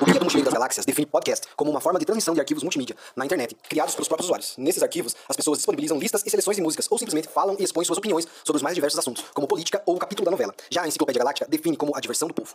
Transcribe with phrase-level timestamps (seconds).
[0.00, 2.62] O Guia do Mochileiro das Galáxias define podcast como uma forma de transmissão de arquivos
[2.62, 4.54] multimídia na internet, criados pelos próprios usuários.
[4.56, 7.84] Nesses arquivos, as pessoas disponibilizam listas e seleções de músicas, ou simplesmente falam e expõem
[7.84, 10.54] suas opiniões sobre os mais diversos assuntos, como política ou o capítulo da novela.
[10.70, 12.54] Já a Enciclopédia Galáctica define como a diversão do povo.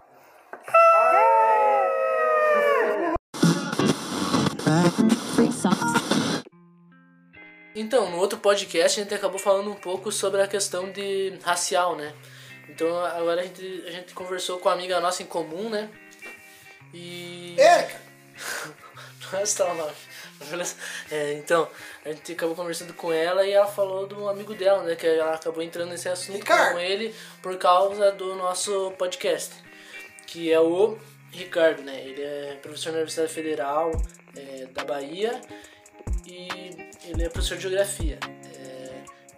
[7.76, 11.97] Então, no outro podcast a gente acabou falando um pouco sobre a questão de racial,
[11.97, 12.13] né?
[12.82, 15.88] Então agora a gente, a gente conversou com uma amiga nossa em comum, né?
[16.91, 17.55] E.
[17.55, 18.02] Érica!
[19.31, 19.94] Nossa, tá.
[21.12, 21.70] É, então,
[22.03, 24.95] a gente acabou conversando com ela e ela falou de um amigo dela, né?
[24.95, 26.73] Que ela acabou entrando nesse assunto Ricardo.
[26.73, 27.13] com ele
[27.44, 29.53] por causa do nosso podcast.
[30.25, 30.98] Que é o
[31.31, 32.02] Ricardo, né?
[32.03, 33.91] Ele é professor na Universidade Federal
[34.36, 35.39] é, da Bahia
[36.25, 36.50] e
[37.05, 38.17] ele é professor de geografia.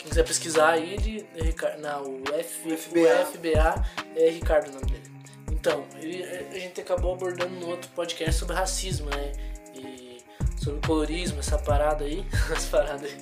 [0.04, 3.22] É, quem quiser pesquisar aí, ele, é Ricardo, na UF, UFBA.
[3.24, 3.86] UFBA
[4.16, 5.04] é Ricardo o nome dele.
[5.52, 9.32] Então, ele- a gente acabou abordando no outro podcast sobre racismo, né?
[9.74, 10.03] E
[10.64, 12.26] sobre colorismo, essa parada aí.
[12.56, 13.18] Essa parada aí.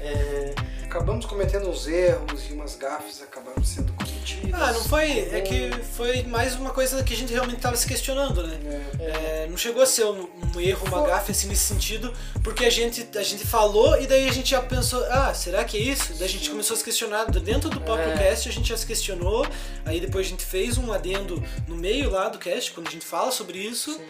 [0.00, 4.52] É, Acabamos cometendo uns erros e umas gafes acabaram sendo cometidas.
[4.54, 5.18] Ah, não foi.
[5.32, 8.60] É que foi mais uma coisa que a gente realmente tava se questionando, né?
[9.00, 11.08] É, não chegou a ser um, um erro, uma Foi.
[11.08, 12.14] gafe assim nesse sentido,
[12.44, 15.76] porque a gente, a gente falou e daí a gente já pensou, ah, será que
[15.76, 16.12] é isso?
[16.14, 17.24] Daí a gente começou a se questionar.
[17.24, 18.16] Dentro do próprio É.
[18.16, 19.44] cast a gente já se questionou,
[19.84, 23.04] aí depois a gente fez um adendo no meio lá do cast, quando a gente
[23.04, 24.00] fala sobre isso.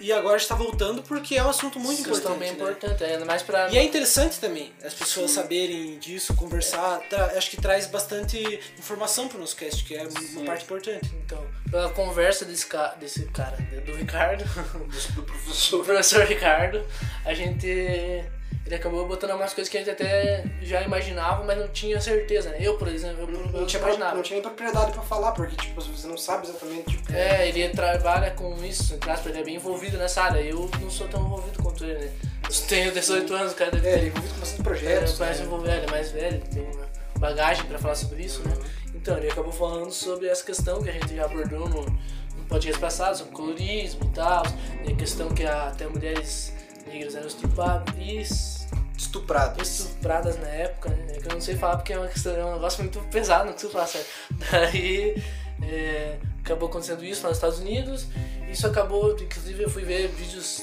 [0.00, 2.38] E agora está voltando porque é um assunto muito questão importante.
[2.38, 2.54] bem né?
[2.54, 3.70] importante, ainda mais pra.
[3.70, 6.98] E é interessante também as pessoas saberem disso, conversar.
[7.08, 11.10] Tra- acho que traz bastante informação pro nosso cast, que é uma parte importante.
[11.24, 12.88] Então, pela conversa desse, ca...
[13.00, 14.44] desse cara, do Ricardo,
[15.14, 15.84] do o professor.
[15.84, 16.84] professor Ricardo,
[17.24, 18.24] a gente.
[18.66, 22.48] Ele acabou botando algumas coisas que a gente até já imaginava, mas não tinha certeza,
[22.48, 22.56] né?
[22.60, 24.14] Eu, por exemplo, eu, eu Não tinha, imaginava.
[24.16, 26.96] não tinha nem propriedade pra falar, porque tipo, você não sabe exatamente.
[26.96, 30.40] Tipo, É, ele trabalha com isso, entre aspas, ele é bem envolvido nessa área.
[30.40, 32.10] Eu não sou tão envolvido quanto ele, né?
[32.48, 33.98] Eu tenho 18 anos, o cara deve É, ter.
[33.98, 35.12] ele é envolvido com bastante É, projetos.
[35.18, 35.46] parece né?
[35.46, 36.86] envolvido, ele é mais velho, tem uma
[37.18, 38.56] bagagem pra falar sobre isso, né?
[38.94, 42.80] Então, ele acabou falando sobre essa questão que a gente já abordou no, no podcast
[42.80, 44.42] passado, sobre colorismo e tal,
[44.88, 46.52] e a questão que a- até mulheres
[46.86, 48.63] negras eram estupradas, Estuprado.
[49.06, 51.14] Estupradas na época, né?
[51.14, 53.52] Que eu não sei falar porque é, uma questão, é um negócio muito pesado, não
[53.52, 54.08] consigo falar certo.
[54.50, 55.22] Daí
[55.62, 58.06] é, acabou acontecendo isso lá nos Estados Unidos.
[58.50, 60.62] Isso acabou, inclusive eu fui ver vídeos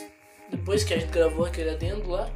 [0.50, 2.30] depois que a gente gravou aquele adendo lá.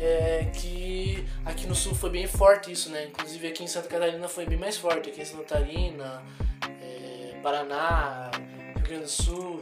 [0.00, 3.04] é, que aqui no sul foi bem forte isso, né?
[3.06, 6.22] Inclusive aqui em Santa Catarina foi bem mais forte, aqui em Santa Catarina,
[6.80, 8.30] é, Paraná,
[8.76, 9.60] Rio Grande do Sul.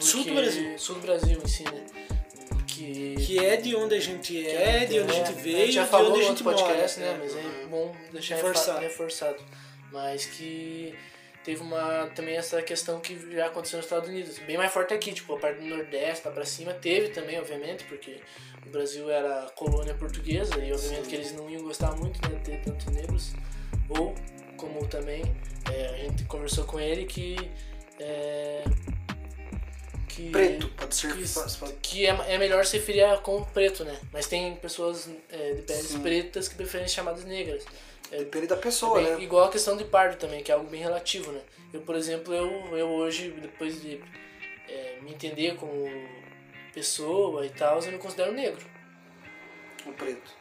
[0.00, 0.78] Sul do Brasil.
[0.78, 1.84] Sul do Brasil em si, né?
[2.80, 5.84] Que, Que é de onde a gente é, de onde a gente veio, gente já
[5.84, 7.12] de falou onde a gente podcast, mora.
[7.12, 7.18] né?
[7.22, 8.80] Mas é bom deixar reforçado.
[8.80, 9.44] reforçado.
[9.92, 10.94] Mas que
[11.44, 14.38] teve uma também essa questão que já aconteceu nos Estados Unidos.
[14.38, 17.84] Bem mais forte aqui, tipo, a parte do Nordeste, lá pra cima, teve também, obviamente,
[17.84, 18.20] porque
[18.66, 22.44] o Brasil era colônia portuguesa e obviamente que eles não iam gostar muito né, de
[22.44, 23.34] ter tantos negros.
[23.90, 24.14] Ou,
[24.56, 25.22] como também
[25.70, 27.36] é, a gente conversou com ele, que.
[27.98, 28.64] É,
[30.20, 31.12] que Preto, pode ser.
[31.14, 33.98] que, pode- que é, é melhor se referir a como preto, né?
[34.12, 36.00] Mas tem pessoas é, de peles Sim.
[36.00, 37.64] pretas que preferem ser chamadas negras.
[38.12, 39.22] É, Depende da pessoa, né?
[39.22, 41.40] Igual a questão de pardo também, que é algo bem relativo, né?
[41.72, 44.00] Eu, por exemplo, eu, eu hoje, depois de
[44.68, 45.88] é, me entender como
[46.74, 48.64] pessoa e tal, eu me considero negro.
[49.86, 50.38] O preto.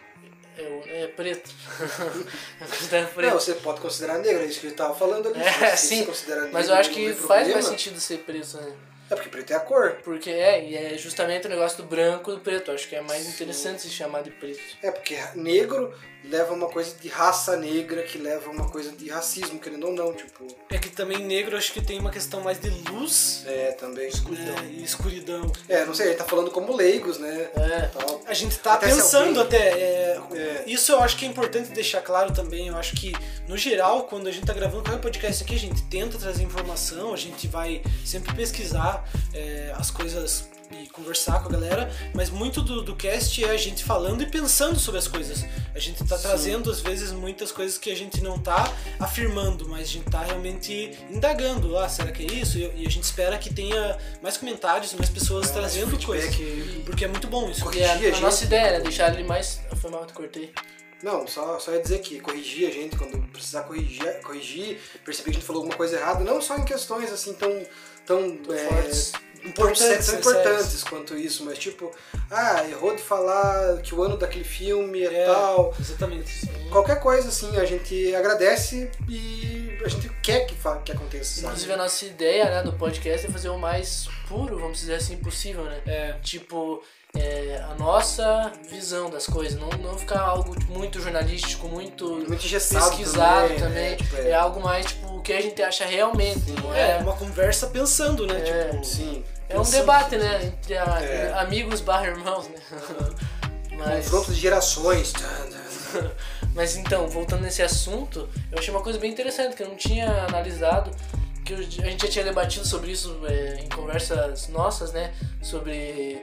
[0.58, 1.50] Eu, é preto.
[2.60, 3.30] eu considero preto.
[3.32, 5.40] Não, você pode considerar negro, é isso que ele tava falando ali.
[5.40, 6.06] É, sim,
[6.52, 8.76] Mas eu acho que faz mais sentido ser preto, né?
[9.10, 9.98] É porque preto é a cor.
[10.04, 12.72] Porque é, e é justamente o negócio do branco e do preto.
[12.72, 14.62] Acho que é mais interessante se chamar de preto.
[14.84, 15.94] É porque negro
[16.24, 20.14] leva uma coisa de raça negra, que leva uma coisa de racismo, querendo ou não,
[20.14, 20.46] tipo.
[20.70, 24.10] É que também negro acho que tem uma questão mais de luz É, também.
[24.10, 25.52] né, e escuridão.
[25.68, 27.50] É, não sei, ele tá falando como leigos, né?
[27.56, 27.82] É.
[27.88, 28.22] Tal.
[28.26, 29.58] A gente tá Até pensando até.
[29.80, 30.64] é, É.
[30.68, 32.68] Isso eu acho que é importante deixar claro também.
[32.68, 33.14] Eu acho que,
[33.48, 37.14] no geral, quando a gente tá gravando qualquer podcast aqui, a gente tenta trazer informação,
[37.14, 40.49] a gente vai sempre pesquisar é, as coisas
[40.92, 44.80] conversar com a galera, mas muito do, do cast é a gente falando e pensando
[44.80, 45.46] sobre as coisas.
[45.74, 49.82] A gente tá trazendo, às vezes, muitas coisas que a gente não tá afirmando, mas
[49.82, 51.78] a gente tá realmente indagando.
[51.78, 52.58] Ah, será que é isso?
[52.58, 56.06] E, e a gente espera que tenha mais comentários, mais pessoas trazendo feedback.
[56.06, 56.84] coisas.
[56.86, 57.60] Porque é muito bom isso.
[57.60, 58.22] E a, Corrigir a a gente.
[58.22, 59.62] nossa ideia era deixar ele mais.
[59.82, 60.54] Foi mal que eu cortei.
[61.02, 65.38] Não, só, só ia dizer que corrigir a gente quando precisar corrigir, corrigir, perceber que
[65.38, 67.50] a gente falou alguma coisa errada, não só em questões assim tão,
[68.06, 69.14] tão, é, fortes.
[69.46, 71.92] Importantes, Importantes, tão né, importantes quanto isso, mas tipo,
[72.30, 75.74] ah, errou de falar que o ano daquele filme é, É, tal.
[75.80, 76.48] Exatamente.
[76.72, 81.48] Qualquer coisa assim, a gente agradece e a gente quer que, que aconteça, sabe?
[81.48, 85.18] Inclusive a nossa ideia né, do podcast é fazer o mais puro, vamos dizer assim,
[85.18, 85.82] possível, né?
[85.86, 86.14] É.
[86.22, 86.84] Tipo,
[87.18, 92.38] é, a nossa visão das coisas, não, não ficar algo tipo, muito jornalístico, muito, Muito
[92.42, 93.90] pesquisado também, também.
[93.92, 93.96] né?
[93.96, 94.30] Tipo, é.
[94.30, 94.36] é.
[94.36, 96.52] algo mais tipo o que a gente acha realmente.
[96.52, 98.40] não É, é, uma conversa pensando, né?
[98.40, 98.70] É.
[98.70, 99.24] Tipo, Sim.
[99.50, 100.46] é um debate, né?
[100.46, 101.34] Entre a- É.
[101.40, 102.56] amigos barra irmãos, né?
[103.78, 105.14] Mas, Confronto de gerações.
[106.54, 110.26] mas então, voltando nesse assunto, eu achei uma coisa bem interessante que eu não tinha
[110.26, 110.92] analisado,
[111.46, 111.58] que a
[111.90, 115.14] gente já tinha debatido sobre isso é, em conversas nossas, né?
[115.42, 116.22] Sobre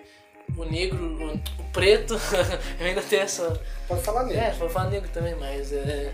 [0.56, 2.14] o negro, o, o preto,
[2.81, 3.60] eu ainda tenho essa.
[3.88, 4.38] Pode falar nele.
[4.38, 6.12] É, vou falar negro também, mas é.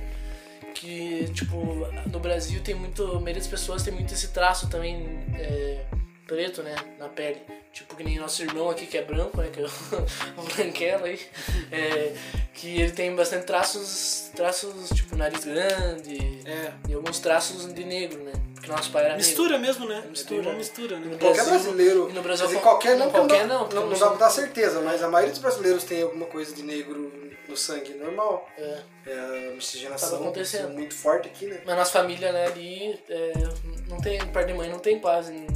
[0.75, 3.05] Que, tipo, no Brasil tem muito.
[3.05, 5.84] A maioria das pessoas tem muito esse traço também é,
[6.26, 6.75] preto, né?
[6.99, 7.40] Na pele.
[7.73, 9.49] Tipo, que nem nosso irmão aqui que é branco, né?
[9.52, 9.69] Que é o,
[10.40, 11.20] o branquelo aí.
[11.70, 12.14] É,
[12.55, 14.31] que ele tem bastante traços.
[14.35, 16.40] Traços, tipo, nariz grande.
[16.46, 16.73] É.
[16.88, 18.32] E alguns traços de negro, né?
[18.62, 19.26] Porque nosso pai era negro.
[19.26, 20.05] Mistura mesmo, né?
[20.09, 20.50] Mistura.
[20.50, 21.06] É mistura, né?
[21.11, 22.09] No Qualquer Brasil- brasileiro.
[22.11, 24.31] e no Brasil qual- qualquer não, qualquer não, não, não, não não dá pra dar
[24.31, 27.12] certeza, mas a maioria dos brasileiros tem alguma coisa de negro
[27.49, 28.49] no sangue normal.
[28.56, 28.79] É.
[29.05, 30.69] É, a miscigenação acontecendo.
[30.69, 31.61] é muito forte aqui, né?
[31.67, 33.32] Mas nossa família, né, ali, é,
[33.88, 35.32] não tem, parte de mãe não tem quase.
[35.32, 35.47] né?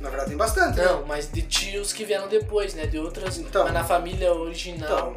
[0.00, 0.78] Na verdade tem bastante.
[0.78, 0.84] né?
[0.84, 2.86] Não, mas de tios que vieram depois, né?
[2.86, 3.36] De outras.
[3.36, 3.64] Então.
[3.64, 5.16] mas na família original.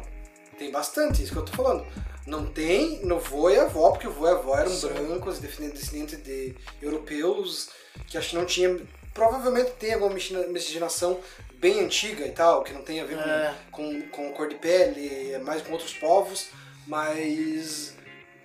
[0.58, 1.86] tem bastante, isso que eu tô falando.
[2.28, 4.88] Não tem no vô e avó, porque o vô e avó eram Sim.
[4.88, 7.70] brancos, descendentes de europeus,
[8.06, 8.78] que acho que não tinha.
[9.14, 11.18] Provavelmente tem alguma miscigenação
[11.54, 13.54] bem antiga e tal, que não tem a ver É.
[13.72, 16.48] com, com, com cor de pele, é mais com outros povos,
[16.86, 17.94] mas.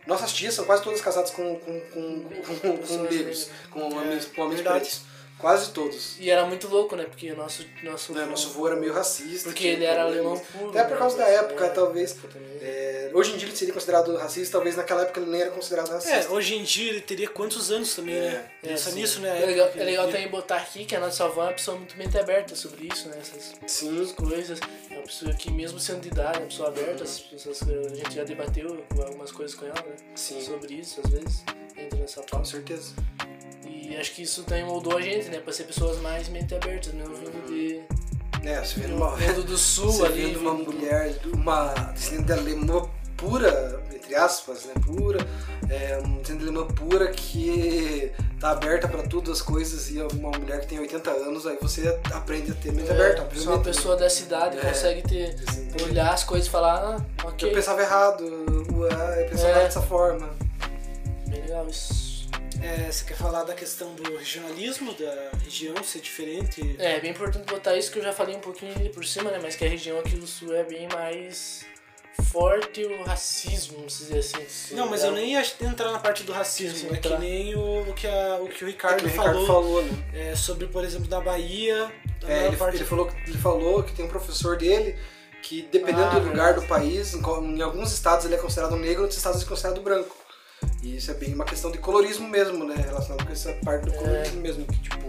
[0.07, 3.49] Nossas tias são quase todas casadas com, com, com, com, com negros, negras.
[3.69, 4.79] com homens, com homens verdade.
[4.81, 5.01] pretos.
[5.43, 6.15] Quase todos.
[6.21, 7.03] E era muito louco, né?
[7.03, 7.65] Porque o nosso.
[7.83, 9.49] Nosso, Né, Nosso vô era meio racista.
[9.49, 10.25] Porque tinha ele era problemas.
[10.25, 10.69] alemão puro.
[10.69, 10.97] Até por né?
[10.97, 12.15] causa da época, É, talvez.
[12.61, 15.89] É, hoje em dia ele seria considerado racista, talvez naquela época ele nem era considerado
[15.89, 16.31] É, racista.
[16.31, 18.49] hoje em dia ele teria quantos anos também, né?
[18.63, 18.95] É, Pensa sim.
[19.01, 19.43] nisso, né?
[19.43, 21.75] É legal, é legal que- também botar aqui que a nossa avó é uma pessoa
[21.75, 23.17] muito mente aberta sobre isso, né?
[23.19, 24.01] Essas, Sim.
[24.01, 24.59] essas coisas.
[24.89, 27.03] É uma pessoa que, mesmo sendo de idade, é uma pessoa aberta.
[27.03, 29.95] Essas, essas, a gente já debateu algumas coisas com ela, né?
[30.15, 30.39] Sim.
[30.41, 31.43] Sobre isso, às vezes.
[31.75, 32.45] Entra nessa Com pauta.
[32.49, 32.93] certeza.
[33.89, 35.39] E acho que isso também moldou a gente, né?
[35.39, 37.81] Pra ser pessoas mais mente abertas, mesmo vindo de.
[38.47, 40.25] É, você vendo uma, Vindo do sul você ali.
[40.27, 44.73] vendo uma mulher, uma descendente de alemã pura, entre aspas, né?
[44.85, 45.19] Pura,
[45.69, 50.07] é, uma descendente de alemã pura que tá aberta pra todas as coisas e é
[50.13, 53.21] uma mulher que tem 80 anos, aí você aprende a ter mente aberta.
[53.21, 53.63] É, obviamente, se uma né?
[53.63, 54.61] pessoa da cidade É.
[54.61, 55.35] consegue ter,
[55.85, 57.49] olhar as coisas e falar, ah, ok.
[57.49, 59.63] Eu pensava errado, eu pensava É.
[59.63, 60.29] dessa forma.
[61.29, 62.12] Bem legal isso.
[62.63, 66.75] É, você quer falar da questão do regionalismo, da região ser diferente?
[66.79, 69.39] É, bem importante botar isso que eu já falei um pouquinho ali por cima, né?
[69.41, 71.65] Mas que a região aqui do sul é bem mais
[72.31, 74.75] forte o racismo, vamos dizer assim.
[74.75, 77.93] Não, mas eu nem ia entrar na parte do racismo, é que nem o, o
[77.93, 80.03] que, a- o que o É Ricardo, que o Ricardo falou, falou, né?
[80.13, 83.93] é, sobre, por exemplo, da Bahia, da É, ele, parte ele falou, ele falou que
[83.93, 84.95] tem um professor dele
[85.41, 86.61] que, dependendo Ah, do lugar verdade.
[86.61, 87.19] do país, em,
[87.57, 90.15] em alguns estados ele é considerado negro, em outros estados ele é considerado branco.
[90.81, 92.75] E isso é bem uma questão de colorismo mesmo, né?
[92.75, 93.91] Relacionado com essa parte É.
[93.91, 95.03] do colorismo mesmo, que tipo.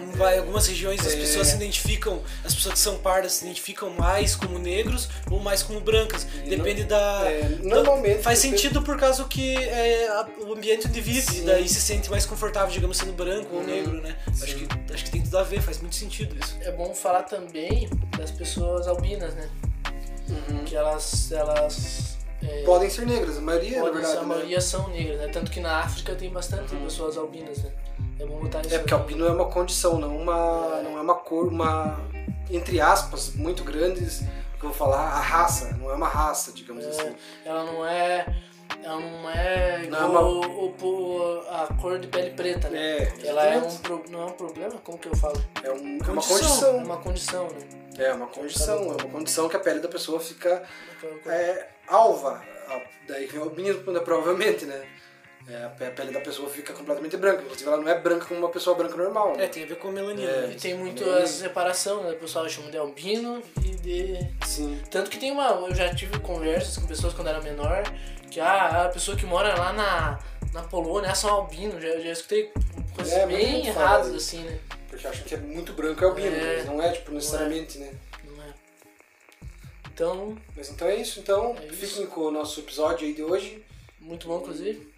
[0.00, 1.16] Em vai- algumas regiões as É.
[1.16, 5.62] pessoas se identificam, as pessoas que são pardas se identificam mais como negros ou mais
[5.62, 6.26] como brancas.
[6.42, 7.30] E Depende não- da.
[7.30, 11.20] é, da- normalmente faz você- sentido por causa que é a- o ambiente onde vive,
[11.20, 11.44] Sim.
[11.44, 13.66] daí se sente mais confortável, digamos, sendo branco ou Uhum.
[13.66, 14.16] negro, né?
[14.42, 16.56] Acho que, acho que tem tudo a ver, faz muito sentido isso.
[16.62, 17.86] É bom falar também
[18.16, 19.50] das pessoas albinas, né?
[20.30, 20.64] Uhum.
[20.64, 21.30] Que elas.
[21.30, 22.09] elas
[22.42, 24.16] é, Podem ser negras, a maioria, na verdade.
[24.16, 24.26] a né?
[24.26, 25.28] maioria são negras, né?
[25.28, 26.84] Tanto que na África tem bastante Uhum.
[26.84, 27.70] pessoas albinas, né?
[28.18, 30.82] É bom botar isso É porque albino é uma condição, não uma, É.
[30.82, 31.98] não é uma cor, uma
[32.50, 34.18] entre aspas muito grandes
[34.58, 37.14] que eu vou falar a raça, não é uma raça, digamos assim.
[37.44, 38.26] Ela não é.
[38.82, 42.78] Ela não é Não é igual uma- o- o- a cor de pele preta, né?
[42.98, 44.74] É, Ela é um, pro- não é um problema?
[44.84, 45.42] Como que eu falo?
[45.62, 46.36] É, um- é uma Condição.
[46.36, 46.76] É condição.
[46.78, 47.58] uma condição, né?
[47.98, 50.62] É uma condição, é uma condição que a pele da pessoa fica
[51.26, 52.42] é, alva.
[53.08, 54.86] Daí vem o albinismo, né, provavelmente, né?
[55.48, 57.42] É, a pe- a pele da pessoa fica completamente branca.
[57.42, 59.36] Inclusive, ela não é branca como uma pessoa branca normal.
[59.36, 59.44] Né?
[59.44, 60.30] É, tem a ver com a melanina.
[60.30, 60.46] É.
[60.46, 60.52] né?
[60.52, 62.12] E tem muito essa separação, né?
[62.12, 64.18] O pessoal chama de albino e de.
[64.46, 64.80] Sim.
[64.90, 65.48] Tanto que tem uma.
[65.48, 67.82] Eu já tive conversas com pessoas quando era menor,
[68.30, 70.20] que ah, a pessoa que mora lá na,
[70.52, 71.82] na Polônia, ah, são albinos.
[71.82, 72.52] Já, já escutei
[72.94, 74.58] coisas É, bem fala erradas, assim, né?
[74.88, 76.56] Porque acham que é muito branco é albino, É.
[76.58, 77.90] mas não é, tipo, necessariamente, né?
[80.00, 81.76] Então, Mas então é isso, então É isso.
[81.76, 83.62] fiquem com o nosso episódio aí de hoje.
[84.00, 84.90] muito bom, inclusive.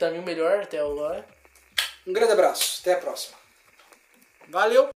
[0.00, 1.24] Mim, o melhor até agora.
[2.04, 3.36] Um grande abraço, até a próxima.
[4.48, 4.88] Valeu!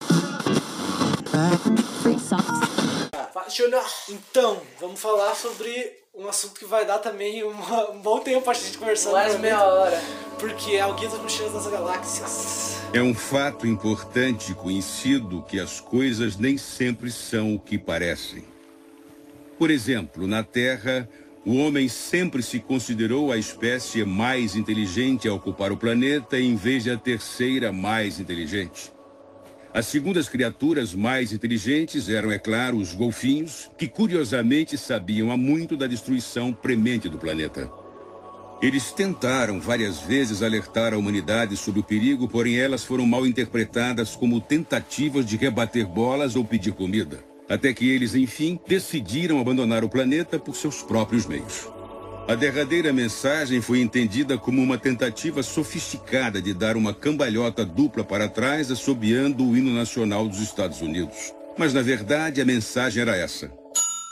[2.01, 4.09] Free socks.
[4.09, 8.53] Então, vamos falar sobre um assunto que vai dar também uma- um bom tempo pra
[8.55, 9.11] gente conversar.
[9.11, 10.01] Mais meia hora.
[10.39, 12.77] Porque é o Guia das Mochilas das Galáxias.
[12.95, 18.49] É um fato importante conhecido que as coisas nem sempre são o que parecem.
[19.61, 21.07] Por exemplo, na Terra,
[21.45, 26.85] o homem sempre se considerou a espécie mais inteligente a ocupar o planeta em vez
[26.85, 28.91] de a terceira mais inteligente.
[29.71, 35.77] As segundas criaturas mais inteligentes eram, é claro, os golfinhos, que curiosamente sabiam há muito
[35.77, 37.69] da destruição premente do planeta.
[38.63, 44.15] Eles tentaram várias vezes alertar a humanidade sobre o perigo, porém elas foram mal interpretadas
[44.15, 47.30] como tentativas de rebater bolas ou pedir comida.
[47.51, 51.67] Até que eles, enfim, decidiram abandonar o planeta por seus próprios meios.
[52.25, 58.29] A derradeira mensagem foi entendida como uma tentativa sofisticada de dar uma cambalhota dupla para
[58.29, 61.33] trás, assobiando o hino nacional dos Estados Unidos.
[61.57, 63.51] Mas, na verdade, a mensagem era essa: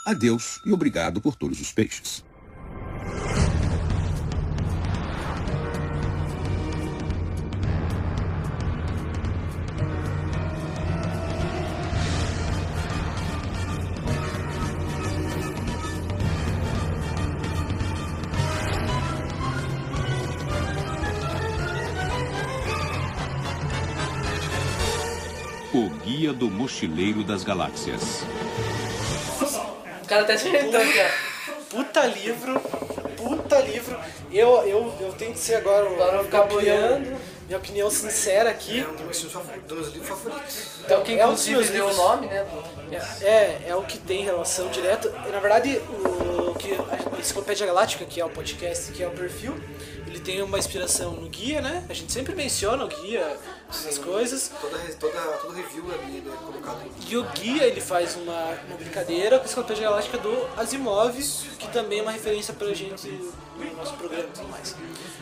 [0.06, 2.22] Adeus e obrigado por todos os peixes.
[26.30, 28.22] Guia do Mochileiro das Galáxias.
[30.02, 31.12] O cara tá acertando, cara.
[31.68, 32.60] Puta livro,
[33.16, 33.98] puta livro.
[34.32, 37.16] Eu, eu, eu tenho que ser agora o- Agora eu vou ficar minha opinião- boiando.
[37.46, 38.80] Minha opinião sincera aqui.
[38.80, 39.22] É um dos
[39.68, 40.66] meus, livros favoritos.
[40.84, 42.46] Então, que É um dos inclusive meus deu o nome, né?
[43.22, 45.10] É, é o que tem relação direta.
[45.32, 49.56] Na verdade, o que a Enciclopédia Galáctica, que é o podcast, que é o perfil,
[50.20, 51.84] ele tem uma inspiração no guia, né?
[51.88, 53.36] A gente sempre menciona o guia,
[53.68, 54.52] essas coisas.
[54.60, 58.76] Toda, toda, todo review ali é colocado em E o guia ele faz uma, uma
[58.76, 61.16] brincadeira com a Enciclopédia Galáctica do Asimov,
[61.58, 64.76] que também é uma referência pra gente no nosso programa e tudo mais.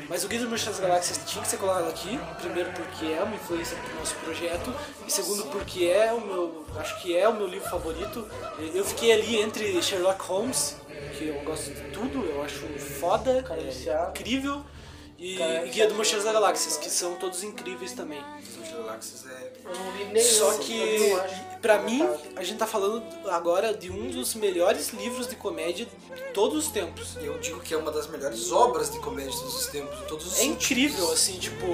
[0.09, 3.23] Mas o Guia dos Mochileiros das Galáxias tinha que ser colocado aqui, primeiro porque é
[3.23, 4.75] uma influência pro nosso projeto,
[5.07, 8.27] e segundo porque é o meu, acho que é o meu livro favorito.
[8.75, 10.77] Eu fiquei ali entre Sherlock Holmes,
[11.19, 14.65] que eu gosto de tudo, eu acho foda, é incrível,
[15.19, 18.23] e, Cara Guia dos Mochileiros das Galáxias, que são todos incríveis também.
[18.73, 19.53] Galáxias é.
[19.65, 20.25] Eu não li nenhum.
[20.29, 21.13] Só que,
[21.61, 26.23] pra mim, a gente tá falando agora de um dos melhores livros de comédia de
[26.33, 27.17] todos os tempos.
[27.21, 30.07] Eu digo que é uma das melhores obras de comédia de todos os tempos, em
[30.07, 30.63] todos os É sentidos.
[30.65, 31.67] incrível, assim, tipo,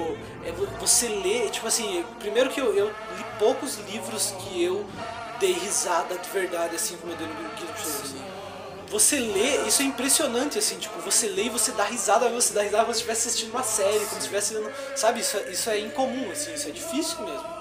[0.43, 4.83] é vo- você lê, tipo assim, primeiro que eu, eu li poucos livros que eu
[5.39, 8.24] dei risada de verdade, assim, como eu dei no Guia dos Mochileiros, assim.
[8.95, 12.61] Você lê, isso é impressionante, assim, tipo, você lê e você dá risada, você dá
[12.61, 14.55] risada como se estivesse assistindo uma série, como se estivesse
[14.95, 17.55] sabe, isso, é- isso é incomum, assim, isso é difícil mesmo.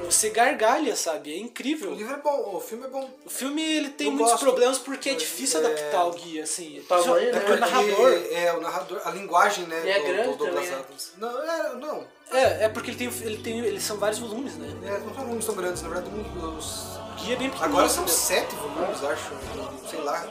[0.00, 0.04] O.
[0.06, 1.90] Você gargalha, sabe, é incrível.
[1.90, 3.10] O livro é bom, o filme é bom.
[3.26, 4.44] O filme ele tem Eu muitos gosto.
[4.44, 5.66] problemas porque é difícil É.
[5.66, 6.80] adaptar o guia, assim.
[6.88, 7.40] Tamanho, é né?
[7.40, 8.22] porque o narrador.
[8.30, 9.82] É, o narrador, a linguagem, né?
[9.84, 10.84] E é do, grande do Douglas também, né?
[10.86, 11.12] Adams.
[11.18, 12.06] Não, é, não.
[12.30, 13.58] É, é porque ele tem, ele tem.
[13.58, 14.68] Eles são vários volumes, né?
[14.86, 16.08] É, não são volumes tão grandes, na verdade,
[16.56, 17.01] os.
[17.22, 17.64] Guia é bem pequenininho.
[17.64, 18.08] Agora são né?
[18.10, 19.30] sete volumes, acho.
[19.88, 20.26] Sei lá.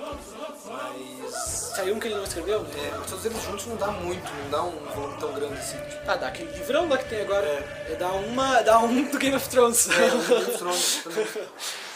[0.67, 1.31] Mas.
[1.75, 2.65] Saiu um que ele não escreveu?
[2.75, 5.77] É, mas todos eles juntos não dá muito, não dá um volume tão grande assim.
[5.77, 7.47] Tipo, Ah, dá aquele livrão lá que tem agora.
[7.89, 8.61] É, dá uma.
[8.61, 9.89] Dá um do Game of Thrones.
[9.89, 11.27] é, o Game of Thrones também.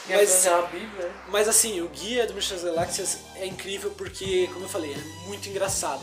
[0.07, 1.13] Mas- fazer uma bíblia, né?
[1.29, 5.49] Mas assim, o guia do das Galáxias é incrível porque, como eu falei, é muito
[5.49, 6.01] engraçado.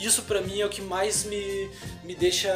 [0.00, 1.70] Isso pra mim é o que mais me,
[2.02, 2.48] me deixa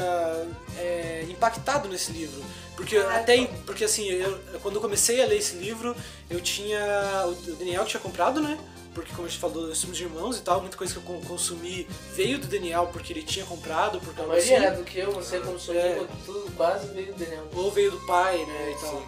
[0.79, 2.43] é, impactado nesse livro.
[2.77, 5.95] Porque até em- porque assim, eu, quando eu comecei a ler esse livro,
[6.29, 6.81] eu tinha.
[7.27, 8.59] O Daniel que tinha comprado, né?
[8.95, 11.21] Porque como a gente falou, nós somos irmãos e tal, muita coisa que eu con-
[11.23, 14.99] consumi veio do Daniel porque ele tinha comprado, por A maioria assim, é do que
[15.01, 16.01] eu, você como sou É.
[16.25, 17.45] tudo quase veio do Daniel.
[17.55, 18.73] ou veio do pai, né?
[18.77, 18.91] E tal.
[19.01, 19.07] Sim.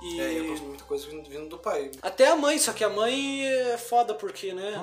[0.00, 1.90] E É, eu consumi muita coisa vindo, do pai.
[2.00, 4.80] até a mãe, só que a mãe é foda porque, né?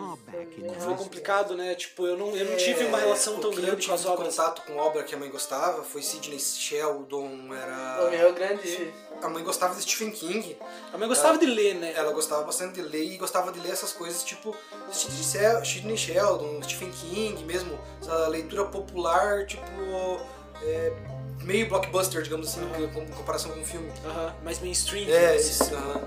[0.80, 1.74] Foi complicado, né?
[1.76, 4.36] Tipo, eu não, eu não tive uma relação É, tão grande tive com as obras.
[4.36, 8.10] contato com obra que a mãe gostava foi Sidney Sheldon, O era...
[8.12, 8.94] meu é grande.
[9.22, 10.58] A mãe gostava de Stephen King.
[10.92, 11.94] A mãe gostava de ler, né?
[11.96, 14.54] Ela gostava bastante de ler e gostava de ler essas coisas tipo
[14.92, 19.64] Sidney Sheldon, Stephen King mesmo, essa leitura popular, tipo,
[20.62, 20.92] é,
[21.46, 23.92] meio blockbuster, digamos assim, em comparação com o filme.
[24.06, 25.08] Aham, mais mainstream.
[25.08, 25.50] É, assim.
[25.50, 25.76] isso.
[25.76, 26.02] aham.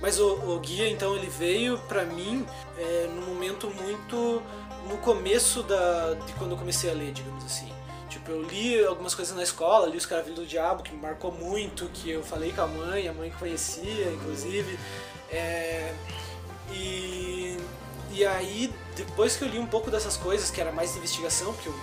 [0.00, 4.42] Mas o, o guia, então, ele veio pra mim é, num momento muito
[4.88, 7.72] no começo da, de quando eu comecei a ler, digamos assim.
[8.08, 11.32] Tipo, eu li algumas coisas na escola, li Os Caravilhos do Diabo, que me marcou
[11.32, 14.78] muito, que eu falei com a mãe, a mãe conhecia, inclusive.
[15.30, 15.94] É,
[16.70, 17.56] e,
[18.12, 21.52] e aí, depois que eu li um pouco dessas coisas, que era mais de investigação,
[21.54, 21.74] porque eu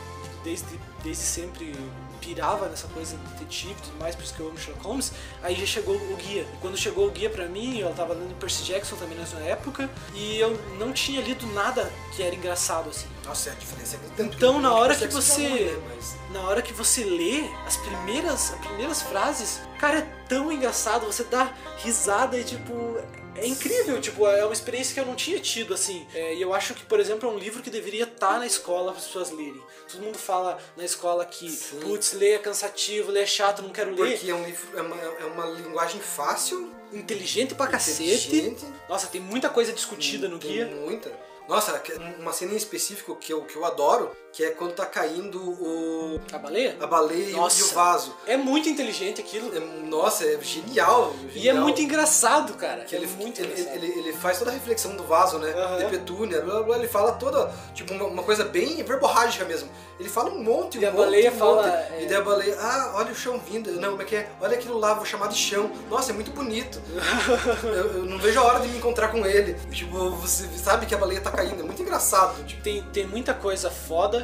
[0.44, 1.76] desde, desde sempre
[2.22, 5.12] pirava nessa coisa de detetive e tudo mais, por isso que eu amo Sherlock Holmes.
[5.42, 6.44] Aí já chegou o guia.
[6.44, 9.90] E quando chegou o guia pra mim, eu tava lendo Percy Jackson também nessa época,
[10.14, 13.08] e eu não tinha lido nada que era engraçado assim.
[13.26, 14.36] Nossa, a diferença é gritante.
[14.36, 15.82] Então, na hora que você, né?
[15.96, 21.06] Mas- na hora que você lê as primeiras, as primeiras frases, cara, é tão engraçado,
[21.06, 22.98] você dá risada e tipo,
[23.36, 26.06] é incrível, tipo, é uma experiência que eu não tinha tido assim.
[26.14, 28.92] É, e eu acho que, por exemplo, é um livro que deveria estar na escola
[28.92, 29.62] para as pessoas lerem.
[29.92, 31.50] Todo mundo fala na escola que,
[31.82, 34.14] putz, ler é cansativo, ler é chato, não quero ler.
[34.18, 38.04] Porque é um livro, é uma, é uma linguagem fácil, Inteligente pra cacete.
[38.28, 38.66] inteligente.
[38.90, 40.66] Nossa, tem muita coisa discutida no Tem guia.
[40.66, 41.10] muita.
[41.52, 41.84] Nossa,
[42.18, 46.20] uma cena em específico que eu, que eu adoro, que é quando tá caindo o,
[46.32, 46.78] A baleia?
[46.80, 47.66] a baleia e o- e Nossa.
[47.66, 48.16] o vaso.
[48.26, 49.56] É muito inteligente aquilo.
[49.56, 49.60] É-
[49.90, 51.14] nossa, é genial.
[51.34, 51.64] E é genial.
[51.64, 52.86] muito engraçado, cara.
[52.86, 55.52] Que é ele, muito ele, ele, ele faz toda a reflexão do vaso, né?
[55.52, 55.78] Aham.
[55.80, 59.70] De petúnia, blá, blá, blá, ele fala toda, tipo, uma, uma coisa bem verborrágica mesmo.
[60.00, 61.74] Ele fala um monte, um E a monte, baleia um fala, monte.
[61.94, 63.72] é- E daí a baleia, ah, olha o chão vindo.
[63.74, 64.30] Não, como é que é?
[64.40, 65.70] Olha aquilo lá, vou chamar de chão.
[65.90, 66.82] Nossa, é muito bonito.
[67.64, 69.56] eu, eu não vejo a hora de me encontrar com ele.
[69.72, 72.44] Tipo, você sabe que a baleia tá caindo, é muito engraçado.
[72.46, 74.21] Tipo, tem, tem muita coisa foda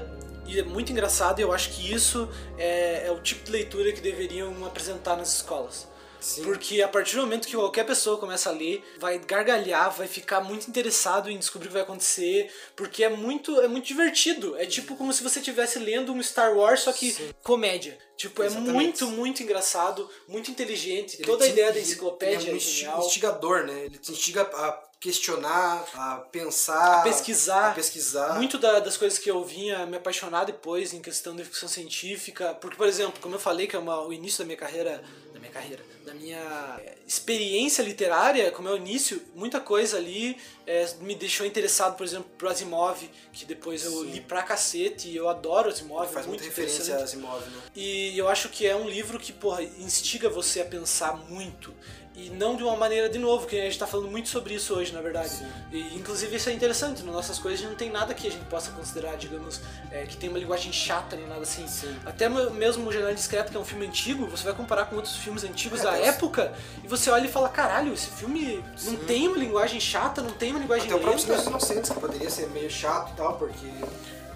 [0.47, 3.91] e é muito engraçado e eu acho que isso é, é o tipo de leitura
[3.91, 5.87] que deveriam apresentar nas escolas.
[6.19, 6.43] Sim.
[6.43, 10.41] Porque a partir do momento que qualquer pessoa começa a ler, vai gargalhar, vai ficar
[10.41, 14.57] muito interessado em descobrir o que vai acontecer, porque é muito, é muito divertido.
[14.57, 17.97] É tipo como se você estivesse lendo um Star Wars, só que comédia.
[18.15, 18.73] Tipo, é Exatamente.
[18.73, 21.17] muito, muito engraçado, muito inteligente.
[21.17, 23.05] ele Toda a ideia da enciclopédia ele é um é genial.
[23.05, 23.85] instigador, né?
[23.85, 27.71] Ele te instiga a questionar, a pensar, a pesquisar.
[27.71, 28.35] a pesquisar.
[28.35, 32.53] Muito da- das coisas que eu vinha me apaixonar depois em questão de ficção científica.
[32.55, 35.03] Porque, por exemplo, como eu falei que é uma- o início da minha carreira.
[35.33, 35.83] Da minha carreira.
[36.03, 40.35] Da minha eh, experiência literária, como é o início, muita coisa ali
[40.65, 42.97] eh, me deixou interessado, por exemplo, pro Asimov,
[43.31, 46.95] que depois eu li pra cacete e eu adoro Asimov, Faz é muito muita referência
[46.97, 47.61] a Asimov, né?
[47.75, 51.73] E eu acho que é um livro que, porra, instiga você a pensar muito.
[52.19, 54.73] E não de uma maneira, de novo, que a gente tá falando muito sobre isso
[54.73, 55.29] hoje, na verdade.
[55.71, 58.71] E inclusive isso é interessante, nas nossas coisas não tem nada que a gente possa
[58.71, 61.67] considerar, digamos, é, que tem uma linguagem chata nem nada assim.
[62.03, 64.95] Até me- mesmo o Janela Discreta, que é um filme antigo, você vai comparar com
[64.95, 68.95] outros filmes antigos É, da época, e você olha e fala, caralho, esse filme não
[68.95, 71.39] tem uma linguagem chata, não tem uma linguagem Até o próprio lenta.
[71.39, 73.67] Silêncio dos Inocentes, que poderia ser meio chato e tal, porque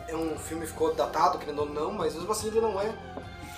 [0.08, 2.94] é um filme que ficou datado, querendo ou não, mas mesmo assim ele não é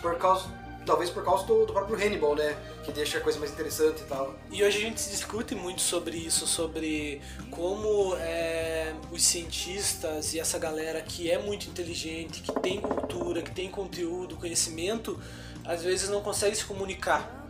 [0.01, 0.45] por causa.
[0.85, 2.57] Talvez por causa do, do próprio Hannibal, né?
[2.83, 4.35] Que deixa a coisa mais interessante e tal.
[4.51, 10.59] E hoje a gente discute muito sobre isso, sobre como é, os cientistas e essa
[10.59, 15.19] galera que é muito inteligente, que tem cultura, que tem conteúdo, conhecimento,
[15.65, 17.41] às vezes não consegue se comunicar.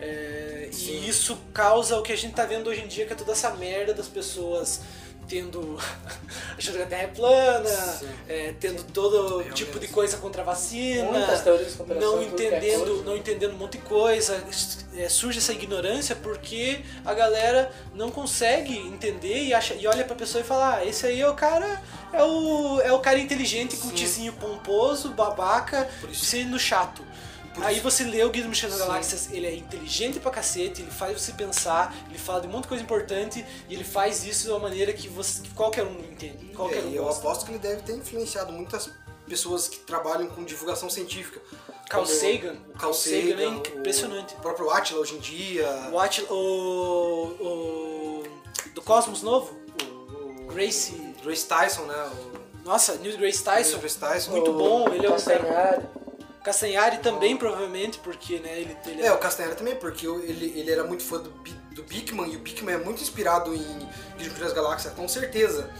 [0.00, 3.16] É, e isso causa o que a gente tá vendo hoje em dia, que é
[3.16, 4.80] toda essa merda das pessoas
[5.28, 9.54] tendo a Terra é plana, é, tendo todo Realmente.
[9.54, 11.10] tipo de coisa contra a vacina,
[12.00, 13.04] não é entendendo, coisa.
[13.04, 14.42] não entendendo um monte de coisa,
[14.96, 20.14] é, surge essa ignorância porque a galera não consegue entender e, acha, e olha pra
[20.14, 21.82] pessoa e fala, ah, esse aí é o cara,
[22.12, 27.04] é o, é o cara inteligente, com o tizinho pomposo, babaca, sendo chato.
[27.62, 30.90] Aí você lê o Guia do Mochileiro das Galáxias, ele é inteligente pra cacete, ele
[30.90, 34.44] faz você pensar, ele fala de um monte de coisa importante e ele faz isso
[34.44, 37.20] de uma maneira que, você, que qualquer um entende, qualquer É, um e eu gosta.
[37.20, 38.90] aposto que ele deve ter influenciado muitas
[39.26, 41.40] pessoas que trabalham com divulgação científica.
[41.88, 42.56] Carl Sagan.
[42.74, 44.34] O Carl Sagan é impressionante.
[44.34, 45.66] O próprio Atila hoje em dia.
[45.92, 48.22] O, Atl- o, o
[48.74, 52.10] do Cosmos Novo, O, o Gracie, Grace Tyson, né?
[52.64, 54.30] O, nossa, Neil Grace Tyson, Grace Tyson.
[54.32, 55.90] muito O- bom, ele é um cara...
[56.44, 56.96] Castanhari.
[56.96, 58.76] Castanhari também, provavelmente, porque, né, ele...
[58.86, 62.36] ele É, o Castanheira também, porque ele, ele era muito fã do, do Bigman, e
[62.36, 65.70] o Bigman é muito inspirado em Guia das Galáxias, com certeza.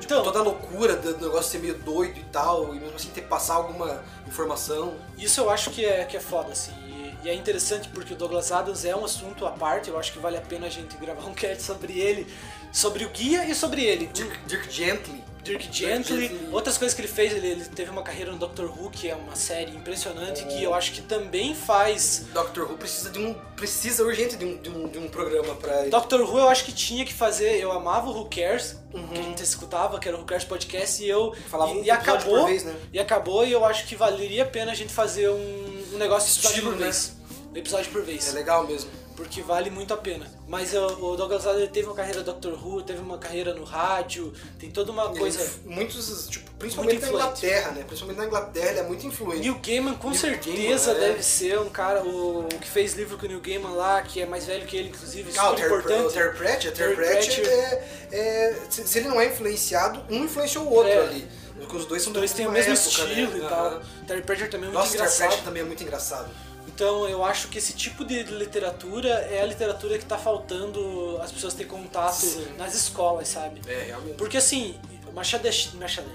[0.00, 2.96] Tipo, Então- toda a loucura do, do negócio ser meio doido e tal, e mesmo
[2.96, 4.96] assim ter que passar alguma informação.
[5.18, 6.72] Isso eu acho que é, que é foda, assim.
[6.86, 10.12] E, e é interessante porque o Douglas Adams é um assunto à parte, eu acho
[10.12, 12.26] que vale a pena a gente gravar um cast sobre ele,
[12.72, 14.06] sobre o guia e sobre ele.
[14.06, 15.22] Dirk, Dirk Gently.
[15.42, 18.90] Dirk Gently, outras coisas que ele fez, ele, ele teve uma carreira no Doctor Who,
[18.90, 22.26] que é uma série impressionante, que eu acho que também faz.
[22.32, 23.34] Doctor Who precisa de um.
[23.56, 25.90] precisa urgente de um, de um, de um programa pra ele.
[25.90, 29.08] Doctor Who eu acho que tinha que fazer, eu amava o Who Cares, Uhum.
[29.08, 31.34] que a gente escutava, que era o Who Cares Podcast, e eu.
[31.48, 32.40] Falava e, um e acabou.
[32.40, 32.76] por vez, né?
[32.92, 36.28] E acabou, e eu acho que valeria a pena a gente fazer um, um negócio
[36.30, 36.84] de episódio Estilo, por né?
[36.84, 37.12] vez.
[37.52, 38.28] Um episódio por vez.
[38.28, 38.90] É legal mesmo.
[39.16, 40.26] Porque vale muito a pena.
[40.48, 44.70] Mas o Douglas ele teve uma carreira Doctor Who, teve uma carreira no rádio, tem
[44.70, 45.50] toda uma Ele- coisa.
[45.64, 47.08] muitos, tipo, principalmente na.
[47.08, 47.84] Inglaterra, né?
[47.86, 49.40] Principalmente na Inglaterra, ele é muito influente.
[49.40, 51.08] Neil Gaiman com Neil certeza Gaiman, é.
[51.12, 54.20] deve ser um cara, o, o que fez livro com o Neil Gaiman lá, que
[54.20, 56.00] é mais velho que ele, inclusive, Ah, o é Terry, importante.
[56.06, 60.64] o Terry Pratchett, Terry Terry Pratchett é, é- se, ele não é influenciado, um influenciou
[60.66, 60.98] o outro É.
[61.02, 61.28] ali.
[61.58, 63.44] Porque os dois são Os dois têm o mesmo época, estilo né?
[63.44, 63.80] e tal.
[64.06, 65.18] Terry Pratchett também é muito Nossa, Terry engraçado.
[65.28, 66.30] Pratchett também é muito engraçado.
[66.74, 71.30] Então eu acho que esse tipo de literatura é a literatura que tá faltando as
[71.30, 72.46] pessoas ter contato Sim.
[72.56, 73.60] nas escolas, sabe?
[73.66, 74.16] É, realmente.
[74.16, 74.78] Porque assim,
[75.14, 75.74] Machado de Assis.
[75.74, 76.08] Machado,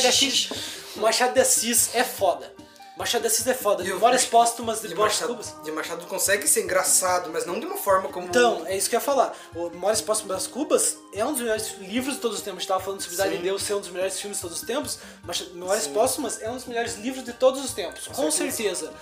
[0.00, 0.50] de Assis?
[0.96, 2.52] Machado de Assis é foda.
[2.98, 3.84] Machado de Assis é foda.
[3.84, 5.54] E Memórias póstumas de de Borges Machado, Cubas.
[5.64, 8.26] de Machado consegue ser engraçado, mas não de uma forma como.
[8.26, 9.32] Então, é isso que eu ia falar.
[9.54, 12.58] O Memórias Póstumas das Cubas é um dos melhores livros de todos os tempos.
[12.58, 13.36] A gente tava falando sobre Cidade Sim.
[13.38, 16.50] de Deus ser um dos melhores filmes de todos os tempos, mas Memórias Póstumas é
[16.50, 18.92] um dos melhores livros de todos os tempos, com, certeza.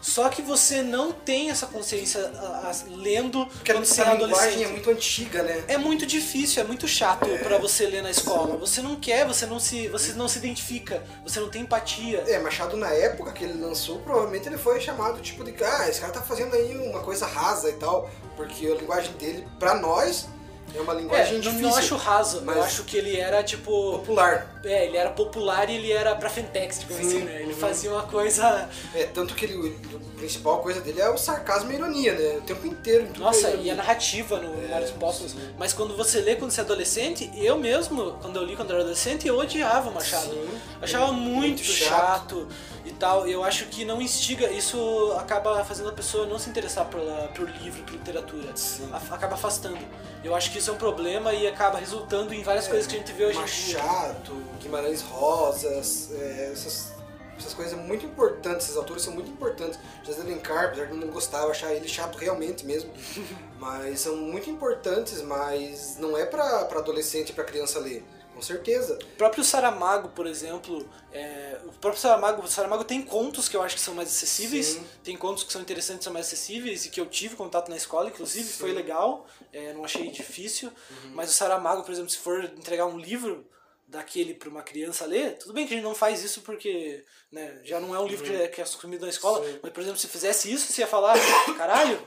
[0.00, 4.12] Só que você não tem essa consciência a- a- lendo Porque quando você é a
[4.12, 4.64] linguagem adolescente.
[4.64, 5.64] é muito antiga, né?
[5.66, 8.54] É muito difícil, é muito chato pra você ler na escola.
[8.58, 12.22] Você não quer, você não se, você não se identifica, você não tem empatia.
[12.26, 16.00] É, Machado na época que ele lançou, provavelmente ele foi chamado tipo de ah, esse
[16.00, 20.26] cara tá fazendo aí uma coisa rasa e tal, porque a linguagem dele, pra nós,
[20.74, 21.68] é uma É, linguagem não, difícil.
[21.68, 23.92] não acho raso, mas- eu acho que ele era tipo.
[23.98, 24.60] popular.
[24.64, 27.42] É, ele era popular e ele era pra Fentex, tipo Sim, assim, né?
[27.42, 28.68] Ele fazia uma coisa.
[28.94, 32.38] É, tanto que ele, a principal coisa dele é o sarcasmo e a ironia, né?
[32.38, 33.06] O tempo inteiro.
[33.18, 35.36] Nossa, é e a narrativa no Memórias Póstumas.
[35.58, 38.76] Mas quando você lê quando você é adolescente, eu mesmo, quando eu li quando eu
[38.76, 40.30] era adolescente, eu odiava o Machado.
[40.30, 40.48] Sim.
[40.80, 42.48] Achava muito, Muito chato.
[42.84, 43.26] E tal.
[43.26, 47.48] Eu acho que não instiga, isso acaba fazendo a pessoa não se interessar pela, por
[47.48, 48.52] livro, por literatura.
[48.92, 49.78] A- acaba afastando.
[50.22, 52.98] Eu acho que isso é um problema e acaba resultando em várias coisas que a
[52.98, 53.78] gente vê hoje em dia.
[53.82, 56.92] Machado, Guimarães Rosas, é, essas,
[57.38, 59.78] essas coisas muito importantes, esses autores são muito importantes.
[60.02, 62.90] José Alencar, apesar de eu não gostar, eu achar ele chato realmente mesmo,
[63.58, 68.02] mas são muito importantes, mas não é pra adolescente e pra criança ler,
[68.34, 68.98] com certeza.
[69.14, 73.62] O próprio Saramago, por exemplo, é, o próprio Saramago, o Saramago tem contos que eu
[73.62, 74.86] acho que são mais acessíveis, Sim.
[75.02, 78.08] tem contos que são interessantes, são mais acessíveis e que eu tive contato na escola,
[78.08, 78.58] inclusive, Sim.
[78.58, 80.68] foi legal, é, não achei difícil.
[80.90, 81.12] Uhum.
[81.14, 83.46] Mas o Saramago, por exemplo, se for entregar um livro
[83.86, 87.60] daquele para uma criança ler, tudo bem que a gente não faz isso porque né,
[87.62, 89.52] já não é um livro que é, que é consumido na escola, Uhum.
[89.52, 89.58] Sim.
[89.62, 91.16] mas por exemplo, se fizesse isso, você ia falar,
[91.56, 92.00] caralho,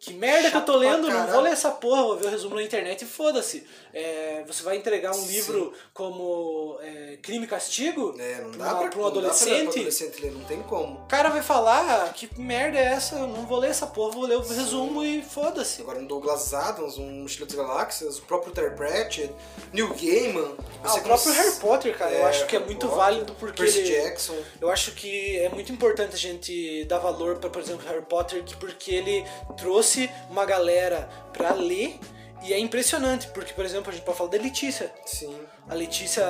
[0.00, 2.26] que merda que eu tô Chato pra lendo, não vou ler essa porra, vou ver
[2.28, 3.66] o resumo na internet e foda-se.
[3.92, 5.26] É, você vai entregar um Sim.
[5.32, 9.20] livro como é, Crime e Castigo É, não pra, dá pra, pra um não dá
[9.20, 9.68] pra- pra adolescente?
[9.78, 11.00] adolescente ler, não tem como.
[11.00, 13.16] O cara vai falar, ah, que merda é essa?
[13.16, 15.82] Eu não vou ler essa porra, vou ler o resumo e foda-se.
[15.82, 19.30] Agora no Douglas Adams, um Mochila das Galáxias, o próprio Terry Pratchett,
[19.72, 20.54] Neil Gaiman.
[20.82, 23.62] Ah, o próprio Harry Potter, cara, eu É, acho que é muito Potter, válido porque
[23.64, 24.36] Percy ele- Jackson.
[24.60, 28.42] Eu acho que é muito importante a gente dar valor para, por exemplo, Harry Potter,
[28.44, 29.24] que- porque ele
[29.58, 29.89] trouxe
[30.30, 31.98] uma galera pra ler
[32.42, 34.90] e é impressionante, porque, por exemplo, a gente pode falar da Letícia.
[35.04, 35.36] Sim.
[35.68, 36.22] A Letícia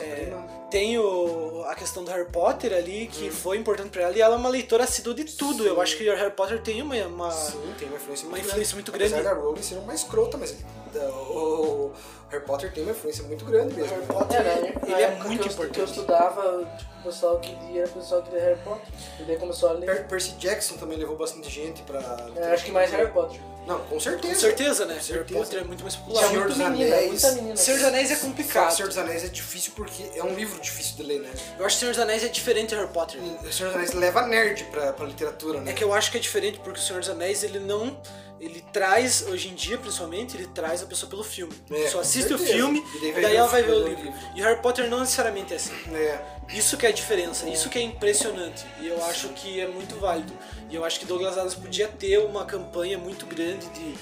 [0.00, 0.32] é,
[0.70, 4.34] tem o, a questão do Harry Potter ali, que foi importante pra ela, e ela
[4.34, 5.66] é uma leitora assídua de tudo.
[5.66, 6.94] Eu acho que o Harry Potter tem uma.
[7.06, 9.34] uma Sim, tem uma influência uma muito influência muito Apesar grande.
[9.36, 10.56] da Rowling ser uma escrota, mas
[10.94, 11.90] o
[12.30, 13.90] Harry Potter tem uma influência muito grande mesmo.
[13.90, 14.06] Harry né?
[14.14, 14.74] Potter, É, né?
[14.84, 15.78] ele Na é muito eu, importante.
[15.80, 18.88] eu estudava, tipo, o pessoal que lia, o pessoal que lia Harry Potter.
[19.20, 19.86] E daí começou a ler.
[19.86, 22.00] Per- Percy Jackson também levou bastante gente pra.
[22.36, 23.40] É, acho que mais Harry Potter.
[23.66, 24.34] Não, com certeza.
[24.34, 24.94] Com certeza, né?
[24.94, 25.34] Com Harry.
[25.34, 26.20] Potter é muito mais popular.
[26.28, 27.34] Senhor muita dos menina, Anéis.
[27.34, 27.56] menina.
[27.56, 28.74] Senhor dos Anéis é complicado.
[28.74, 31.30] Senhor dos Anéis é difícil porque é um livro difícil de ler, né?
[31.58, 33.20] Eu acho que Senhor dos Anéis é diferente de Harry Potter.
[33.20, 35.70] O Senhor dos Anéis leva nerd pra, pra literatura, né?
[35.70, 37.96] É que eu acho que é diferente porque o Senhor dos Anéis ele não.
[38.42, 41.52] Ele traz, hoje em dia principalmente, ele traz a pessoa pelo filme.
[41.70, 42.52] A É, pessoa assiste o certeza.
[42.58, 44.00] filme E daí daí, ela o vai ver o livro.
[44.02, 44.18] o livro.
[44.34, 45.72] E Harry Potter não necessariamente é assim.
[45.94, 46.20] É.
[46.48, 48.66] Isso que é a diferença, isso que é impressionante.
[48.80, 50.32] E eu acho que é muito válido.
[50.68, 53.94] E eu acho que Douglas Adams podia ter uma campanha muito grande de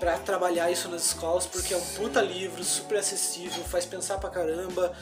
[0.00, 4.28] para trabalhar isso nas escolas, porque é um puta livro, super acessível, faz pensar pra
[4.30, 4.92] caramba.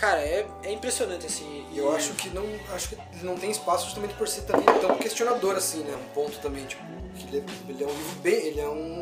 [0.00, 1.66] Cara, é, é impressionante assim.
[1.70, 4.96] E eu acho que não acho que não tem espaço justamente por ser também tão
[4.96, 5.94] questionador assim, né?
[5.94, 6.82] Um ponto também, tipo,
[7.14, 9.00] que ele, é- ele é um livro bem, ele é um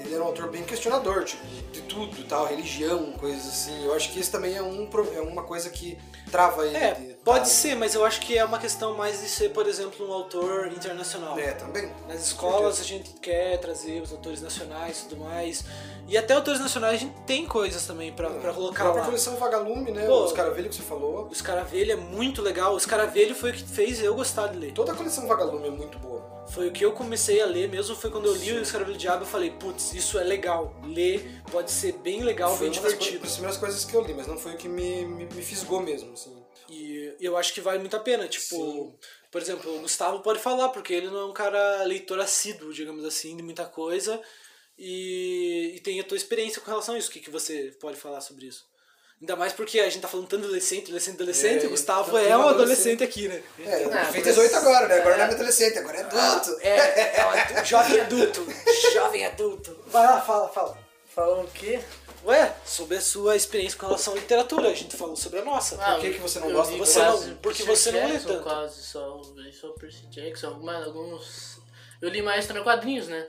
[0.00, 3.84] ele é um autor bem questionador, tipo, de tudo, tal, religião, coisas assim.
[3.84, 5.98] Eu acho que isso também é um é uma coisa que
[6.30, 6.76] trava ele.
[6.76, 10.08] É, pode ser, mas eu acho que é uma questão mais de ser, por exemplo,
[10.08, 11.36] um autor internacional.
[11.36, 11.92] É, também.
[12.06, 15.64] Nas escolas a gente quer trazer os autores nacionais e tudo mais.
[16.08, 19.06] E até autores nacionais a gente tem coisas também pra, pra A colocar própria lá.
[19.06, 20.06] coleção Vagalume, né?
[20.06, 20.22] Pô.
[20.24, 21.26] Os Caravelho que você falou.
[21.28, 22.74] O Escaravelho é muito legal.
[22.74, 24.72] O Escaravelho foi o que fez eu gostar de ler.
[24.72, 26.24] Toda a coleção Vagalume é muito boa.
[26.48, 27.96] Foi o que eu comecei a ler mesmo.
[27.96, 30.72] Foi quando eu li o Escaravelho Diabo eu falei, putz, isso é legal.
[30.84, 33.24] Ler pode ser bem legal, foi bem uma das, divertido.
[33.24, 35.80] das primeiras coisas que eu li, mas não foi o que me, me, me fisgou
[35.82, 36.35] mesmo, assim.
[37.20, 38.26] E eu acho que vale muito a pena.
[38.28, 38.94] Tipo, Sim.
[39.30, 43.04] por exemplo, o Gustavo pode falar, porque ele não é um cara leitor assíduo, digamos
[43.04, 44.20] assim, de muita coisa.
[44.78, 47.08] E, e tem a tua experiência com relação a isso.
[47.08, 48.64] O que, que você pode falar sobre isso?
[49.18, 51.64] Ainda mais porque a gente tá falando tanto de adolescente, adolescente, adolescente.
[51.64, 53.42] É, o Gustavo é um um adolescente aqui, né?
[53.60, 55.00] É, eu Ah, mas- 18 agora, né?
[55.00, 56.58] Agora não é adolescente, agora é adulto.
[56.60, 57.16] É,
[57.56, 58.46] é um jovem adulto.
[58.92, 59.84] jovem adulto.
[59.86, 60.78] Vai lá, fala, fala.
[61.14, 61.80] Falando o quê?
[62.26, 65.76] Ué, sobre a sua experiência com relação à literatura, a gente falou sobre a nossa.
[65.80, 66.76] Ah, Por que que você não gosta?
[66.76, 68.42] Você quase não- porque Percy você não lê Jackson, tanto.
[68.42, 71.58] Quase só, eu li só Percy Jackson, algumas, alguns...
[72.02, 73.26] Eu li mais para quadrinhos, né?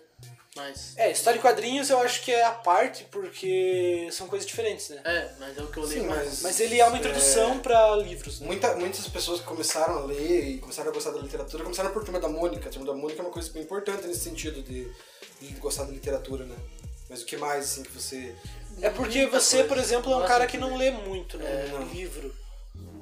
[0.56, 0.98] Mas...
[0.98, 5.00] É, história e quadrinhos eu acho que é a parte, porque são coisas diferentes, né?
[5.06, 6.26] É, mas é o que eu li Sim, mais.
[6.26, 8.40] mas- Mas ele é uma introdução pra livros.
[8.40, 8.48] Né?
[8.48, 12.04] Muita, muitas pessoas que começaram a ler e começaram a gostar da literatura começaram por
[12.04, 12.68] Turma da Mônica.
[12.68, 14.92] A Turma da Mônica é uma coisa bem importante nesse sentido de,
[15.40, 16.56] de gostar da literatura, né?
[17.10, 18.36] Mas o que mais, assim, que você...
[18.82, 21.70] É porque você, por exemplo, é um cara que não lê muito, né?
[21.72, 21.84] não.
[21.88, 22.34] Livro.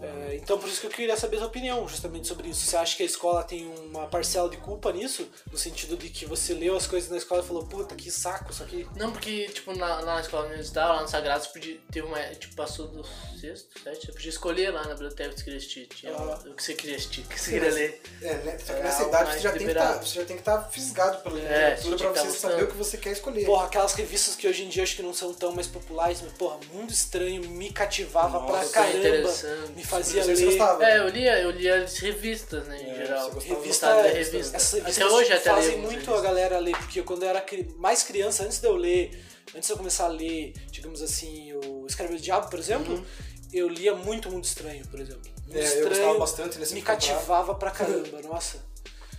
[0.05, 2.65] É, então por isso que eu queria saber a sua opinião justamente sobre isso.
[2.65, 5.27] Você acha que a escola tem uma parcela de culpa nisso?
[5.51, 8.51] No sentido de que você leu as coisas na escola e falou, puta, que saco
[8.51, 8.87] isso aqui.
[8.95, 12.19] Não, porque, tipo, na, lá na escola estava, lá no Sagrado, você podia ter uma.
[12.35, 13.03] Tipo, passou do
[13.39, 15.87] sexto, sete, você podia escolher lá na biblioteca que você queria assistir.
[15.87, 16.39] Tinha Ah.
[16.45, 18.01] o que você queria assistir, o que você queria ler.
[18.21, 18.57] É, né?
[18.59, 20.61] Só que É nessa idade você já, tem que tá, você já tem que estar
[20.69, 21.41] fisgado pela É,
[21.75, 23.45] literatura pra que você tá saber o que você quer escolher.
[23.45, 26.31] Porra, aquelas revistas que hoje em dia acho que não são tão mais populares, mas
[26.33, 29.33] porra, Mundo Estranho me cativava Nossa, pra foi caramba.
[29.75, 30.45] Me fazia Você ler.
[30.45, 30.83] gostava?
[30.85, 33.31] É, eu lia, eu lia as revistas, né, em É, geral.
[33.31, 34.57] você gostava Revista, Gostava de revista.
[34.57, 37.45] essas Até revistas hoje até fazem muito a galera ler, porque quando eu era
[37.77, 39.11] mais criança, antes de eu ler,
[39.55, 43.05] antes de eu começar a ler, digamos assim, o Escreve do Diabo, por exemplo,
[43.53, 45.21] eu lia muito Mundo Estranho, por exemplo.
[45.47, 45.61] Mundo Uhum.
[45.61, 46.99] É, eu gostava bastante, ele me comprava.
[46.99, 48.57] cativava pra caramba, nossa.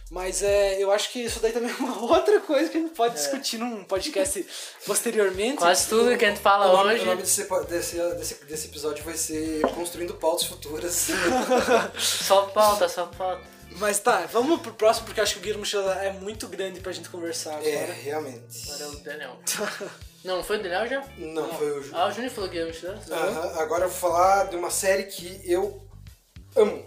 [0.09, 2.95] Mas é, eu acho que isso daí também é uma outra coisa que a gente
[2.95, 4.47] pode discutir num podcast
[4.87, 5.57] posteriormente.
[5.59, 7.03] Quase tudo que a gente fala O nome, hoje.
[7.03, 11.09] o nome desse, desse, desse, desse episódio vai ser Construindo Pautas Futuras.
[11.99, 13.43] Só pauta, só pauta.
[13.79, 16.93] Mas tá, vamos pro próximo, porque acho que o Guilherme Mochila é muito grande pra
[16.93, 17.69] gente conversar agora.
[17.69, 18.71] é, realmente.
[18.71, 19.37] Agora é o Daniel.
[20.25, 21.05] Não, foi o Daniel já?
[21.19, 21.91] Não, foi o Ju.
[21.95, 22.99] Ah, o Júnior falou que ia me estudar.
[23.11, 25.81] Aham, Agora eu vou falar de uma série que eu
[26.57, 26.85] amo.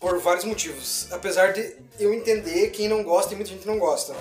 [0.00, 1.08] Por vários motivos.
[1.10, 4.14] Apesar de eu entender quem não gosta e muita gente não gosta.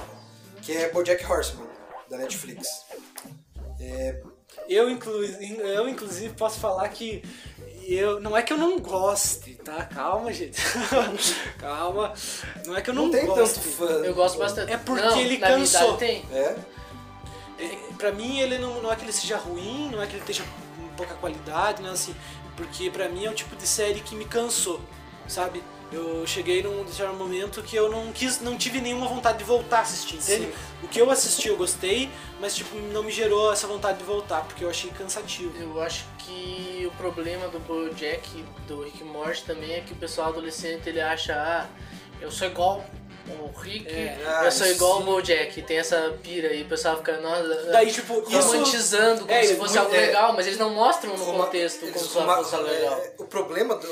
[0.61, 1.67] Que é Bojack Horseman,
[2.09, 2.67] da Netflix.
[3.79, 4.21] É,
[4.67, 7.23] Eu, inclu eu, inclusive, posso falar que
[7.87, 9.85] eu não é que eu não goste, tá?
[9.85, 10.61] Calma, gente.
[11.57, 12.13] Calma.
[12.65, 13.55] Não é que eu não, não tem goste.
[13.59, 13.85] tanto fã.
[13.85, 14.73] Eu gosto bastante.
[14.73, 15.95] É porque Não, ele cansou.
[15.95, 16.25] tem.
[16.31, 16.55] É?
[17.59, 20.19] É, Pra mim, ele não, não é que ele seja ruim, não é que ele
[20.21, 22.13] esteja com pouca qualidade, não é assim.
[22.57, 24.81] Porque pra mim é o tipo de série que me cansou,
[25.27, 25.63] sabe?
[25.91, 29.77] Eu cheguei num determinado momento que eu não quis, não tive nenhuma vontade de voltar
[29.79, 30.47] a assistir, entende?
[30.47, 30.53] Sim.
[30.83, 32.09] O que eu assisti eu gostei,
[32.41, 35.53] mas tipo, não me gerou essa vontade de voltar, porque eu achei cansativo.
[35.57, 40.27] Eu acho que o problema do BoJack, do Rick Morty também é que o pessoal
[40.29, 41.65] adolescente ele acha, ah,
[42.19, 42.83] eu sou igual
[43.29, 44.17] o Rick, É.
[44.45, 45.03] eu sou Ah, igual sim.
[45.03, 45.61] o BoJack.
[45.61, 49.55] Tem essa pira aí, o pessoal fica, nossa, Daí, tipo, isso- romantizando como É, se
[49.55, 49.99] fosse muito- algo é.
[50.07, 52.97] legal, mas eles não mostram no contexto como se fosse algo legal.
[52.99, 53.87] é, o problema do.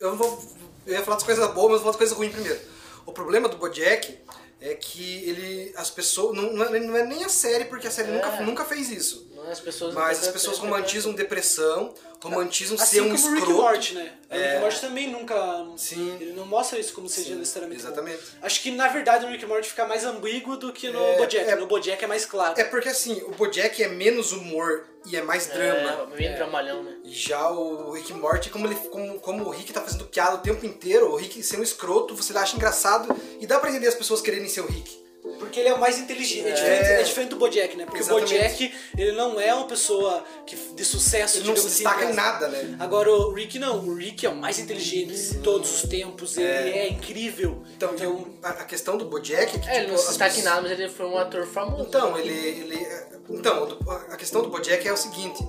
[0.00, 0.65] Eu não vou.
[0.86, 2.60] Eu ia falar das coisas boas, mas vou falar das coisas ruins primeiro.
[3.04, 4.18] O problema do Bojack
[4.60, 5.72] é que ele.
[5.76, 6.36] As pessoas.
[6.36, 8.14] Não, não, é, não é nem a série, porque a série É.
[8.14, 9.28] nunca, nunca fez isso.
[9.46, 13.38] Não, As pessoas Mas as pessoas romantizam depressão, romantizam Assim ser um como o Rick
[13.38, 13.62] escroto.
[13.62, 14.12] Morty, né?
[14.28, 14.48] O É.
[14.50, 15.66] Rick Morty também nunca.
[15.76, 16.16] Sim.
[16.20, 17.80] Ele não mostra isso como seja Sim, necessariamente.
[17.80, 17.88] bom.
[17.88, 18.18] exatamente.
[18.42, 21.48] Acho que na verdade o Rick Morty fica mais ambíguo do que no É, Bojack.
[21.50, 22.60] é- No Bojack é mais claro.
[22.60, 26.08] É porque assim, o Bojack é menos humor e é mais drama.
[26.12, 26.96] É, meio dramalhão, né?
[27.04, 30.38] E Já o Rick Morty, como, ele, como, como o Rick tá fazendo piada o
[30.38, 33.94] tempo inteiro, o Rick ser um escroto, você acha engraçado e dá pra entender as
[33.94, 35.05] pessoas quererem ser o Rick.
[35.38, 36.46] Porque ele é o mais inteligente.
[36.48, 37.84] É, diferente, é diferente do Bojack, né?
[37.84, 38.34] Porque Exatamente.
[38.34, 42.02] o Bojack, ele não é uma pessoa que, de sucesso, Ele não se assim, destaca
[42.04, 42.76] em mas- nada, né?
[42.80, 43.78] Agora o Rick não.
[43.86, 46.36] O Rick é o mais inteligente de todos os tempos.
[46.36, 47.62] Ele é, incrível.
[47.76, 50.08] Então, eu- a, a questão do Bojack é que É, ele tipo, não se as
[50.16, 51.82] destaca em nada, mas ele foi um ator famoso.
[51.82, 52.76] Então, ele, ele.
[52.76, 53.78] é- Então,
[54.10, 55.42] a questão do Bojack é o seguinte: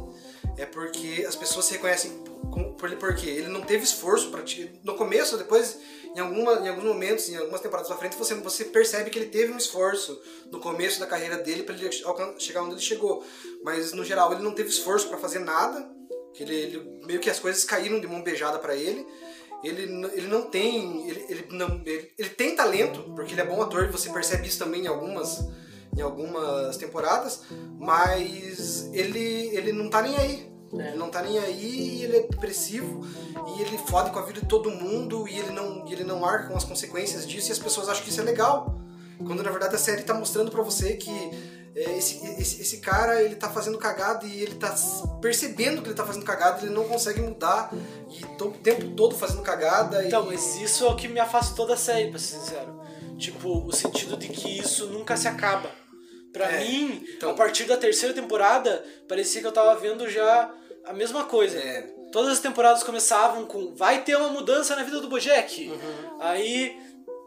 [0.57, 2.11] é porque as pessoas se reconhecem
[2.77, 4.43] por ele porque ele não teve esforço para
[4.83, 5.77] No começo, depois,
[6.17, 9.29] em, alguma, em alguns momentos, em algumas temporadas pra frente, você, você percebe que ele
[9.29, 10.19] teve um esforço
[10.51, 11.91] no começo da carreira dele para ele
[12.39, 13.23] chegar onde ele chegou.
[13.63, 15.87] Mas no geral, ele não teve esforço para fazer nada.
[16.33, 19.05] Que ele, ele- meio que as coisas caíram de mão beijada para ele.
[19.63, 21.07] Ele, ele não tem.
[21.07, 24.47] Ele, ele não, ele, ele tem talento, porque ele é bom ator, e você percebe
[24.47, 25.39] isso também em algumas,
[25.95, 27.41] em algumas temporadas,
[27.79, 30.51] mas ele, ele não tá nem aí.
[30.73, 33.05] Ele não tá nem aí, ele é depressivo
[33.55, 36.25] e ele fode com a vida de todo mundo e ele não, e ele não
[36.25, 38.75] arca com as consequências disso e as pessoas acham que isso é legal.
[39.25, 41.11] Quando na verdade a série tá mostrando pra você que
[41.77, 44.75] é, esse, esse, esse cara ele tá fazendo cagada e ele tá
[45.21, 47.71] percebendo que ele tá fazendo cagada, ele não consegue mudar
[48.09, 50.03] e tô o tempo todo fazendo cagada.
[50.05, 50.27] Então, e...
[50.27, 52.81] mas isso é o que me afastou da série, pra ser sincero.
[53.17, 55.71] Tipo, o sentido de que isso nunca se acaba.
[56.37, 60.51] Pra É, mim, então- a partir da terceira temporada, parecia que eu tava vendo já
[60.85, 61.57] a mesma coisa.
[61.59, 61.81] É.
[62.11, 65.67] Todas as temporadas começavam com vai ter uma mudança na vida do Bojack.
[65.69, 66.17] Uhum.
[66.21, 66.77] Aí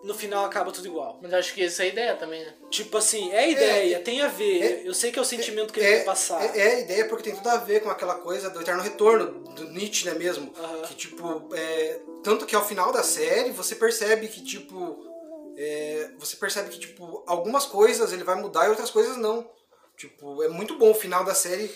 [0.03, 1.19] no final acaba tudo igual.
[1.21, 2.55] Mas acho que essa é a ideia também, né?
[2.71, 4.63] Tipo assim, é ideia, É, tem a ver.
[4.63, 6.43] é- eu sei que é o sentimento que ele é, quer passar.
[6.43, 9.45] É, é a ideia porque tem tudo a ver com aquela coisa do eterno retorno,
[9.55, 10.51] do Nietzsche, né, mesmo?
[10.59, 10.83] Aham.
[10.83, 15.05] Que, tipo, é, tanto que ao final da série você percebe que, tipo,
[15.63, 19.47] é, você percebe que, tipo, algumas coisas ele vai mudar e outras coisas não.
[19.95, 21.71] Tipo, é muito bom o final da série.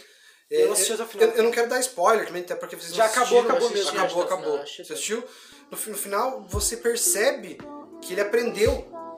[0.51, 1.29] É, Eu não assisti até o final.
[1.29, 3.91] Eu, eu não quero dar spoiler também, até porque vocês Já acabou, acabou mesmo.
[3.91, 4.59] Acabou, acabou.
[4.67, 5.23] Você assistiu?
[5.71, 7.59] No, no final, você percebe
[8.01, 8.73] que ele aprendeu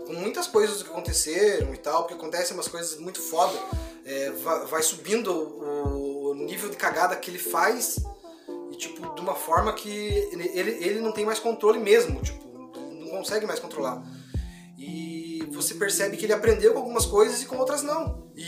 [0.05, 3.57] com muitas coisas que aconteceram e tal, porque acontecem umas coisas muito foda.
[4.05, 7.99] É, vai, vai subindo o, o nível de cagada que ele faz
[8.73, 9.89] e, tipo, de uma forma que
[10.33, 12.45] ele, ele, ele não tem mais controle mesmo, tipo,
[13.01, 14.03] não consegue mais controlar.
[14.79, 18.29] E você percebe que ele aprendeu com algumas coisas e com outras não.
[18.37, 18.45] E,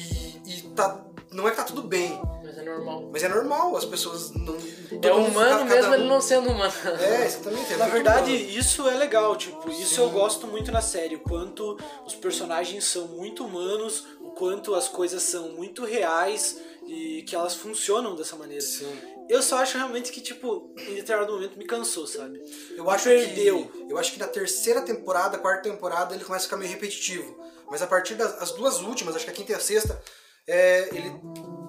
[0.46, 3.08] e tá, não é que tá tudo bem, Mas é normal.
[3.12, 4.54] mas é normal, as pessoas não.
[5.02, 6.72] É humano cada mesmo um- ele não sendo humano.
[7.00, 7.72] É, exatamente.
[7.72, 8.50] é Na verdade, humano.
[8.58, 13.08] isso é legal, tipo, isso eu gosto muito na série, o quanto os personagens são
[13.08, 18.60] muito humanos, o quanto as coisas são muito reais e que elas funcionam dessa maneira.
[18.62, 18.86] Sim.
[19.28, 22.40] Eu só acho realmente que, tipo, em determinado momento me cansou, sabe?
[22.76, 23.66] Eu acho Perdeu.
[23.66, 27.38] que eu acho que na terceira temporada, quarta temporada, ele começa a ficar meio repetitivo.
[27.70, 30.00] Mas a partir das as duas últimas, acho que a quinta e a sexta,
[30.46, 31.12] é, ele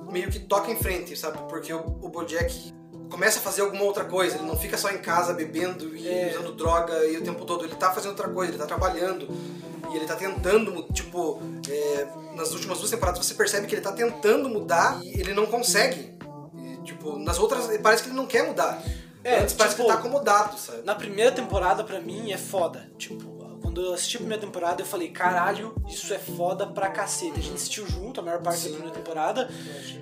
[0.09, 1.37] meio que toca em frente, sabe?
[1.49, 2.73] Porque o, o BoJack
[3.11, 4.37] começa a fazer alguma outra coisa.
[4.37, 6.29] Ele não fica só em casa bebendo e É.
[6.37, 7.65] usando droga e o tempo todo.
[7.65, 8.51] Ele tá fazendo outra coisa.
[8.53, 9.27] Ele tá trabalhando
[9.91, 13.91] e ele tá tentando, tipo, é, nas últimas duas temporadas você percebe que ele tá
[13.91, 16.17] tentando mudar e ele não consegue.
[16.89, 18.81] Tipo, nas outras parece que ele não quer mudar.
[19.23, 20.81] É, Antes parece que tipo, ele tá acomodado, sabe?
[20.83, 22.89] Na primeira temporada, pra mim, é foda.
[22.97, 23.38] Tipo,
[23.69, 27.37] quando eu assisti a primeira temporada, eu falei, caralho, isso é foda pra cacete.
[27.37, 29.47] A gente assistiu junto a maior parte da primeira temporada.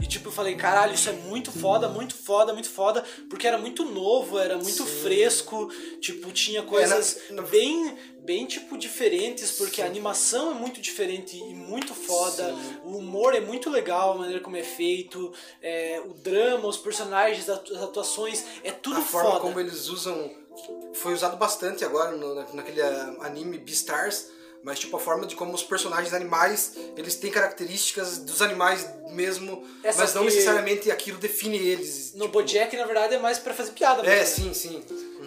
[0.01, 3.03] E tipo, eu falei, caralho, isso é muito foda, muito foda, muito foda.
[3.29, 5.69] Porque era muito novo, era muito fresco.
[5.99, 9.51] Tipo, tinha coisas na- bem, bem, tipo, diferentes.
[9.51, 12.55] Porque a animação é muito diferente e muito foda.
[12.85, 15.33] O humor é muito legal, a maneira como é feito.
[15.61, 19.41] é, o drama, os personagens, as atuações, é tudo a forma foda.
[19.41, 20.31] como eles usam
[21.01, 24.27] foi usado bastante agora no, na- naquele ah, anime Beastars
[24.63, 29.63] mas tipo a forma de como os personagens animais eles têm características dos animais mesmo
[29.83, 33.53] Essa mas não necessariamente aquilo define eles No tipo, Bojack, na verdade, é mais pra
[33.53, 34.01] fazer piada.
[34.01, 34.53] é mesmo, né?
[34.53, 34.83] sim sim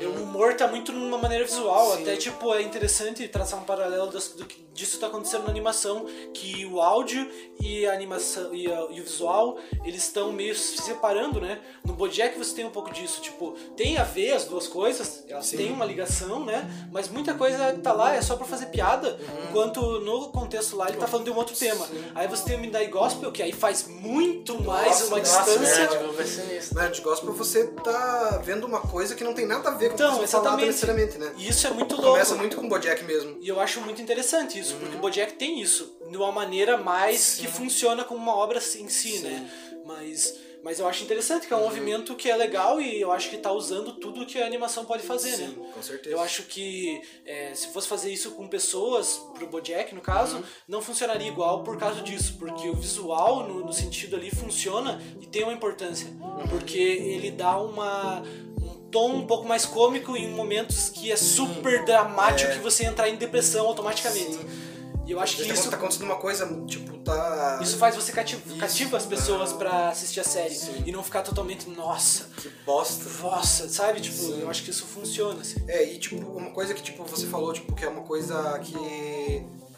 [0.06, 2.02] O humor tá muito numa maneira visual, Sim.
[2.02, 6.06] até tipo, é interessante traçar um paralelo das- do que disso tá acontecendo na animação,
[6.32, 7.28] que o áudio
[7.60, 11.60] e a animação e, a- e o visual, eles estão meio se separando, né?
[11.84, 15.50] No Bojack você tem um pouco disso, tipo, tem a ver as duas coisas, elas
[15.50, 16.66] têm uma ligação, né?
[16.90, 19.44] Mas muita coisa tá lá é só pra fazer piada, Uhum.
[19.50, 21.86] enquanto no contexto lá ele tá falando de um outro tema.
[22.14, 25.88] Aí você tem o Midnight Gospel, que aí faz muito mais uma nossa, distância.
[26.12, 26.74] Vai ser nisso.
[26.74, 29.89] na Nerd Gospel você tá vendo uma coisa que não tem nada a ver com
[29.94, 31.18] Então, o que você falado exatamente.
[31.18, 32.10] né E isso é muito louco.
[32.12, 34.98] começa muito com o Bojack mesmo E eu acho muito interessante isso, porque Uhum.
[34.98, 39.18] o Bojack tem isso, de uma maneira mais que funciona como uma obra em si,
[39.20, 39.50] né?
[39.86, 41.48] Mas, mas eu acho interessante Uhum.
[41.48, 44.38] que é um movimento que é legal e eu acho que tá usando tudo que
[44.40, 45.46] a animação pode fazer, né?
[45.48, 46.14] Sim, com certeza.
[46.14, 50.42] Eu acho que é, se fosse fazer isso com pessoas, pro Bojack no caso, Uhum.
[50.68, 55.26] não funcionaria igual por causa disso, porque o visual no, no sentido ali funciona e
[55.26, 56.46] tem uma importância, Uhum.
[56.48, 58.22] porque ele dá uma
[58.59, 58.59] um
[58.90, 62.54] tom um pouco mais cômico em momentos que é super dramático É.
[62.54, 64.34] que você entrar em depressão automaticamente.
[64.34, 64.70] Sim.
[65.06, 68.12] E eu acho que vezes isso tá acontecendo uma coisa tipo tá isso faz você
[68.12, 68.56] cativa, Isso.
[68.58, 69.56] cativa as pessoas Ah.
[69.56, 74.00] pra assistir a série e não ficar totalmente nossa, que bosta nossa, sabe?
[74.00, 75.64] Tipo, eu acho que isso funciona assim.
[75.66, 78.76] É, e tipo, uma coisa que tipo, você falou, tipo, que é uma coisa que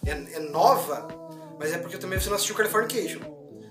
[0.04, 1.08] é, é nova,
[1.58, 3.20] mas é porque também você não assistiu Californication.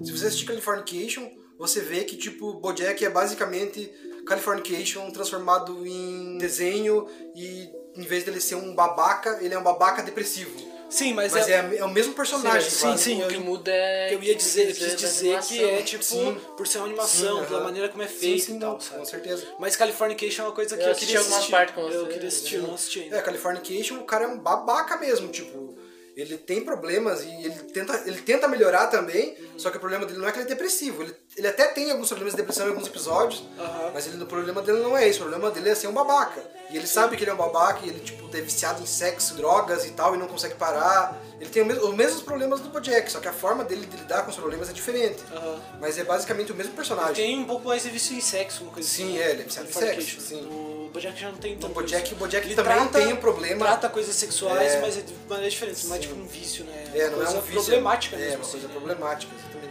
[0.01, 3.91] Se você assistir Californication, você vê que, tipo, Bojack é basicamente
[4.25, 10.01] Californication transformado em desenho e em vez dele ser um babaca, ele é um babaca
[10.01, 10.71] depressivo.
[10.91, 14.13] Sim, mas, Mas é, é, é o mesmo personagem, Sim, sim, o que muda é.
[14.13, 16.37] eu ia dizer, eu quis dizer que é tipo Sim.
[16.57, 17.63] por ser uma animação, Sim, pela aham.
[17.67, 18.99] maneira como é feito sim, e tal, sabe?
[18.99, 19.47] com certeza.
[19.57, 21.51] Mas Californication é uma coisa que Eu eu, queria assistir.
[21.51, 22.67] partes com você, eu queria assistir, eu né?
[22.67, 23.15] não assisti ainda.
[23.17, 25.77] É, Californication, o cara é um babaca mesmo, tipo,
[26.15, 30.19] ele tem problemas e ele tenta, ele tenta melhorar também, só que o problema dele
[30.19, 32.69] não é que ele é depressivo, ele, ele até tem alguns problemas de depressão em
[32.69, 33.91] alguns episódios, Aham.
[33.93, 36.43] mas ele, o problema dele não é isso, o problema dele é ser um babaca.
[36.69, 39.35] E ele sabe que ele é um babaca e ele, tipo, é viciado em sexo,
[39.35, 41.21] drogas e tal, e não consegue parar.
[41.37, 43.97] Ele tem o mes- os mesmos problemas do Bojack, só que a forma dele de
[43.97, 45.21] lidar com os problemas é diferente.
[45.33, 45.59] Aham.
[45.81, 47.15] Mas é basicamente o mesmo personagem.
[47.15, 49.19] Tem um pouco mais de vício em sexo, uma coisa Sim, assim.
[49.19, 50.41] é, ele é viciado em sexo, sim.
[50.43, 53.65] No, Bojack já não tem O tanto Bojack, Bojack Ele também trata- tem um problema.
[53.65, 54.81] Trata coisas sexuais, É.
[54.81, 55.85] mas é de maneira diferente.
[55.87, 56.91] Não é tipo um vício, né?
[56.93, 57.53] É, não coisa é um vício.
[57.63, 58.35] problemática é, mesmo.
[58.35, 58.73] uma assim, coisa né?
[58.73, 59.70] problemática, exatamente.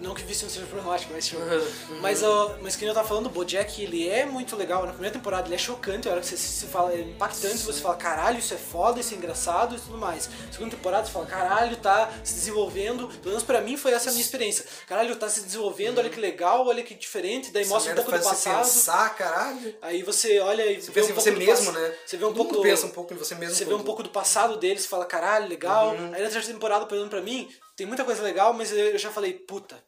[0.00, 1.40] Não que vício não seja problemático, mas tipo.
[2.00, 4.84] Mas, ó, mas que nem eu tava falando, o Bojack, ele é muito legal.
[4.86, 7.80] Na primeira temporada ele é chocante, a hora que você se fala, é impactante, você
[7.80, 10.28] fala, caralho, isso é foda, isso é engraçado e tudo mais.
[10.50, 13.08] Segunda temporada você fala, caralho, tá se desenvolvendo.
[13.08, 14.64] Pelo menos pra mim foi essa a minha experiência.
[14.86, 17.50] Caralho, tá se desenvolvendo, olha que legal, olha que diferente.
[17.52, 18.64] Daí Essa mostra um pouco do faz você passado.
[18.64, 19.76] pensar, caralho.
[19.82, 21.94] Aí você olha e Você vê pensa um em pouco você do mesmo, né?
[22.06, 23.54] Você vê um pouco do- pensa um pouco em você mesmo.
[23.54, 25.88] você vê um pouco do passado deles, fala, caralho, legal.
[25.90, 26.06] Uhum.
[26.14, 29.10] Aí na terceira temporada, por exemplo, pra mim, tem muita coisa legal, mas eu já
[29.10, 29.82] falei, puta,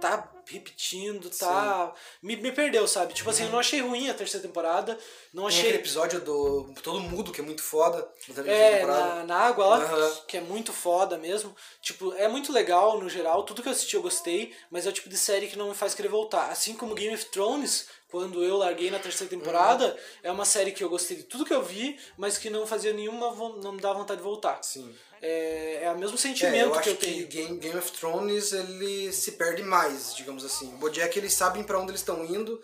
[0.00, 1.92] tá repetindo, tá.
[2.22, 3.14] Me, me perdeu, sabe?
[3.14, 4.98] Tipo assim, eu não achei ruim a terceira temporada,
[5.32, 5.80] não Tem aquele achei.
[5.80, 8.08] episódio do Todo Mudo, que é muito foda.
[8.46, 10.12] É, na, na água lá, Aham.
[10.26, 11.54] que é muito foda mesmo.
[11.80, 14.92] Tipo, é muito legal no geral, tudo que eu assisti eu gostei, mas é o
[14.92, 16.50] tipo de série que não me faz querer voltar.
[16.50, 19.98] Assim como Game of Thrones, quando eu larguei na terceira temporada, Uhum.
[20.24, 22.92] é uma série que eu gostei de tudo que eu vi, mas que não fazia
[22.92, 23.30] nenhuma.
[23.62, 24.62] não me dava vontade de voltar.
[24.62, 24.94] Sim.
[25.22, 27.26] É, é o mesmo É, sentimento eu que acho eu que, tenho.
[27.28, 30.68] Game, Game of Thrones ele se perde mais, digamos assim.
[30.74, 32.60] O Bojack eles sabem pra onde eles estão indo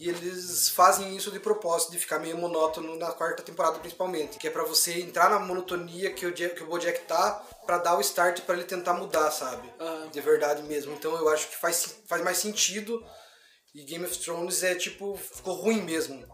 [0.00, 4.46] e eles fazem isso de propósito, de ficar meio monótono na quarta temporada principalmente, que
[4.46, 7.98] é pra você entrar na monotonia que o, Jack- que o Bojack tá pra dar
[7.98, 9.68] o start pra ele tentar mudar, sabe?
[9.78, 10.08] Aham.
[10.08, 10.92] De verdade mesmo.
[10.94, 13.04] Então eu acho que faz, faz mais sentido
[13.78, 16.26] e Game of Thrones é tipo ficou ruim mesmo.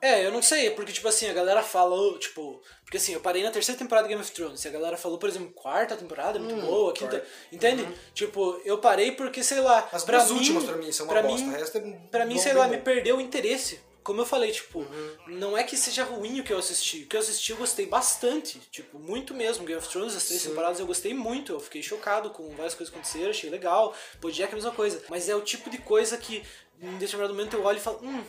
[0.00, 2.62] É, eu não sei, porque, tipo assim, a galera falou, tipo.
[2.84, 4.64] Porque assim, eu parei na terceira temporada de Game of Thrones.
[4.64, 7.18] E a galera falou, por exemplo, quarta temporada, é muito boa, quinta.
[7.18, 7.26] quarta.
[7.52, 7.86] Entende?
[8.14, 9.88] Tipo, eu parei porque, sei lá.
[9.92, 11.44] As pra duas mim, últimas pra mim são uma pra bosta.
[11.44, 11.80] Mim, o resto é
[12.10, 12.70] pra mim, sei lá, bom.
[12.70, 13.80] me perdeu o interesse.
[14.08, 14.86] Como eu falei, tipo,
[15.26, 17.02] não é que seja ruim o que eu assisti.
[17.02, 18.58] O que eu assisti eu gostei bastante.
[18.70, 19.66] Tipo, muito mesmo.
[19.66, 21.52] Game of Thrones, as três temporadas eu gostei muito.
[21.52, 23.94] Eu fiquei chocado com várias coisas que aconteceram, achei legal.
[24.18, 25.02] Bojack é a mesma coisa.
[25.10, 26.42] Mas é o tipo de coisa que,
[26.82, 28.22] em determinado momento, eu olho e falo, hum,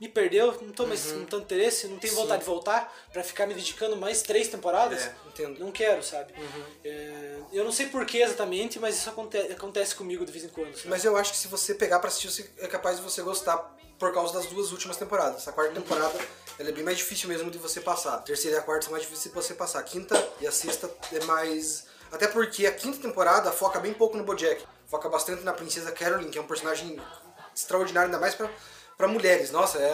[0.00, 3.46] me perdeu, não tô mais com tanto interesse, não tenho vontade de voltar pra ficar
[3.46, 5.06] me dedicando mais três temporadas.
[5.06, 5.58] É, entendo.
[5.58, 6.34] Não quero, sabe?
[6.84, 10.74] É, eu não sei porquê exatamente, mas isso aconte acontece comigo de vez em quando.
[10.76, 10.88] sabe?
[10.88, 13.56] Mas eu acho que se você pegar pra assistir, você é capaz de você gostar
[13.98, 15.48] por causa das duas últimas temporadas.
[15.48, 16.18] A quarta temporada
[16.58, 18.14] ela é bem mais difícil mesmo de você passar.
[18.16, 19.78] A terceira e a quarta são mais difíceis de você passar.
[19.78, 21.86] A quinta e a sexta é mais.
[22.12, 24.62] Até porque a quinta temporada foca bem pouco no Bojack.
[24.86, 27.00] Foca bastante na princesa Carolyn, que é um personagem
[27.56, 28.48] extraordinário, ainda mais pra.
[28.96, 29.90] Pra mulheres, nossa, é-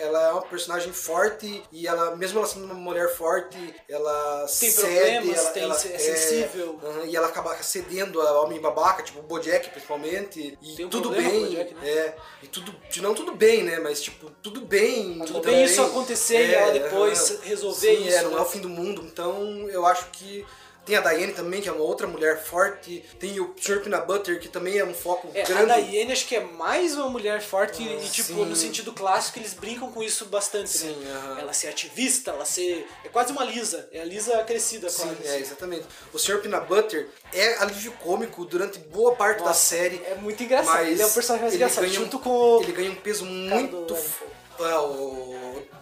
[0.00, 4.70] ela é uma personagem forte e ela, mesmo ela sendo uma mulher forte, ela Tem
[4.70, 4.80] cede,
[5.18, 6.80] problemas, ela, tem- ela é sensível.
[7.06, 10.58] E ela acaba cedendo a homem babaca, tipo o Bojack principalmente.
[10.62, 11.44] E um tudo bem.
[11.44, 11.88] Bojack, né?
[11.90, 12.16] É.
[12.42, 12.74] E tudo.
[13.02, 13.80] Não tudo bem, né?
[13.80, 15.18] Mas tipo, tudo bem.
[15.26, 18.38] Tudo bem isso acontecer e ela depois resolver sim, isso, É, não né?
[18.38, 19.02] é o fim do mundo.
[19.04, 20.46] Então eu acho que.
[20.88, 23.04] Tem a Diane também, que é uma outra mulher forte.
[23.20, 23.80] Tem o Sr.
[23.82, 25.90] Peanut Butter, que também é um foco É, a grande.
[25.90, 28.44] Diane acho que é mais uma mulher forte e, tipo, sim.
[28.46, 31.36] no sentido clássico, eles brincam com isso bastante, Sim, né?
[31.40, 32.88] Ela ser ativista, ela ser...
[33.04, 33.86] É quase uma Lisa.
[33.92, 35.26] É a Lisa crescida, Sim, quase.
[35.26, 35.40] é, assim.
[35.42, 35.84] exatamente.
[36.10, 36.38] O Sr.
[36.40, 40.00] Peanut Butter é alívio cômico durante boa parte da Nossa, série.
[40.06, 40.86] É muito engraçado.
[40.86, 42.62] Ele é o personagem mais engraçado, ganha um- junto com o...
[42.62, 43.82] Ele ganha um peso muito.
[43.84, 44.24] do- f-
[44.60, 45.27] É, o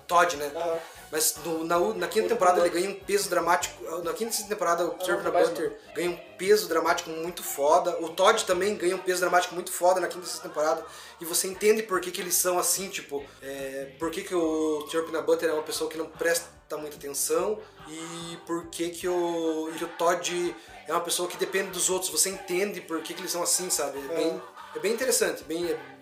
[0.06, 0.50] Todd, né?
[0.54, 0.78] Aham.
[1.10, 3.80] Mas na, na quinta temporada ele ganha um peso dramático.
[4.02, 4.96] Na quinta temporada o
[5.32, 7.96] mais Butter ganha um peso dramático muito foda.
[8.00, 10.84] O Todd também ganha um peso dramático muito foda na quinta sexta temporada.
[11.20, 14.86] E você entende por que, que eles são assim, tipo, é, por que, que o
[14.90, 15.04] Sr.
[15.04, 19.70] Peanut Butter é uma pessoa que não presta muita atenção e por que, que, o,
[19.80, 20.56] e o Todd
[20.88, 22.10] é uma pessoa que depende dos outros.
[22.10, 23.98] Você entende por que, que eles são assim, sabe?
[24.10, 24.42] É bem,
[24.74, 25.70] é bem interessante, bem.
[25.70, 25.95] é-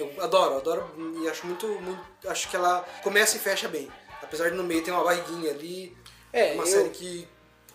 [0.00, 0.84] eu adoro, adoro
[1.22, 2.00] e acho muito, muito.
[2.26, 3.90] Acho que ela começa e fecha bem.
[4.22, 5.96] Apesar de no meio ter uma barriguinha ali.
[6.32, 7.26] É, uma eu- série que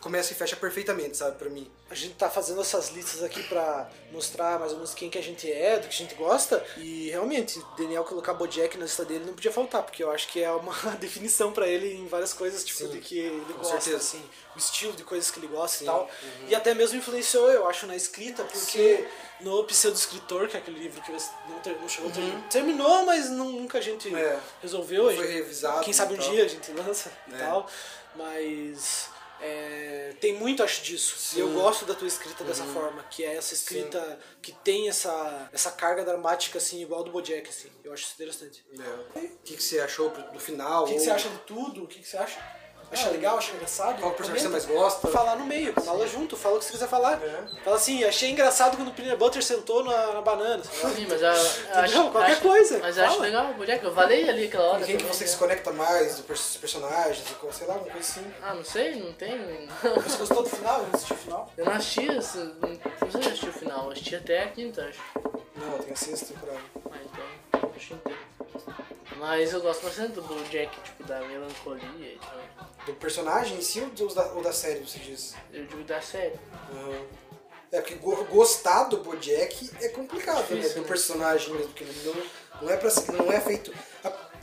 [0.03, 1.71] começa e fecha perfeitamente, sabe, pra mim.
[1.89, 5.23] A gente tá fazendo essas listas aqui pra mostrar mais ou menos quem que a
[5.23, 6.63] gente é, do que a gente gosta.
[6.77, 10.43] E realmente, Daniel colocar Bojack na lista dele não podia faltar, porque eu acho que
[10.43, 13.79] é uma definição pra ele em várias coisas, tipo, Sim, de que ele com gosta,
[13.79, 13.95] certeza.
[13.97, 14.23] assim,
[14.55, 16.01] o estilo de coisas que ele gosta Sim, e tal.
[16.01, 16.47] uhum.
[16.49, 19.07] E até mesmo influenciou, eu acho, na escrita, porque
[19.39, 22.47] no Pseudo Escritor, que é aquele livro que não, ter- não chegou a terminar.
[22.49, 24.17] Terminou, mas não- nunca a gente Uhum.
[24.17, 24.37] É.
[24.61, 25.05] resolveu.
[25.05, 26.29] Não foi gente- revisado Quem sabe e um tal.
[26.31, 27.37] dia a gente lança e É.
[27.37, 27.67] tal.
[28.15, 29.09] Mas
[29.45, 31.35] é, tem muito, acho, disso.
[31.35, 31.53] E eu Sim.
[31.55, 36.05] gosto da tua escrita dessa forma, que é essa escrita que tem essa, essa carga
[36.05, 37.69] dramática, assim, igual do Bojack, assim.
[37.83, 38.65] Eu acho isso interessante.
[38.79, 39.19] É.
[39.19, 40.83] O que, que você achou do final?
[40.83, 41.83] O que, que Ou você acha de tudo?
[41.83, 42.62] O que, que você acha?
[42.93, 43.37] Acha legal?
[43.37, 43.99] Acha engraçado?
[43.99, 44.61] Qual personagem Comenta.
[44.65, 45.07] você mais gosta?
[45.07, 47.21] Falar no meio, fala junto, fala o que você quiser falar.
[47.23, 47.43] É.
[47.63, 50.63] Fala assim, achei engraçado quando o Peanut Butter sentou na, na banana.
[50.63, 51.27] Sim, mas eu,
[51.73, 53.25] eu acho, Qualquer acho- coisa, Mas eu acho fala.
[53.25, 53.83] legal, Bojack.
[53.83, 54.85] Eu falei ali aquela hora.
[54.85, 55.29] Quem que você né?
[55.29, 58.33] se conecta mais, do pers- personagens, sei lá, uma coisa assim.
[58.41, 59.67] Ah, não sei, não tem.
[60.03, 60.79] Você gostou do final?
[60.79, 61.51] Eu não assisti o final.
[61.57, 62.41] Eu não assisti, não sei
[63.11, 65.01] se eu assisti o final, eu assisti até a quinta, acho.
[65.55, 66.59] Não, tem a sexta temporada.
[66.91, 68.19] Ah, então, assisti inteiro.
[69.17, 71.81] Mas eu gosto bastante do Bojack, tipo, da melancolia
[72.13, 72.67] e tal.
[72.85, 75.33] Do personagem em si ou, da, ou da série, você diz?
[75.53, 76.35] Eu digo da série.
[77.71, 80.57] É porque go- gostar do Bojack é complicado, né?
[80.57, 80.87] Difícil, Do né?
[80.87, 83.73] personagem mesmo, porque não, não, é pra, ser- não é feito.